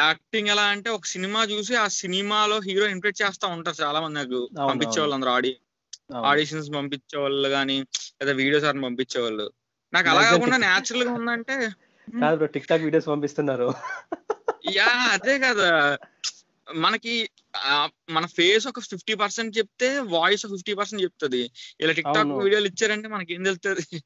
యాక్టింగ్ 0.00 0.50
ఎలా 0.54 0.64
అంటే 0.74 0.88
ఒక 0.90 1.06
సినిమా 1.14 1.40
చూసి 1.46 1.74
ఆ 1.76 1.86
సినిమాలో 1.98 2.56
హీరో 2.66 2.86
ఇంప్రెట్ 2.94 3.20
చేస్తా 3.22 3.46
ఉంటారు 3.56 3.78
చాలా 3.82 3.98
మంది 4.04 4.18
నాకు. 4.20 4.40
పంపించే. 4.62 4.98
వాళ్ళు 4.98 5.16
అందరూ 5.18 5.32
ఆడి. 5.36 5.52
ఆడిషన్స్ 6.28 6.68
పంపించే 6.76 7.16
వాళ్ళు 7.18 7.48
కానీ 7.50 7.76
లేదా 8.16 8.32
వీడియోస్ 8.40 8.66
అని 8.70 8.84
పంపించే 8.86 9.18
వాళ్ళు 9.20 9.46
నాకు 9.92 10.08
అలా 10.08 10.22
కాకుండా 10.28 10.56
న్యాచురల్గా 10.64 11.12
ఉందంటే 11.18 11.54
కాదు 12.20 12.36
బ్రో 12.36 12.46
టిక్ 12.46 12.66
టాక్ 12.66 12.82
వీడియోస్ 12.82 13.08
పంపిస్తున్నారు. 13.08 13.74
యా 14.66 14.88
అదే 15.12 15.38
కదా. 15.38 15.98
మనకి 16.74 17.30
మన 18.10 18.26
ఫేస్ 18.26 18.66
ఒక 18.68 18.80
ఫిఫ్టీ 18.80 19.14
పర్సెంట్ 19.14 19.58
చెప్తే 19.58 19.98
వాయిస్ 19.98 20.46
ఫిఫ్టీ 20.46 20.74
పర్సెంట్ 20.74 21.04
చెప్తుంది. 21.04 21.50
ఇలా 21.80 21.92
టిక్ 21.92 22.14
టాక్. 22.14 22.28
వీడియోలు 22.28 22.66
ఇచ్చారంటే 22.66 23.08
మనకి 23.08 23.34
ఏం 23.34 23.42
తెలుస్తుంది. 23.42 24.02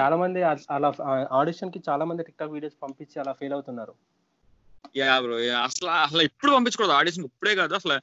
చాలా 0.00 0.16
మంది 0.16 0.42
అలా 0.42 0.92
ఆడిషన్కి 1.32 1.82
చాలా 1.88 2.04
మంది 2.04 2.22
టిక్ 2.22 2.36
టాక్ 2.36 2.50
వీడియోస్ 2.50 2.82
పంపించి 2.82 3.20
అలా 3.20 3.32
ఫెయిల్ 3.32 3.54
అవుతున్నారు. 3.54 3.94
యా 4.96 5.20
బ్రో 5.20 5.36
అసలు 5.62 5.88
అసలు 5.88 6.22
ఎప్పుడు 6.22 6.52
పంపించకూడదు. 6.52 6.92
ఆడిషన్ 6.92 7.24
ఇప్పుడే 7.24 7.54
కాదు. 7.54 7.74
అసలు 7.74 8.00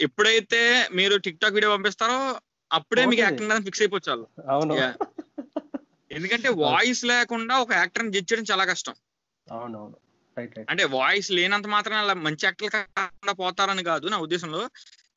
ఎప్పుడైతే 0.00 0.88
మీరు 0.94 1.16
టిక్ 1.16 1.40
టాక్ 1.40 1.54
వీడియో 1.54 1.72
పంపిస్తారో 1.72 2.40
అప్పుడే 2.72 3.06
మీకు. 3.06 3.20
యాక్టింగ్ 3.20 3.64
ఫిక్స్ 3.64 3.82
అయిపోవచ్చు. 3.82 4.26
అవును. 4.48 4.74
ఎందుకంటే 6.12 6.48
వాయిస్ 6.64 7.02
లేకుండా 7.04 7.54
ఒక 7.64 7.72
యాక్టర్ 7.72 8.12
జడ్జ్ 8.14 8.30
చేయడం 8.30 8.46
చాలా 8.50 8.64
కష్టం. 8.64 8.94
అవును 9.46 9.76
అవును 9.78 9.96
రైట్ 10.36 10.54
రైట్ 10.56 10.68
అంటే 10.70 10.84
వాయిస్ 10.96 11.28
లేనంత 11.32 11.66
మాత్రం 11.66 11.96
అలా 11.96 12.14
మంచి 12.26 12.44
యాక్టర్ 12.46 12.70
కాకుండా 12.70 13.32
పోతారని 13.32 13.82
కాదు 13.82 14.06
నా 14.06 14.18
ఉద్దేశంలో. 14.18 14.62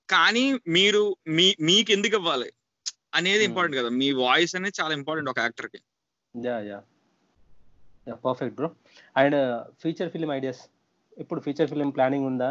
కానీ 0.09 0.43
మీరు 0.67 1.03
మీ 1.37 1.47
మీకు 1.61 1.91
ఎందుకు 1.91 2.15
ఇవ్వాలి 2.15 2.49
అనేది 3.17 3.41
Hmm. 3.41 3.49
ఇంపార్టెంట్ 3.49 3.77
కదా. 3.79 3.89
మీ 3.99 4.07
వాయిస్ 4.23 4.53
అనేది 4.55 4.75
చాలా 4.81 4.93
ఇంపార్టెంట్ 4.93 5.29
ఒక 5.29 5.39
యాక్టర్కి 5.39 5.79
yeah 6.35 6.55
yeah 6.69 6.79
yeah 8.07 8.15
perfect 8.25 8.55
bro 8.55 8.69
and 9.15 9.37
feature 9.83 10.09
film 10.09 10.31
ideas 10.31 10.61
ఇప్పుడు 11.17 11.39
ఫీచర్ 11.41 11.69
ఫిలిం 11.69 11.89
ప్లానింగ్ 11.89 12.25
ఉందా? 12.25 12.49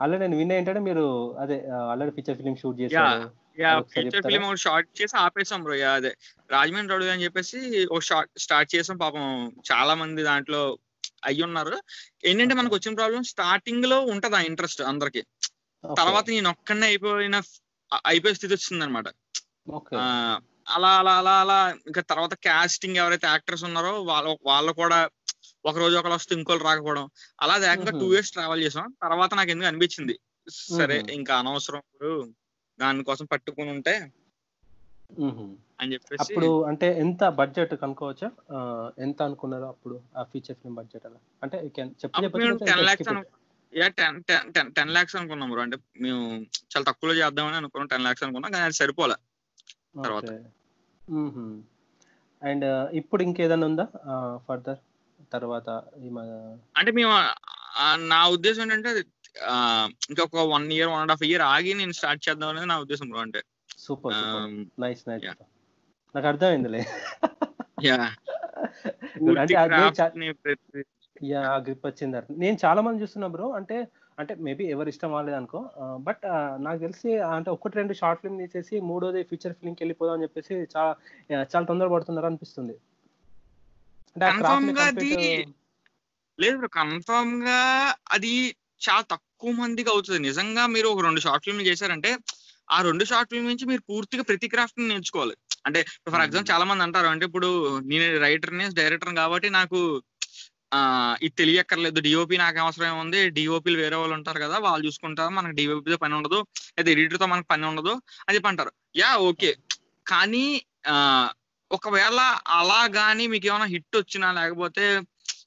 ఆల్రెడీ 0.00 0.20
నేను 0.24 0.36
విన్నా 0.36 0.54
ఏంటంటే 0.54 0.80
మీరు 0.80 1.04
అదే 1.38 1.56
ఆల్రెడీ 1.90 2.12
ఫీచర్ 2.18 2.36
ఫిలిం 2.36 2.54
షూట్ 2.56 2.78
చేశారు 2.80 3.26
యా 3.58 3.70
ఫీచర్? 3.92 4.22
ఫిలిం 4.22 4.44
షార్ట్ 4.56 5.02
చేసి 5.02 5.16
ఆపేసాం 5.16 5.62
బ్రో 5.62 5.74
యా 5.74 5.92
అదే. 5.92 6.12
రాజమండ్రి 6.50 6.94
అడుగు 6.94 7.10
అని 7.10 7.24
చెప్పేసి 7.24 7.58
ఒక 7.86 8.02
షార్ట్ 8.02 8.30
స్టార్ట్ 8.38 8.74
చేసాం 8.74 8.98
పాపం. 8.98 9.24
చాలా 9.70 9.94
మంది 9.94 10.22
దాంట్లో 10.22 10.62
అయ్యి 11.24 11.42
ఉన్నారు. 11.42 11.78
ఏంటంటే 12.24 12.54
మనకు 12.54 12.74
వచ్చిన 12.74 12.94
ప్రాబ్లం 12.94 13.22
స్టార్టింగ్లో 13.22 14.00
ఉంటది 14.04 14.36
ఆ 14.36 14.40
ఇంట్రెస్ట్ 14.40 14.82
అందరికి. 14.82 15.22
తర్వాత 15.84 16.30
నేను 16.30 16.48
ఒక్కడనే 16.50 16.86
అయిపోయిన 16.86 17.36
అయిపోయే 18.04 18.34
స్థితి 18.34 18.54
వచ్చింది 18.54 18.84
అనమాట 18.84 19.08
అలా 20.66 20.88
అలా 20.98 21.14
అలా 21.18 21.40
అలా. 21.40 21.58
ఇంకా 21.86 22.00
తర్వాత 22.02 22.34
కాస్టింగ్ 22.44 22.96
ఎవరైతే 22.96 23.26
యాక్టర్స్ 23.26 23.64
ఉన్నారో 23.64 24.02
వాళ్ళ 24.02 24.36
వాళ్ళు 24.42 24.72
కూడా 24.72 24.98
ఒక 25.64 25.78
రోజు 25.78 25.96
ఒకరు 25.96 26.12
వస్తే 26.12 26.34
ఇంకోళ్ళు 26.34 26.64
రాకపోవడం. 26.64 27.06
అలా 27.40 27.54
ఏకంగా. 27.72 27.90
టూ 28.00 28.06
ఇయర్స్ 28.12 28.32
ట్రావెల్ 28.32 28.62
చేసాం. 28.62 28.86
తర్వాత 29.02 29.34
నాకు 29.34 29.50
ఎందుకు 29.50 29.68
అనిపించింది? 29.68 30.14
సరే. 30.78 30.98
ఇంకా 31.10 31.38
అనవసరం 31.38 31.82
ఇప్పుడు. 31.86 32.12
దానికోసం 32.80 33.24
పట్టుకుని 33.24 33.70
ఉంటే. 33.70 33.94
అని 35.80 35.92
చెప్పేసి 35.92 36.20
అప్పుడు 36.20 36.64
అంటే 36.64 36.98
ఎంత 36.98 37.28
బడ్జెట్ 37.28 37.74
కనుక్కోవచ్చా? 37.74 38.28
ఎంత 38.98 39.22
అనుకున్నారు 39.22 39.64
అప్పుడు 39.64 40.00
ఆ 40.16 40.22
ఫీచర్ 40.22 40.56
ఫిల్మ్ 40.56 40.76
బడ్జెట్ 40.76 41.06
అలా? 41.06 41.20
అంటే 41.42 41.56
ten 41.76 42.84
lakhs 42.88 43.08
ten 43.98 44.22
ten 44.52 44.72
ten 44.72 44.94
lakhs 44.94 45.16
అనుకున్నాం 45.16 45.50
బ్రో. 45.50 45.62
అంటే 45.62 45.76
మేము 46.00 46.22
చాలా 46.40 46.82
తక్కువలో 46.82 47.14
చేద్దామని 47.14 47.56
అనుకున్నాం 47.56 47.86
టెన్ 47.86 48.04
లాక్స్ 48.04 48.24
అనుకున్నాం 48.24 48.52
కానీ 48.52 48.64
అది 48.64 48.72
సరిపోలే. 48.72 49.16
తర్వాత. 50.04 50.30
అండ్ 52.42 52.64
ఇప్పుడు 52.92 53.22
ఇంకేదైనా 53.22 53.66
ఉందా? 53.66 53.86
ఫర్దర్ 54.48 54.78
తర్వాత 55.32 55.70
అంటే 56.76 56.90
మేము 56.90 57.12
నా 58.08 58.28
ఉద్దేశం 58.28 58.62
ఏంటంటే 58.62 58.90
ఇంకొక 60.10 60.52
one 60.52 60.72
year 60.72 60.88
one 60.88 61.00
and 61.00 61.10
half 61.10 61.22
year 61.22 61.42
ఆగి 61.50 61.74
నేను 61.74 61.92
స్టార్ట్ 61.92 62.26
చేద్దాం 62.26 62.48
అనేది 62.48 62.66
నా 62.66 62.84
ఉద్దేశం 62.84 63.10
బ్రో 63.10 63.20
అంటే. 63.20 63.42
Super 63.78 64.14
nice 64.80 65.08
nice. 65.08 65.24
నాకు 66.14 66.26
అర్థమైందిలే. 66.26 66.86
యా 67.84 67.96
గ్రిప్ 71.64 71.86
వచ్చింది 71.86 72.18
అర్థం. 72.18 72.34
నేను 72.38 72.56
చాలా 72.64 72.80
మంది 72.80 73.02
చూస్తున్నా 73.02 73.28
బ్రో 73.28 73.52
అంటే 73.58 73.88
అంటే 74.18 74.36
మేబీ 74.46 74.64
ఎవరి 74.64 74.92
ఇష్టం 74.92 75.12
వాళ్ళది 75.12 75.36
అనుకో. 75.36 75.70
బట్ 75.98 76.18
నాకు 76.58 76.78
తెలిసి 76.78 77.28
అంటే 77.28 77.50
ఒకటి 77.50 77.76
రెండు 77.76 77.92
షార్ట్ 77.92 78.22
ఫిల్మ్ 78.22 78.42
తీసేసి 78.42 78.80
మూడోది 78.90 79.22
ఫీచర్ 79.22 79.58
ఫిల్మ్కి 79.58 79.82
వెళ్ళిపోదాం 79.82 80.14
అని 80.14 80.22
చెప్పేసి 80.22 80.66
చాలా 80.74 80.96
చాలా 81.52 81.64
తొందర 81.64 81.86
పడుతున్నారు 81.86 82.26
అనిపిస్తుంది. 82.26 82.74
లేదు 86.38 86.58
బ్రో 86.58 86.68
కన్ఫర్మ్గా 86.76 87.94
అది 88.10 88.54
చాలా 88.88 89.00
తక్కువ 89.00 89.50
మందికి 89.52 89.90
అవుతుంది. 89.90 90.18
నిజంగా 90.18 90.66
మీరు 90.66 90.88
ఒక 90.88 91.02
రెండు 91.02 91.20
షార్ట్ 91.20 91.44
ఫిల్మ్ 91.44 91.62
చేశారంటే 91.62 92.16
ఆ 92.70 92.82
రెండు 92.82 93.04
షార్ట్ 93.04 93.30
ఫిల్మ్ 93.30 93.48
నుంచి 93.48 93.64
మీరు 93.64 93.80
పూర్తిగా 93.80 94.22
ప్రతి 94.22 94.48
క్రాఫ్ట్ని 94.48 94.88
నేర్చుకోవాలి. 94.88 95.34
అంటే 95.66 95.82
ఫర్ 95.82 96.22
ఎగ్జాంపుల్ 96.22 96.44
Hmm. 96.44 96.52
చాలా 96.52 96.64
మంది 96.64 96.82
అంటారు 96.82 97.06
అంటే 97.06 97.26
ఇప్పుడు 97.26 97.78
నేను 97.78 98.18
రైటర్ని 98.18 98.74
డైరెక్టర్ 98.74 99.14
కాబట్టి 99.14 99.50
నాకు 99.50 100.02
ఆ 100.74 101.16
ఇది 101.22 101.34
తెలియక్కర్లేదు. 101.34 102.00
డిఓపి 102.00 102.36
నాకు 102.36 102.58
అవసరం 102.58 102.98
ఉంది. 102.98 103.30
డిఓపీలు 103.30 103.78
వేరే 103.78 103.96
వాళ్ళు 103.96 104.14
ఉంటారు 104.14 104.40
కదా 104.40 104.58
వాళ్ళు 104.58 104.86
చూసుకుంటారు 104.86 105.30
మనకి 105.30 105.54
డిఓపితో 105.54 105.96
పని 105.96 106.14
ఉండదు. 106.14 106.46
లేదా 106.78 106.90
ఎడిటర్తో 106.90 107.26
మనకు 107.26 107.46
పని 107.46 107.66
ఉండదు 107.66 108.02
అని 108.28 108.34
చెప్పి 108.34 108.48
అంటారు. 108.48 108.72
Yeah 108.96 109.16
okay. 109.16 109.56
కానీ 110.06 110.62
ఆ 110.86 111.30
ఒకవేళ 111.72 112.18
అలా 112.46 112.88
గానీ 112.96 113.26
మీకు 113.26 113.46
ఏమైనా 113.46 113.64
హిట్ 113.64 113.96
వచ్చినా 113.96 114.32
లేకపోతే 114.32 115.00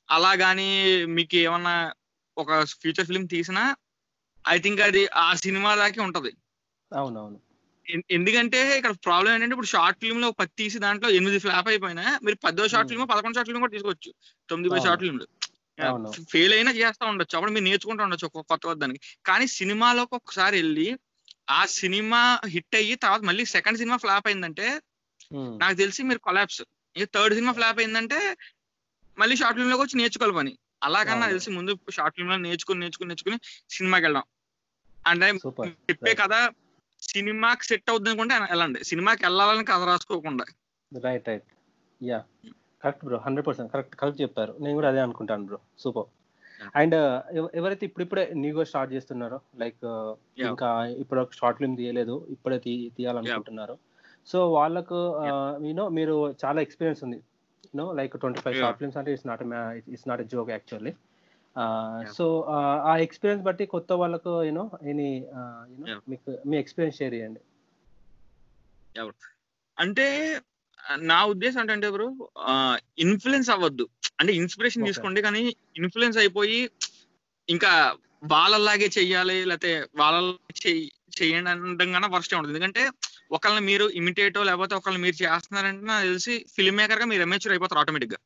అలా 0.10 0.34
గానీ 0.34 1.06
మీకు 1.06 1.36
ఏమన్నా 1.36 1.94
ఒక 2.38 2.52
ఫ్యూచర్ 2.82 3.08
ఫిల్మ్ 3.10 3.28
తీసినా 3.30 3.64
ఐ 4.46 4.58
థింక్ 4.60 4.82
అది 4.82 5.02
ఆ 5.20 5.30
సినిమా 5.42 5.72
దాకే 5.76 6.02
ఉంటది 6.02 6.32
అవునవును 6.92 7.40
ఎందుకంటే 8.10 8.60
ఇక్కడ 8.78 8.94
ప్రాబ్లం 9.06 9.32
ఏంటంటే 9.34 9.54
ఇప్పుడు 9.56 9.72
షార్ట్ 9.72 9.98
ఫిల్మ్లో 10.02 10.28
ఒక 10.28 10.38
పది 10.40 10.54
తీసి 10.60 10.78
దాంట్లో 10.84 11.08
ఎనిమిది 11.10 11.40
ఫ్లాప్ 11.46 11.68
అయిపోయినా 11.68 12.06
మీరు 12.24 12.38
పదో 12.46 12.66
షార్ట్. 12.68 12.90
ఫిల్మ్ 12.90 13.10
పదకొండు 13.12 13.36
షార్ట్ 13.38 13.50
ఫిల్మ్ 13.50 13.64
కూడా 13.64 13.74
తీసుకోవచ్చు 13.76 14.12
తొమ్మిది 14.50 14.70
పది. 14.70 14.84
షార్ట్ 14.86 15.02
ఫిల్మ్లు 15.04 15.26
అవును. 15.78 16.10
ఫెయిల్ 16.32 16.54
అయినా 16.54 16.72
చేస్తా 16.78 17.04
ఉండొచ్చు 17.12 17.36
అప్పుడు 17.38 17.52
మీరు 17.52 17.66
నేర్చుకుంటూ 17.66 18.04
ఉండొచ్చు 18.04 18.28
ఒక్కొక్క 18.30 18.50
కొత్త 18.54 18.66
వద్దానికి 18.68 19.00
కానీ 19.26 19.46
సినిమాలోకి 19.56 20.16
ఒకసారి 20.20 20.56
వెళ్ళి 20.58 20.88
ఆ 21.52 21.62
సినిమా 21.76 22.22
హిట్ 22.54 22.76
అయ్యి 22.76 22.96
తర్వాత 23.04 23.24
మళ్ళీ 23.30 23.44
సెకండ్ 23.54 23.80
సినిమా 23.82 23.98
ఫ్లాప్ 23.98 24.28
అయిందంటే. 24.30 24.68
నాకు 25.62 25.76
తెలిసి 25.78 26.02
మీరు 26.04 26.20
కొలాప్స్ 26.20 26.62
థర్డ్ 27.14 27.36
సినిమా 27.36 27.54
ఫ్లాప్ 27.54 27.80
అయిందంటే 27.80 28.20
మళ్ళీ 29.18 29.36
షార్ట్ 29.36 29.58
ఫిల్మ్లోకి 29.58 29.84
వచ్చి 29.84 30.00
నేర్చుకోవాలి 30.00 30.36
పని 30.40 30.54
అలాగన్నా. 30.84 31.28
తెలిసి 31.28 31.52
ముందు 31.52 31.78
షార్ట్ 31.92 32.16
ఫిల్మ్లో 32.16 32.38
నేర్చుకుని 32.38 32.80
నేర్చుకుని 32.80 33.08
నేర్చుకుని 33.08 33.38
సినిమాకి 33.70 34.06
వెళ్ళాం 34.06 34.24
అంటే 35.08 35.32
చెప్పే 35.68 36.14
కథ 36.14 36.50
సినిమాకి 37.02 37.66
సెట్ 37.66 37.90
అవుద్ది 37.90 38.10
అనుకుంటే 38.10 38.36
వెళ్ళండి 38.36 38.84
సినిమాకి 38.84 39.26
వెళ్ళాలని 39.26 39.66
కథ 39.66 39.84
రాసుకోకుండా. 39.84 40.46
Right 41.04 41.28
right. 41.28 41.44
Yeah. 42.04 42.24
Correct 42.84 43.06
bro 43.06 43.18
hundred 43.18 43.48
percent 43.48 43.74
correct 43.74 43.96
correct 43.96 44.22
చెప్పారు. 44.22 44.56
నేను 44.60 44.74
కూడా 44.74 44.88
అదే 44.88 45.00
అనుకుంటాను 45.00 45.46
బ్రో. 45.46 45.60
సూపర్. 45.80 46.06
అండ్ 46.76 46.96
ఎవరైతే 47.56 47.86
ఇప్పుడిప్పుడే 47.86 48.30
న్యూగా 48.34 48.64
స్టార్ట్ 48.64 48.94
చేస్తున్నారో 48.94 49.40
లైక్. 49.60 49.86
ఇంకా 50.40 50.86
ఇప్పుడు 50.86 51.28
షార్ట్ 51.34 51.60
ఫిల్మ్ 51.60 51.78
తీయలేదు 51.78 52.28
ఇప్పుడే 52.30 52.60
తీ 52.60 52.92
తీయాలనుకుంటున్నారు. 52.98 53.78
సో 54.28 54.52
వాళ్ళకు 54.52 55.26
యూనో 55.68 55.90
మీరు 55.90 56.36
చాలా 56.46 56.62
ఎక్స్పీరియన్స్ 56.62 57.04
ఉంది. 57.04 57.22
You know 57.70 57.86
like 58.00 58.14
twenty 58.24 58.42
five. 58.44 58.56
Short 58.62 58.80
films 58.82 58.98
అంటే 59.02 59.12
it's 59.16 59.28
not 59.32 59.42
it's 59.94 60.08
not 60.12 60.22
a 60.26 60.28
joke 60.34 60.52
actually. 60.56 60.94
So 62.18 62.26
ఆ 62.92 62.94
ఎక్స్పీరియన్స్ 63.08 63.44
బట్టి 63.48 63.66
కొత్త 63.74 63.92
వాళ్ళకు 64.02 64.32
యూనో 64.48 64.66
ఎనీ 64.92 65.10
యూనో. 65.74 65.98
మీకు 66.14 66.32
మీ 66.52 66.58
ఎక్స్పీరియన్స్ 66.64 66.98
షేర్ 67.02 67.16
చేయండి 67.18 67.42
అంటే 69.78 70.08
నా 71.12 71.20
ఉద్దేశం 71.34 71.60
ఏంటంటే 71.62 71.90
బ్రో 71.96 72.08
ఇన్ఫ్లుయెన్స్ 73.06 73.50
అవ్వద్దు 73.54 73.86
అంటే 74.20 74.32
ఇన్స్పిరేషన్. 74.42 74.88
తీసుకోండి 74.90 75.20
కానీ 75.28 75.44
ఇన్ఫ్లుయెన్స్ 75.82 76.18
అయిపోయి 76.24 76.60
ఇంకా 77.48 77.72
వాళ్ళలాగే 78.34 78.88
చెయ్యాలి 78.98 79.38
లేకపోతే 79.50 79.72
వాళ్ళ 80.02 80.28
చెయ్యండి 81.18 81.50
అనడం 81.54 81.90
కన్నా 81.96 82.10
వర్స్ట్ 82.16 82.36
ఉంటుంది 82.36 82.54
ఎందుకంటే 82.54 82.84
ఒకళ్ళని 83.34 83.66
మీరు 83.66 83.86
ఇమిటేటో 83.90 84.44
లేకపోతే 84.44 84.76
ఒకళ్ళని 84.76 85.04
మీరు 85.04 85.24
చేస్తున్నారంటే 85.24 85.86
నాకు 85.86 86.06
తెలిసి 86.06 86.46
ఫిల్మ్ 86.56 86.78
మేకర్గా 86.78 87.06
మీరు 87.06 87.22
ఎమేచర్ 87.22 87.52
అయిపోతారు 87.52 87.80
ఆటోమేటిక్గా. 87.80 88.20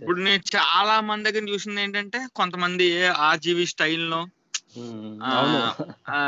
ఇప్పుడు 0.00 0.20
నేను 0.20 0.42
చాలా 0.56 1.00
మంది 1.00 1.30
దగ్గర 1.30 1.48
చూసింది 1.48 1.80
ఏంటంటే 1.80 2.18
కొంతమంది 2.34 2.86
ఆర్జీవి 3.06 3.66
స్టైల్లో 3.66 4.20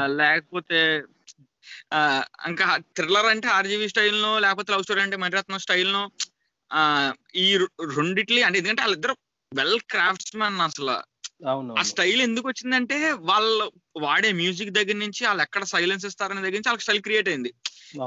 లేకపోతే 0.06 0.80
ఇంకా 2.46 2.76
థ్రిల్లర్ 2.96 3.26
అంటే 3.26 3.48
ఆర్జీవి 3.48 3.88
స్టైల్నో 3.88 4.38
లేకపోతే 4.38 4.72
లవ్ 4.72 4.82
స్టోరీ 4.82 5.00
అంటే 5.00 5.16
మణిరత్నం 5.16 5.58
స్టైల్నో 5.58 6.10
ఆ 6.72 7.12
ఈ 7.34 7.56
రెండిట్లి 7.96 8.42
అంటే 8.42 8.58
ఎందుకంటే 8.58 8.82
వాళ్ళిద్దరు 8.82 9.16
వెల్ 9.52 9.80
క్రాఫ్ట్స్ 9.90 10.36
మ్యాన్ 10.36 10.60
అసలు. 10.60 10.96
ఆ 11.78 11.82
స్టైల్ 11.82 12.22
ఎందుకు 12.22 12.48
వచ్చిందంటే 12.48 13.12
వాళ్ళు 13.12 13.72
వాడే 13.96 14.32
మ్యూజిక్ 14.32 14.70
దగ్గర 14.70 14.96
నుంచి 14.96 15.26
వాళ్ళు 15.26 15.42
ఎక్కడ 15.42 15.64
సైలెన్స్ 15.64 16.06
ఇస్తారనే 16.06 16.40
దగ్గర 16.40 16.50
నుంచి 16.50 16.68
వాళ్ళకి 16.68 16.82
స్టైల్ 16.82 17.02
క్రియేట్ 17.02 17.28
అయింది. 17.28 17.54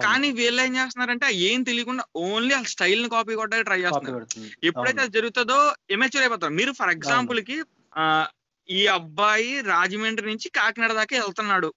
కానీ 0.01 0.32
వీళ్ళు 0.32 0.61
ఏం 0.61 0.75
చేస్తున్నారంటే 0.75 1.34
ఏం 1.34 1.63
తెలియకుండా 1.63 2.03
ఓన్లీ 2.15 2.53
ఆ 2.53 2.61
స్టైల్ని 2.63 3.09
కాపీ 3.09 3.36
కొట్టడానికి 3.36 3.65
ట్రై 3.65 3.82
చేస్తున్నారు. 3.82 4.25
ఎప్పుడైతే 4.63 5.01
అది 5.01 5.11
జరుగుతుందో 5.11 5.73
ఎమెచ్యూర్ 5.89 6.23
అయిపోతారు. 6.23 6.53
మీరు 6.53 6.71
ఫర్ 6.71 6.89
ఎగ్జాంపుల్కి 6.89 7.63
ఆ 7.97 8.27
ఈ 8.69 8.88
అబ్బాయి 8.88 9.61
రాజమండ్రి 9.61 10.27
నుంచి 10.27 10.49
కాకినాడ 10.49 10.93
దాకా 10.93 11.17
వెళ్తున్నాడు 11.17 11.73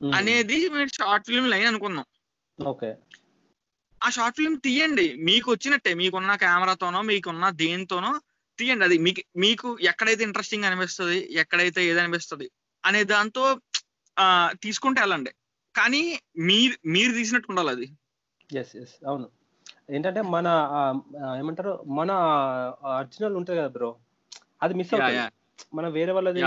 అనేది 0.00 0.68
మీరు 0.68 0.88
షార్ట్ 0.88 1.26
ఫిల్మ్ 1.26 1.50
లైన్ 1.50 1.66
అనుకుందాం. 1.66 2.06
ఓకే. 2.66 2.94
ఆ 4.04 4.10
షార్ట్ 4.10 4.36
ఫిల్మ్ 4.36 4.60
తీయండి. 4.60 5.16
మీకు 5.18 5.50
వచ్చినట్టే. 5.52 5.94
మీకున్న 5.94 6.36
కెమెరాతోనో 6.36 7.02
మీకున్న 7.02 7.50
దేనితోనో 7.50 8.20
తీయండి. 8.58 8.84
అది 8.84 8.96
మీకు 8.98 9.22
మీకు 9.36 9.68
ఎక్కడైతే 9.82 10.22
ఇంట్రెస్టింగ్ 10.24 10.64
అనిపిస్తుంది 10.64 11.18
ఎక్కడైతే 11.34 11.80
ఏది 11.86 12.00
అనిపిస్తుంది 12.00 12.46
అనే 12.84 13.04
దాంతో 13.04 13.44
ఆ 14.18 14.26
తీసుకుంటే 14.62 15.00
వెళ్ళండి. 15.00 15.32
కానీ 15.74 16.02
మీరు 16.38 16.88
మీరు 16.88 17.12
తీసినట్టు 17.12 17.50
ఉండాలి 17.50 17.70
అది. 17.70 17.86
ఎస్ 18.60 18.76
ఎస్ 18.76 18.94
అవును. 19.06 19.28
ఏంటంటే 19.90 20.20
మన 20.34 20.46
ఏమంటారు? 21.38 21.72
మన 21.98 22.10
ఒరిజినల్ 22.98 23.36
ఉంటుంది 23.36 23.60
కదా 23.60 23.68
బ్రో 23.68 23.90
అది 24.62 24.74
మిస్ 24.74 24.94
అవుతుంది. 24.94 25.24
మనం 25.74 25.92
వేరే 25.92 26.12
వాళ్ళది 26.12 26.40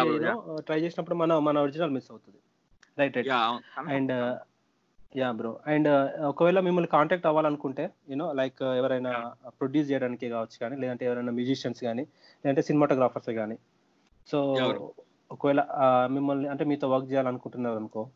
ట్రై 0.62 0.80
చేసినప్పుడు 0.82 1.16
మన 1.16 1.38
మన 1.40 1.58
ఒరిజినల్ 1.60 1.92
మిస్ 1.92 2.10
అవుతుంది. 2.12 2.40
Right 3.00 3.18
right 3.18 3.30
and 3.90 4.14
yeah 5.16 5.32
bro 5.32 5.60
and 5.68 5.88
ఒకవేళ 6.22 6.60
మిమ్మల్ని 6.60 6.88
కాంటాక్ట్ 6.88 7.28
అవ్వాలనుకుంటే 7.28 7.90
యూనో 8.10 8.34
లైక్ 8.34 8.64
ఎవరైనా 8.78 9.12
ప్రొడ్యూస్ 9.48 9.92
చేయడానికి 9.92 10.30
కావచ్చు 10.30 10.58
కానీ 10.62 10.76
లేదంటే 10.76 11.06
ఎవరైనా 11.06 11.32
మ్యూజిషియన్స్ 11.32 11.84
కానీ 11.84 12.04
లేదంటే 12.44 12.62
సినిమాటోగ్రాఫర్స్ 12.62 13.30
కానీ. 13.30 13.58
సో. 14.28 14.40
ఒకవేళ 15.32 15.60
ఆ, 15.78 16.08
మిమ్మల్ని 16.12 16.48
అంటే 16.50 16.66
మీతో 16.66 16.90
వర్క్ 16.90 17.12
చేయాలనుకుంటున్నారు 17.12 17.76
అనుకో 17.76 18.10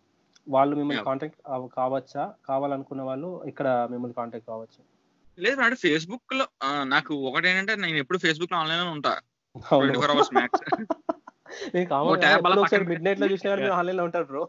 వాళ్ళు 0.47 0.75
మిమ్మల్ని. 0.75 1.03
కాంటాక్ట్ 1.03 1.37
కావచ్చా? 1.77 2.33
కావాలనుకున్న 2.49 3.01
వాళ్ళు 3.01 3.43
ఇక్కడ 3.45 3.87
మిమ్మల్ని 3.91 4.13
కాంటాక్ట్ 4.13 4.49
కావచ్చు. 4.49 4.79
లేదు 5.37 5.61
అంటే 5.61 5.75
ఫేస్బుక్లో 5.75 6.45
నాకు 6.83 7.15
ఒకటి 7.27 7.49
ఏంటంటే 7.49 7.75
నేను 7.75 7.97
ఎప్పుడు 7.97 8.17
ఫేస్బుక్లో 8.17 8.57
ఆన్లైన్లో 8.57 8.91
ఉంటా 8.91 9.13
ట్వంటీ 9.55 9.95
ఫోర్ 9.95 10.11
అవర్స్ 10.11 10.33
మ్యాక్స్ 10.33 10.61
మిడ్ 12.87 13.03
నైట్లో 13.03 13.27
చూసినా 13.27 13.75
ఆన్లైన్లో 13.75 14.03
ఉంటారు 14.03 14.23
బ్రో 14.23 14.43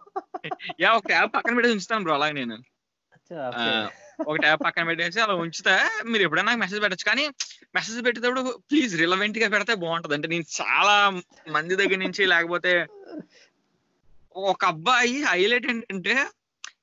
యా 0.83 0.89
ఒక 0.99 1.07
ట్యాబ్ 1.13 1.31
పక్కన 1.35 1.55
పెట్టి 1.57 1.73
ఉంచుతాను 1.75 2.05
బ్రో 2.07 2.15
అలాగే 2.19 2.35
నేను. 2.41 2.57
ఒక 4.31 4.37
ట్యాబ్ 4.45 4.61
పక్కన 4.65 4.85
పెట్టేసి 4.89 5.21
అలా 5.21 5.35
ఉంచితే. 5.45 5.75
మీరు 6.11 6.23
ఎప్పుడైనా 6.23 6.49
నాకు 6.49 6.61
మెసేజ్ 6.63 6.83
పెట్టచ్చు. 6.83 7.07
కానీ 7.11 7.25
మెసేజ్ 7.77 7.99
పెట్టేటప్పుడు 8.07 8.43
ప్లీజ్ 8.71 8.93
రిలవెంట్గా 9.03 9.49
పెడితే 9.55 9.75
బాగుంటది. 9.85 10.15
అంటే 10.15 10.29
నేను 10.29 10.47
చాలా 10.61 10.97
మంది 11.57 11.79
దగ్గర 11.81 11.99
నుంచి 12.05 12.25
లేకపోతే 12.33 12.73
ఒక 14.53 14.65
అబ్బాయి 14.65 15.17
హైలైట్ 15.23 15.67
ఏంటంటే 15.73 16.15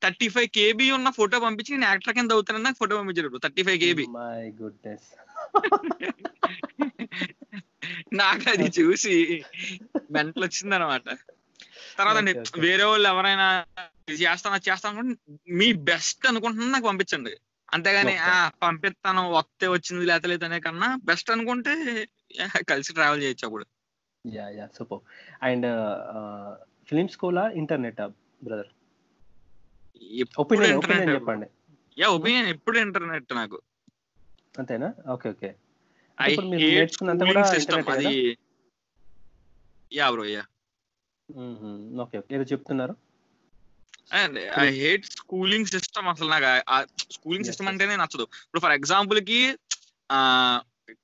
థర్టీ 0.04 0.28
ఫైవ్ 0.34 0.48
కేబీ 0.58 0.86
ఉన్న 0.92 1.10
ఫోటో 1.10 1.40
పంపించి 1.40 1.72
నేను 1.74 1.88
యాక్టర్ 1.90 2.16
కింద 2.18 2.32
అవుతానని 2.32 2.66
నాకు 2.68 2.80
ఫోటో 2.80 2.98
పంపించాడు. 2.98 3.42
థర్టీ 3.44 3.64
ఫైవ్ 3.64 3.80
కేబీ 3.84 4.06
నాకు 8.22 8.46
అది 8.54 8.68
చూసి 8.80 9.16
మెంటల్ 10.12 10.44
వచ్చింది 10.44 10.76
అనమాట 10.76 11.10
తర్వాత 11.98 12.18
అండి. 12.18 12.60
వేరే 12.60 12.84
వాళ్ళు 12.84 13.08
ఎవరైనా 13.08 13.66
చేస్తాను 14.12 14.70
చేస్తాను 14.70 15.00
అనుకుంటే 15.00 15.54
మీ 15.54 15.74
బెస్ట్ 15.74 16.28
అనుకుంటున్నా 16.28 16.72
నాకు 16.72 16.86
పంపించండి. 16.86 17.38
అంతేగాని. 17.74 18.18
ఆ 18.18 18.50
పంపిస్తాను 18.50 19.32
వస్తే 19.32 19.68
వచ్చింది 19.68 20.06
లేత 20.06 20.26
లేదు 20.26 20.46
అనే 20.46 20.60
కన్నా 20.60 21.00
బెస్ట్ 21.04 21.32
అనుకుంటే 21.32 22.06
కలిసి 22.70 22.94
ట్రావెల్ 22.94 23.22
చేయొచ్చు 23.24 23.46
అప్పుడు. 23.46 23.66
Yeah 24.28 24.50
yeah 24.50 24.68
super. 24.78 25.00
And 25.44 25.68
film 26.90 27.08
స్కూలా 27.08 27.50
ఇంటర్నెట్ 27.50 28.02
బ్రదర్? 28.44 28.68
ఒపీనియన్ 30.40 30.78
ఒపీనియన్ 30.78 31.14
చెప్పండి. 31.14 31.48
యా 31.98 32.08
ఒపీనియన్ 32.08 32.48
ఎప్పుడు 32.48 32.80
ఇంటర్నెట్ 32.80 33.34
నాకు. 33.34 33.62
అంతేనా? 34.60 34.94
Okay 35.10 35.30
okay. 35.30 35.56
నేర్చుకున్నంత 36.44 37.22
కూడా 37.24 37.50
అది. 37.92 38.38
Yeah 39.94 40.10
bro 40.10 40.26
yeah. 40.26 40.44
Okay 42.04 42.18
okay. 42.18 42.36
ఏదో 42.36 42.44
చెప్తున్నారు? 42.44 42.94
And 44.14 44.38
I 44.60 44.68
hate 44.80 45.06
schooling 45.06 45.66
system 45.66 46.08
అసలు 46.08 46.30
నాకు 46.30 46.48
స్కూలింగ్ 47.14 47.46
సిస్టమ్. 47.46 47.68
అంటేనే 47.68 47.96
నచ్చదు. 47.96 48.26
ఇప్పుడు 48.46 48.60
ఫర్ 48.60 48.72
ఎగ్జాంపుల్కి 48.72 49.40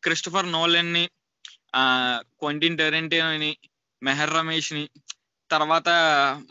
క్రిస్టఫర్ 0.03 0.51
నోలెన్ని 0.51 1.09
క్వంటిన్ 2.39 2.77
టెరెంటిని 2.77 3.51
మెహర్ 4.01 4.33
రమేష్ని 4.33 4.89
తర్వాత 5.49 5.89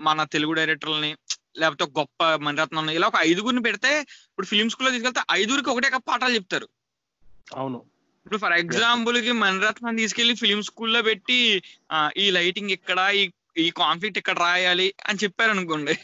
మన 0.01 0.25
తెలుగు 0.25 0.53
డైరెక్టర్లని 0.53 1.17
లేకపోతే 1.59 1.85
గొప్ప 1.99 2.25
మణిరత్నం 2.25 2.91
ఇలా 2.91 3.07
ఒక 3.07 3.19
ఐదుగురిని 3.21 3.63
పెడితే 3.63 3.91
ఇప్పుడు 4.01 4.47
ఫిలిం 4.47 4.71
స్కూల్లో 4.71 4.93
తీసుకెళ్తే 4.93 5.23
ఐదుగురికి 5.31 5.71
ఒకటే 5.71 5.89
ఒక 5.89 6.01
పాఠాలు 6.09 6.35
చెప్తారు. 6.35 6.67
అవును. 7.55 7.79
ఇప్పుడు 8.27 8.39
ఫర్ 8.39 8.53
ఎగ్జాంపుల్కి 8.53 9.33
మణిరత్నం 9.33 9.97
తీసుకెళ్ళి 9.97 10.35
ఫిలిం 10.35 10.63
స్కూల్లో 10.63 11.03
పెట్టి 11.03 11.63
ఈ 12.17 12.31
లైటింగ్ 12.31 12.71
ఇక్కడ 12.71 13.01
ఈ 13.15 13.23
ఈ 13.57 13.71
కాన్ఫ్లిక్ట్ 13.71 14.19
ఇక్కడ 14.19 14.39
రాయాలి 14.39 14.95
అని 15.07 15.19
చెప్పారు 15.25 15.51
అనుకోండి 15.51 15.95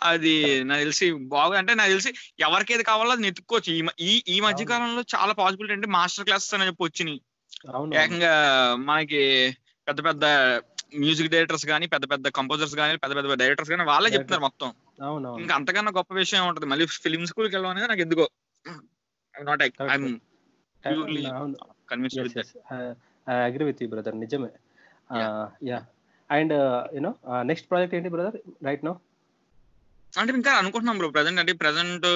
అది 0.00 0.32
నాకు 0.64 0.80
తెలిసి 0.80 1.06
బాగా 1.32 1.58
అంటే 1.58 1.74
నాకు 1.74 1.90
తెలిసి 1.90 2.10
ఎవరికి 2.40 2.74
ఏది 2.74 2.82
కావాలో 2.82 3.10
అది 3.10 3.22
నెత్తుకోవచ్చు 3.22 3.70
ఈ 4.00 4.10
ఈ 4.28 4.40
మధ్య. 4.40 4.64
కాలంలో 4.64 5.02
చాలా 5.14 5.32
పాసిబిలిటీ 5.32 5.74
అంటే 5.74 5.88
మాస్టర్ 5.88 6.24
క్లాసెస్ 6.24 6.54
అని 6.54 6.66
చెప్పి 6.66 6.84
వచ్చినాయి. 6.84 7.20
ఏకంగా 8.02 8.32
మనకి 8.76 9.20
పెద్ద 9.86 10.04
పెద్ద 10.04 10.24
మ్యూజిక్ 10.98 11.30
డైరెక్టర్స్ 11.30 11.66
కానీ 11.66 11.86
పెద్ద 11.86 12.04
పెద్ద 12.10 12.28
కంపోజర్స్ 12.28 12.74
కానీ 12.74 12.96
పెద్ద 12.96 13.14
పెద్ద 13.16 13.38
డైరెక్టర్స్ 13.38 13.70
కానీ 13.70 13.84
వాళ్ళే 13.84 14.10
చెప్తున్నారు 14.10 14.42
మొత్తం. 14.42 14.68
ఇంకా 15.40 15.54
అంతకన్నా 15.54 15.92
గొప్ప 15.94 16.14
విషయం 16.14 16.46
ఉంటది? 16.48 16.66
మళ్ళీ 16.66 16.86
ఫిలిం 16.86 17.26
స్కూల్కి 17.26 17.56
వెళ్ళడం 17.56 17.70
అనేది 17.70 17.88
నాకు 17.88 18.00
ఎందుకో. 18.00 18.26
Not 19.34 19.62
I 19.62 19.68
agree 23.46 23.64
with 23.64 23.82
brother 23.86 24.16
నిజమే. 24.20 24.50
Yeah 25.68 25.78
and 26.30 26.54
you know 26.94 27.12
next 27.42 27.68
project 27.70 27.94
ఏంటి 27.94 28.08
బ్రదర్ 28.08 28.36
రైట్ 28.64 28.84
నో 28.84 28.94
అంటే 30.12 30.32
ఇంకా 30.32 30.52
అనుకుంటున్నాం 30.52 30.98
బ్రో 30.98 31.08
ప్రజెంట్ 31.10 31.40
అంటే 31.40 31.52
ప్రజెంట్ 31.56 32.06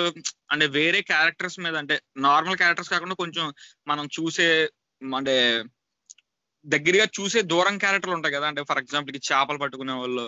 అంటే 0.50 0.66
వేరే 0.76 1.00
క్యారెక్టర్స్ 1.02 1.60
మీద 1.60 1.76
అంటే 1.76 1.96
నార్మల్ 2.18 2.56
క్యారెక్టర్స్ 2.56 2.90
కాకుండా 2.90 3.14
కొంచెం 3.14 3.46
మనం 3.86 4.04
చూసే 4.16 4.48
అంటే 5.02 5.36
దగ్గరగా 6.66 7.06
చూసే 7.16 7.42
దూరం 7.42 7.78
క్యారెక్టర్లు 7.78 8.16
ఉంటాయి 8.16 8.34
కదా. 8.34 8.46
అంటే 8.48 8.62
ఫర్ 8.62 8.78
ఎగ్జాంపుల్ 8.78 9.16
చేపలు 9.28 9.58
పట్టుకునే 9.58 9.92
వాళ్ళు 9.92 10.24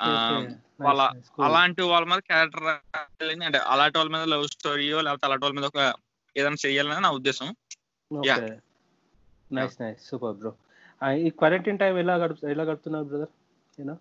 ఆ, 0.00 0.08
వాళ్ళ- 0.80 1.10
అలాంటి 1.44 1.82
వాళ్ళ 1.82 2.06
మీద 2.06 2.20
క్యారెక్టర్ 2.28 2.66
అంటే 3.42 3.58
అలాంటి 3.66 3.98
వాళ్ళ 3.98 4.10
మీద 4.12 4.24
లవ్ 4.24 4.46
స్టోరీయో 4.48 5.00
లేకపోతే 5.00 5.26
అలాంటి 5.26 5.44
వాళ్ళ 5.44 5.56
మీద 5.56 5.66
ఒక 5.66 5.80
ఏదైనా 6.36 6.58
చెయ్యాలని 6.64 7.00
నా 7.00 7.10
ఉద్దేశం. 7.10 7.48
నైస్ 9.50 9.76
నైస్ 9.80 10.02
సూపర్ 10.08 10.36
బ్రో 10.36 10.52
ఈ 11.18 11.30
క్వారంటైన్ 11.30 11.78
టైం 11.78 11.98
ఎలా 11.98 12.16
గడుపు 12.16 12.46
ఎలా 12.46 12.64
గడుపుతున్నారు 12.64 13.04
బ్రదర్ 13.04 13.32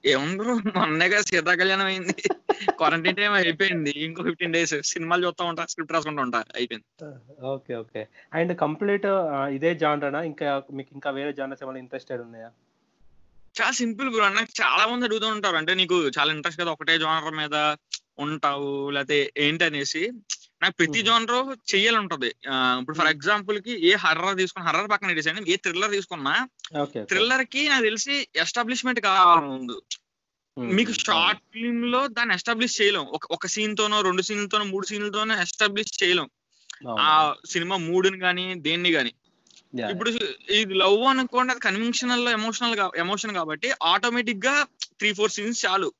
ఏముండ్రు 0.05 0.53
మొన్నగా 0.75 1.21
సీతా 1.21 1.55
కళ్యాణం 1.55 1.85
అయింది. 1.85 2.15
క్వారంటైన్ 2.77 3.17
టైం 3.17 3.33
అయిపోయింది. 3.33 3.89
ఇంకో 3.89 4.23
ఫిఫ్టీన్ 4.23 4.53
డేస్ 4.53 4.81
సినిమాలు 4.81 5.27
చూస్తా 5.27 5.45
ఉంటా 5.45 5.65
స్క్రిప్ట్ 5.65 5.93
రాసుకుంటా 5.93 6.21
ఉంటా. 6.21 6.45
అయిపోయింది. 6.55 6.85
ఓకే 7.43 7.75
ఓకే 7.75 8.07
అండ్ 8.33 8.57
కంప్లీట్ 8.57 9.07
ఇదే 9.51 9.75
జానరానా 9.75 10.21
ఇంకా 10.21 10.63
మీకు 10.73 10.89
ఇంకా 10.93 11.09
వేరే 11.09 11.33
జానర్స్ 11.33 11.63
ఏమైనా 11.63 11.79
ఇంట్రెస్టెడ్ 11.79 12.21
ఉన్నాయా? 12.21 12.49
చాలా 13.55 13.71
సింపుల్ 13.71 14.09
బ్రో. 14.09 14.29
నాకు 14.29 14.51
చాలా 14.61 14.87
మంది 14.87 15.05
అడుగుతూ 15.05 15.27
ఉంటారు. 15.27 15.55
అంటే 15.55 15.73
నీకు 15.73 16.07
చాలా 16.07 16.33
ఇంట్రెస్ట్ 16.33 16.61
కదా 16.61 16.71
ఒకటే 16.71 16.97
జోనర్ 16.97 17.35
మీద. 17.35 17.55
ఉంటావు 18.19 18.89
లేకపోతే 18.89 19.33
ఏంటి 19.37 19.63
అనేసి 19.63 20.11
నాకు 20.61 20.75
ప్రతి. 20.79 21.01
జోనర్ 21.01 21.75
చెయ్యాలంటది 21.75 22.35
ఇప్పుడు 22.79 22.97
ఫర్ 22.97 23.07
ఎగ్జాంపుల్కి 23.07 23.87
ఏ 23.87 23.93
హర్రర్ 23.93 24.37
తీసుకున్న 24.37 24.67
హర్రర్ 24.67 24.89
పక్కన 24.89 25.07
పెట్టేసాను 25.07 25.41
ఏ 25.47 25.55
థ్రిల్లర్ 25.55 25.91
తీసుకున్నా 25.91 26.49
థ్రిల్లర్కి 27.03 27.69
నాకు 27.69 27.83
తెలిసి 27.83 28.27
ఎస్టాబ్లిష్మెంట్ 28.35 28.99
కావాలి 28.99 29.47
ముందు. 29.47 29.81
మీకు 30.57 30.91
షార్ట్ 30.91 31.41
ఫిల్మ్లో 31.53 32.07
దాన్ని 32.07 32.35
ఎస్టాబ్లిష్ 32.35 32.81
చేయలేం. 32.81 33.05
ఒక 33.31 33.47
సీన్ 33.47 33.77
తోనో 33.77 34.01
రెండు 34.01 34.21
సీన్లతోనో 34.21 34.65
మూడు 34.65 34.85
సీన్లతోనో 34.85 35.41
ఎస్టాబ్లిష్ 35.41 36.03
చేయలేం. 36.03 36.29
ఆ 36.99 37.35
సినిమా 37.45 37.77
మూడుని 37.77 38.17
గానీ 38.17 38.53
దేన్ని 38.55 38.91
గానీ. 38.91 39.13
ఇప్పుడు 39.89 40.09
ఇది 40.49 40.73
లవ్ 40.73 41.03
అనుకోండి 41.03 41.51
అది 41.51 41.59
కన్వెన్షనల్ 41.59 42.27
ఎమోషనల్ 42.27 42.97
ఎమోషన్ 42.97 43.33
కాబట్టి 43.33 43.71
ఆటోమేటిక్గా 43.83 44.67
త్రీ 44.99 45.13
ఫోర్ 45.13 45.31
సీన్స్ 45.31 45.65
చాలు. 45.65 45.91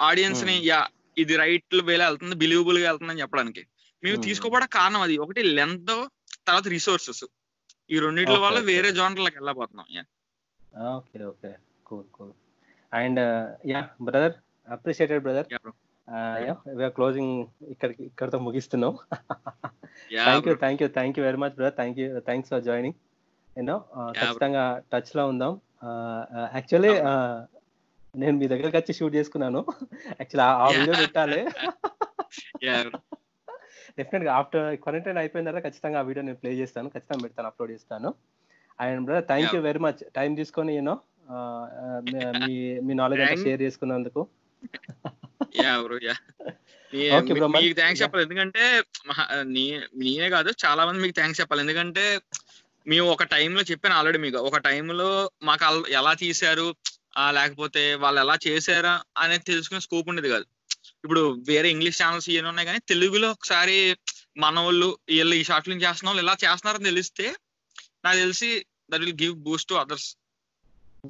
ఆడియన్స్ని. 0.00 0.60
యా 0.64 0.88
ఇది 1.16 1.34
రైట్ 1.42 1.76
వేలో 1.88 2.04
వెళ్తుంది 2.08 2.36
బిలీవబుల్గా 2.42 2.86
వెళ్తుందని 2.90 3.22
చెప్పడానికి. 3.22 3.62
మేము 4.02 4.16
Hmm. 4.16 4.24
తీసుకోవడం 4.26 4.68
కారణం 4.76 5.02
అది. 5.06 5.14
ఒకటి 5.24 5.42
లెంత్ 5.58 5.92
తర్వాత 6.48 6.66
రిసోర్సెస్ 6.76 7.24
ఈ 7.90 7.96
Okay, 8.30 8.42
వల్ల. 8.44 8.58
వేరే 8.70 8.90
జాంటర్లకు 8.98 9.36
వెళ్ళబోతున్నాం. 9.38 9.86
Okay 10.96 11.18
okay 11.32 11.50
cool 11.88 12.06
cool 12.16 12.32
and 12.92 13.20
yeah 13.72 13.80
brother 14.08 14.34
appreciated 14.68 15.22
brother 15.26 15.48
closing 16.96 17.34
ఇక్కడికి 17.72 18.02
ఇక్కడతో 18.10 18.38
ముగిస్తున్నాం. 18.46 18.94
Thank 20.12 20.48
you. 20.48 20.54
Thank 20.62 20.82
you 20.82 20.88
thank 20.96 21.18
you 21.18 21.24
very 21.28 21.40
much 21.44 21.54
brother 21.58 21.76
thank 21.80 21.98
you 22.02 22.06
thanks 22.28 22.50
for 22.52 22.64
joining 22.68 22.98
you know 23.56 23.76
ఖచ్చితంగా 24.20 24.64
టచ్లో 24.92 25.24
ఉందాం. 25.32 25.52
యాక్చువల్లీ 26.56 26.92
నేను 28.14 28.36
మీ 28.38 28.46
దగ్గరకు 28.46 28.76
వచ్చి 28.76 28.92
షూట్ 28.94 29.14
చేసుకున్నాను. 29.14 29.60
యాక్చువల్లీ 30.20 30.46
ఆ. 30.62 30.66
వీడియో 30.68 30.94
పెట్టాలి. 31.00 31.40
డెఫినెట్గా 33.98 34.32
ఆఫ్టర్ 34.32 34.76
క్వారంటైన్ 34.76 35.18
అయిపోయిన 35.18 35.46
తర్వాత 35.46 35.64
ఖచ్చితంగా 35.64 35.98
ఆ 35.98 36.02
వీడియో 36.02 36.24
నేను 36.24 36.36
ప్లే 36.36 36.50
చేస్తాను. 36.52 36.88
ఖచ్చితంగా 36.88 37.22
పెడతాను 37.22 37.46
అప్లోడ్ 37.46 37.72
చేస్తాను. 37.72 38.14
And 38.80 39.04
brother 39.04 39.26
thank 39.26 39.54
you 39.54 39.60
very 39.60 39.78
much 39.78 40.00
time 40.16 40.34
తీసుకొని 40.34 40.76
యూనో 40.76 40.94
మీ 42.44 42.80
మీ 42.80 42.94
నాలెడ్జ్ 42.94 43.30
అంతా 43.30 43.44
షేర్ 43.44 43.62
చేసుకున్నందుకు. 43.62 44.22
మీకు 47.56 47.74
థ్యాంక్స్. 47.74 48.02
చెప్పాలి. 48.02 48.24
ఎందుకంటే 48.24 48.62
నేనే 49.96 50.28
కాదు 50.30 50.50
చాలా 50.64 50.86
మంది 50.86 51.02
మీకు 51.02 51.14
థ్యాంక్స్ 51.14 51.40
చెప్పాలి. 51.40 51.60
ఎందుకంటే 51.60 52.20
మేము 52.86 53.06
ఒక 53.06 53.22
టైంలో 53.24 53.62
చెప్పాను 53.62 53.94
ఆల్రెడీ 53.94 54.18
మీకు. 54.18 54.36
ఒక 54.36 54.58
టైంలో 54.58 55.30
మాకు 55.42 55.90
ఎలా 55.90 56.12
తీశారు? 56.14 56.74
ఆ 57.16 57.26
లేకపోతే 57.38 57.82
వాళ్ళు 58.02 58.18
ఎలా 58.20 58.36
చేశారా 58.46 58.92
అనేది 59.22 59.44
తెలుసుకునే 59.50 59.80
స్కోప్ 59.86 60.08
ఉండేది 60.10 60.30
కాదు. 60.34 60.46
ఇప్పుడు 61.04 61.22
వేరే 61.50 61.68
ఇంగ్లీష్ 61.70 62.00
ఛానల్స్ 62.02 62.28
ఏమి 62.36 62.48
ఉన్నాయి 62.48 62.68
కానీ 62.70 62.80
తెలుగులో 62.92 63.28
ఒకసారి 63.36 63.76
మన 64.44 64.60
వాళ్ళు 64.66 64.88
వీళ్ళు 65.12 65.34
ఈ 65.40 65.44
షార్ట్ 65.48 65.66
ఫిల్మ్ 65.66 65.84
చేస్తున్న 65.84 66.10
వాళ్ళు 66.10 66.22
ఎలా 66.24 66.34
చేస్తున్నారని 66.44 66.88
తెలిస్తే 66.90 67.26
నాకు 68.04 68.18
తెలిసి 68.24 68.50
that 68.92 69.02
will 69.04 69.18
give 69.22 69.34
boost 69.48 69.68
to 69.72 69.78
others 69.82 70.08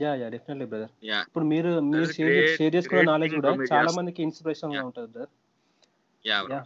yeah 0.03 0.11
yeah 0.21 0.29
definitely 0.35 0.67
brother 0.73 0.93
ఇప్పుడు 1.29 1.47
మీరు 1.53 1.71
మీరు 1.89 2.13
షేర్ 2.17 2.75
చేసుకున్న 2.77 3.03
నాలెడ్జ్ 3.11 3.35
కూడా 3.39 3.51
చాలా. 3.73 3.91
మందికి 3.99 4.21
ఇన్స్పిరేషన్గా. 4.27 4.83
ఉంటుంది 4.89 5.09
brother 5.15 5.33
yeah. 6.25 6.61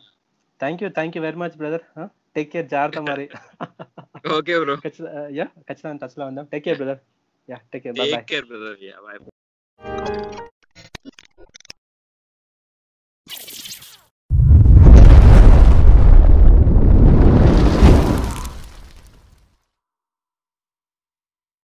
Thank 0.61 0.82
you 0.84 0.89
thank 0.99 1.16
you 1.16 1.22
very 1.26 1.39
much 1.43 1.57
brother 1.62 1.84
take 2.37 2.51
care 2.53 2.68
జాగ్రత్త 2.74 3.01
మరి. 3.11 3.26
ఓకే 4.37 4.55
బ్రో 4.62 4.76
యా 5.39 5.47
ఖచ్చితంగా 5.68 5.99
టచ్లో 6.05 6.24
ఉందాం. 6.30 6.47
Take 6.53 6.64
care 6.66 6.78
brother 6.82 7.01
Yeah, 7.47 7.59
take 7.72 7.84
care. 7.84 7.92
Bye 7.94 8.11
care, 8.26 8.44
brother. 8.44 8.76
Yeah, 8.80 8.99
bye. 9.03 9.26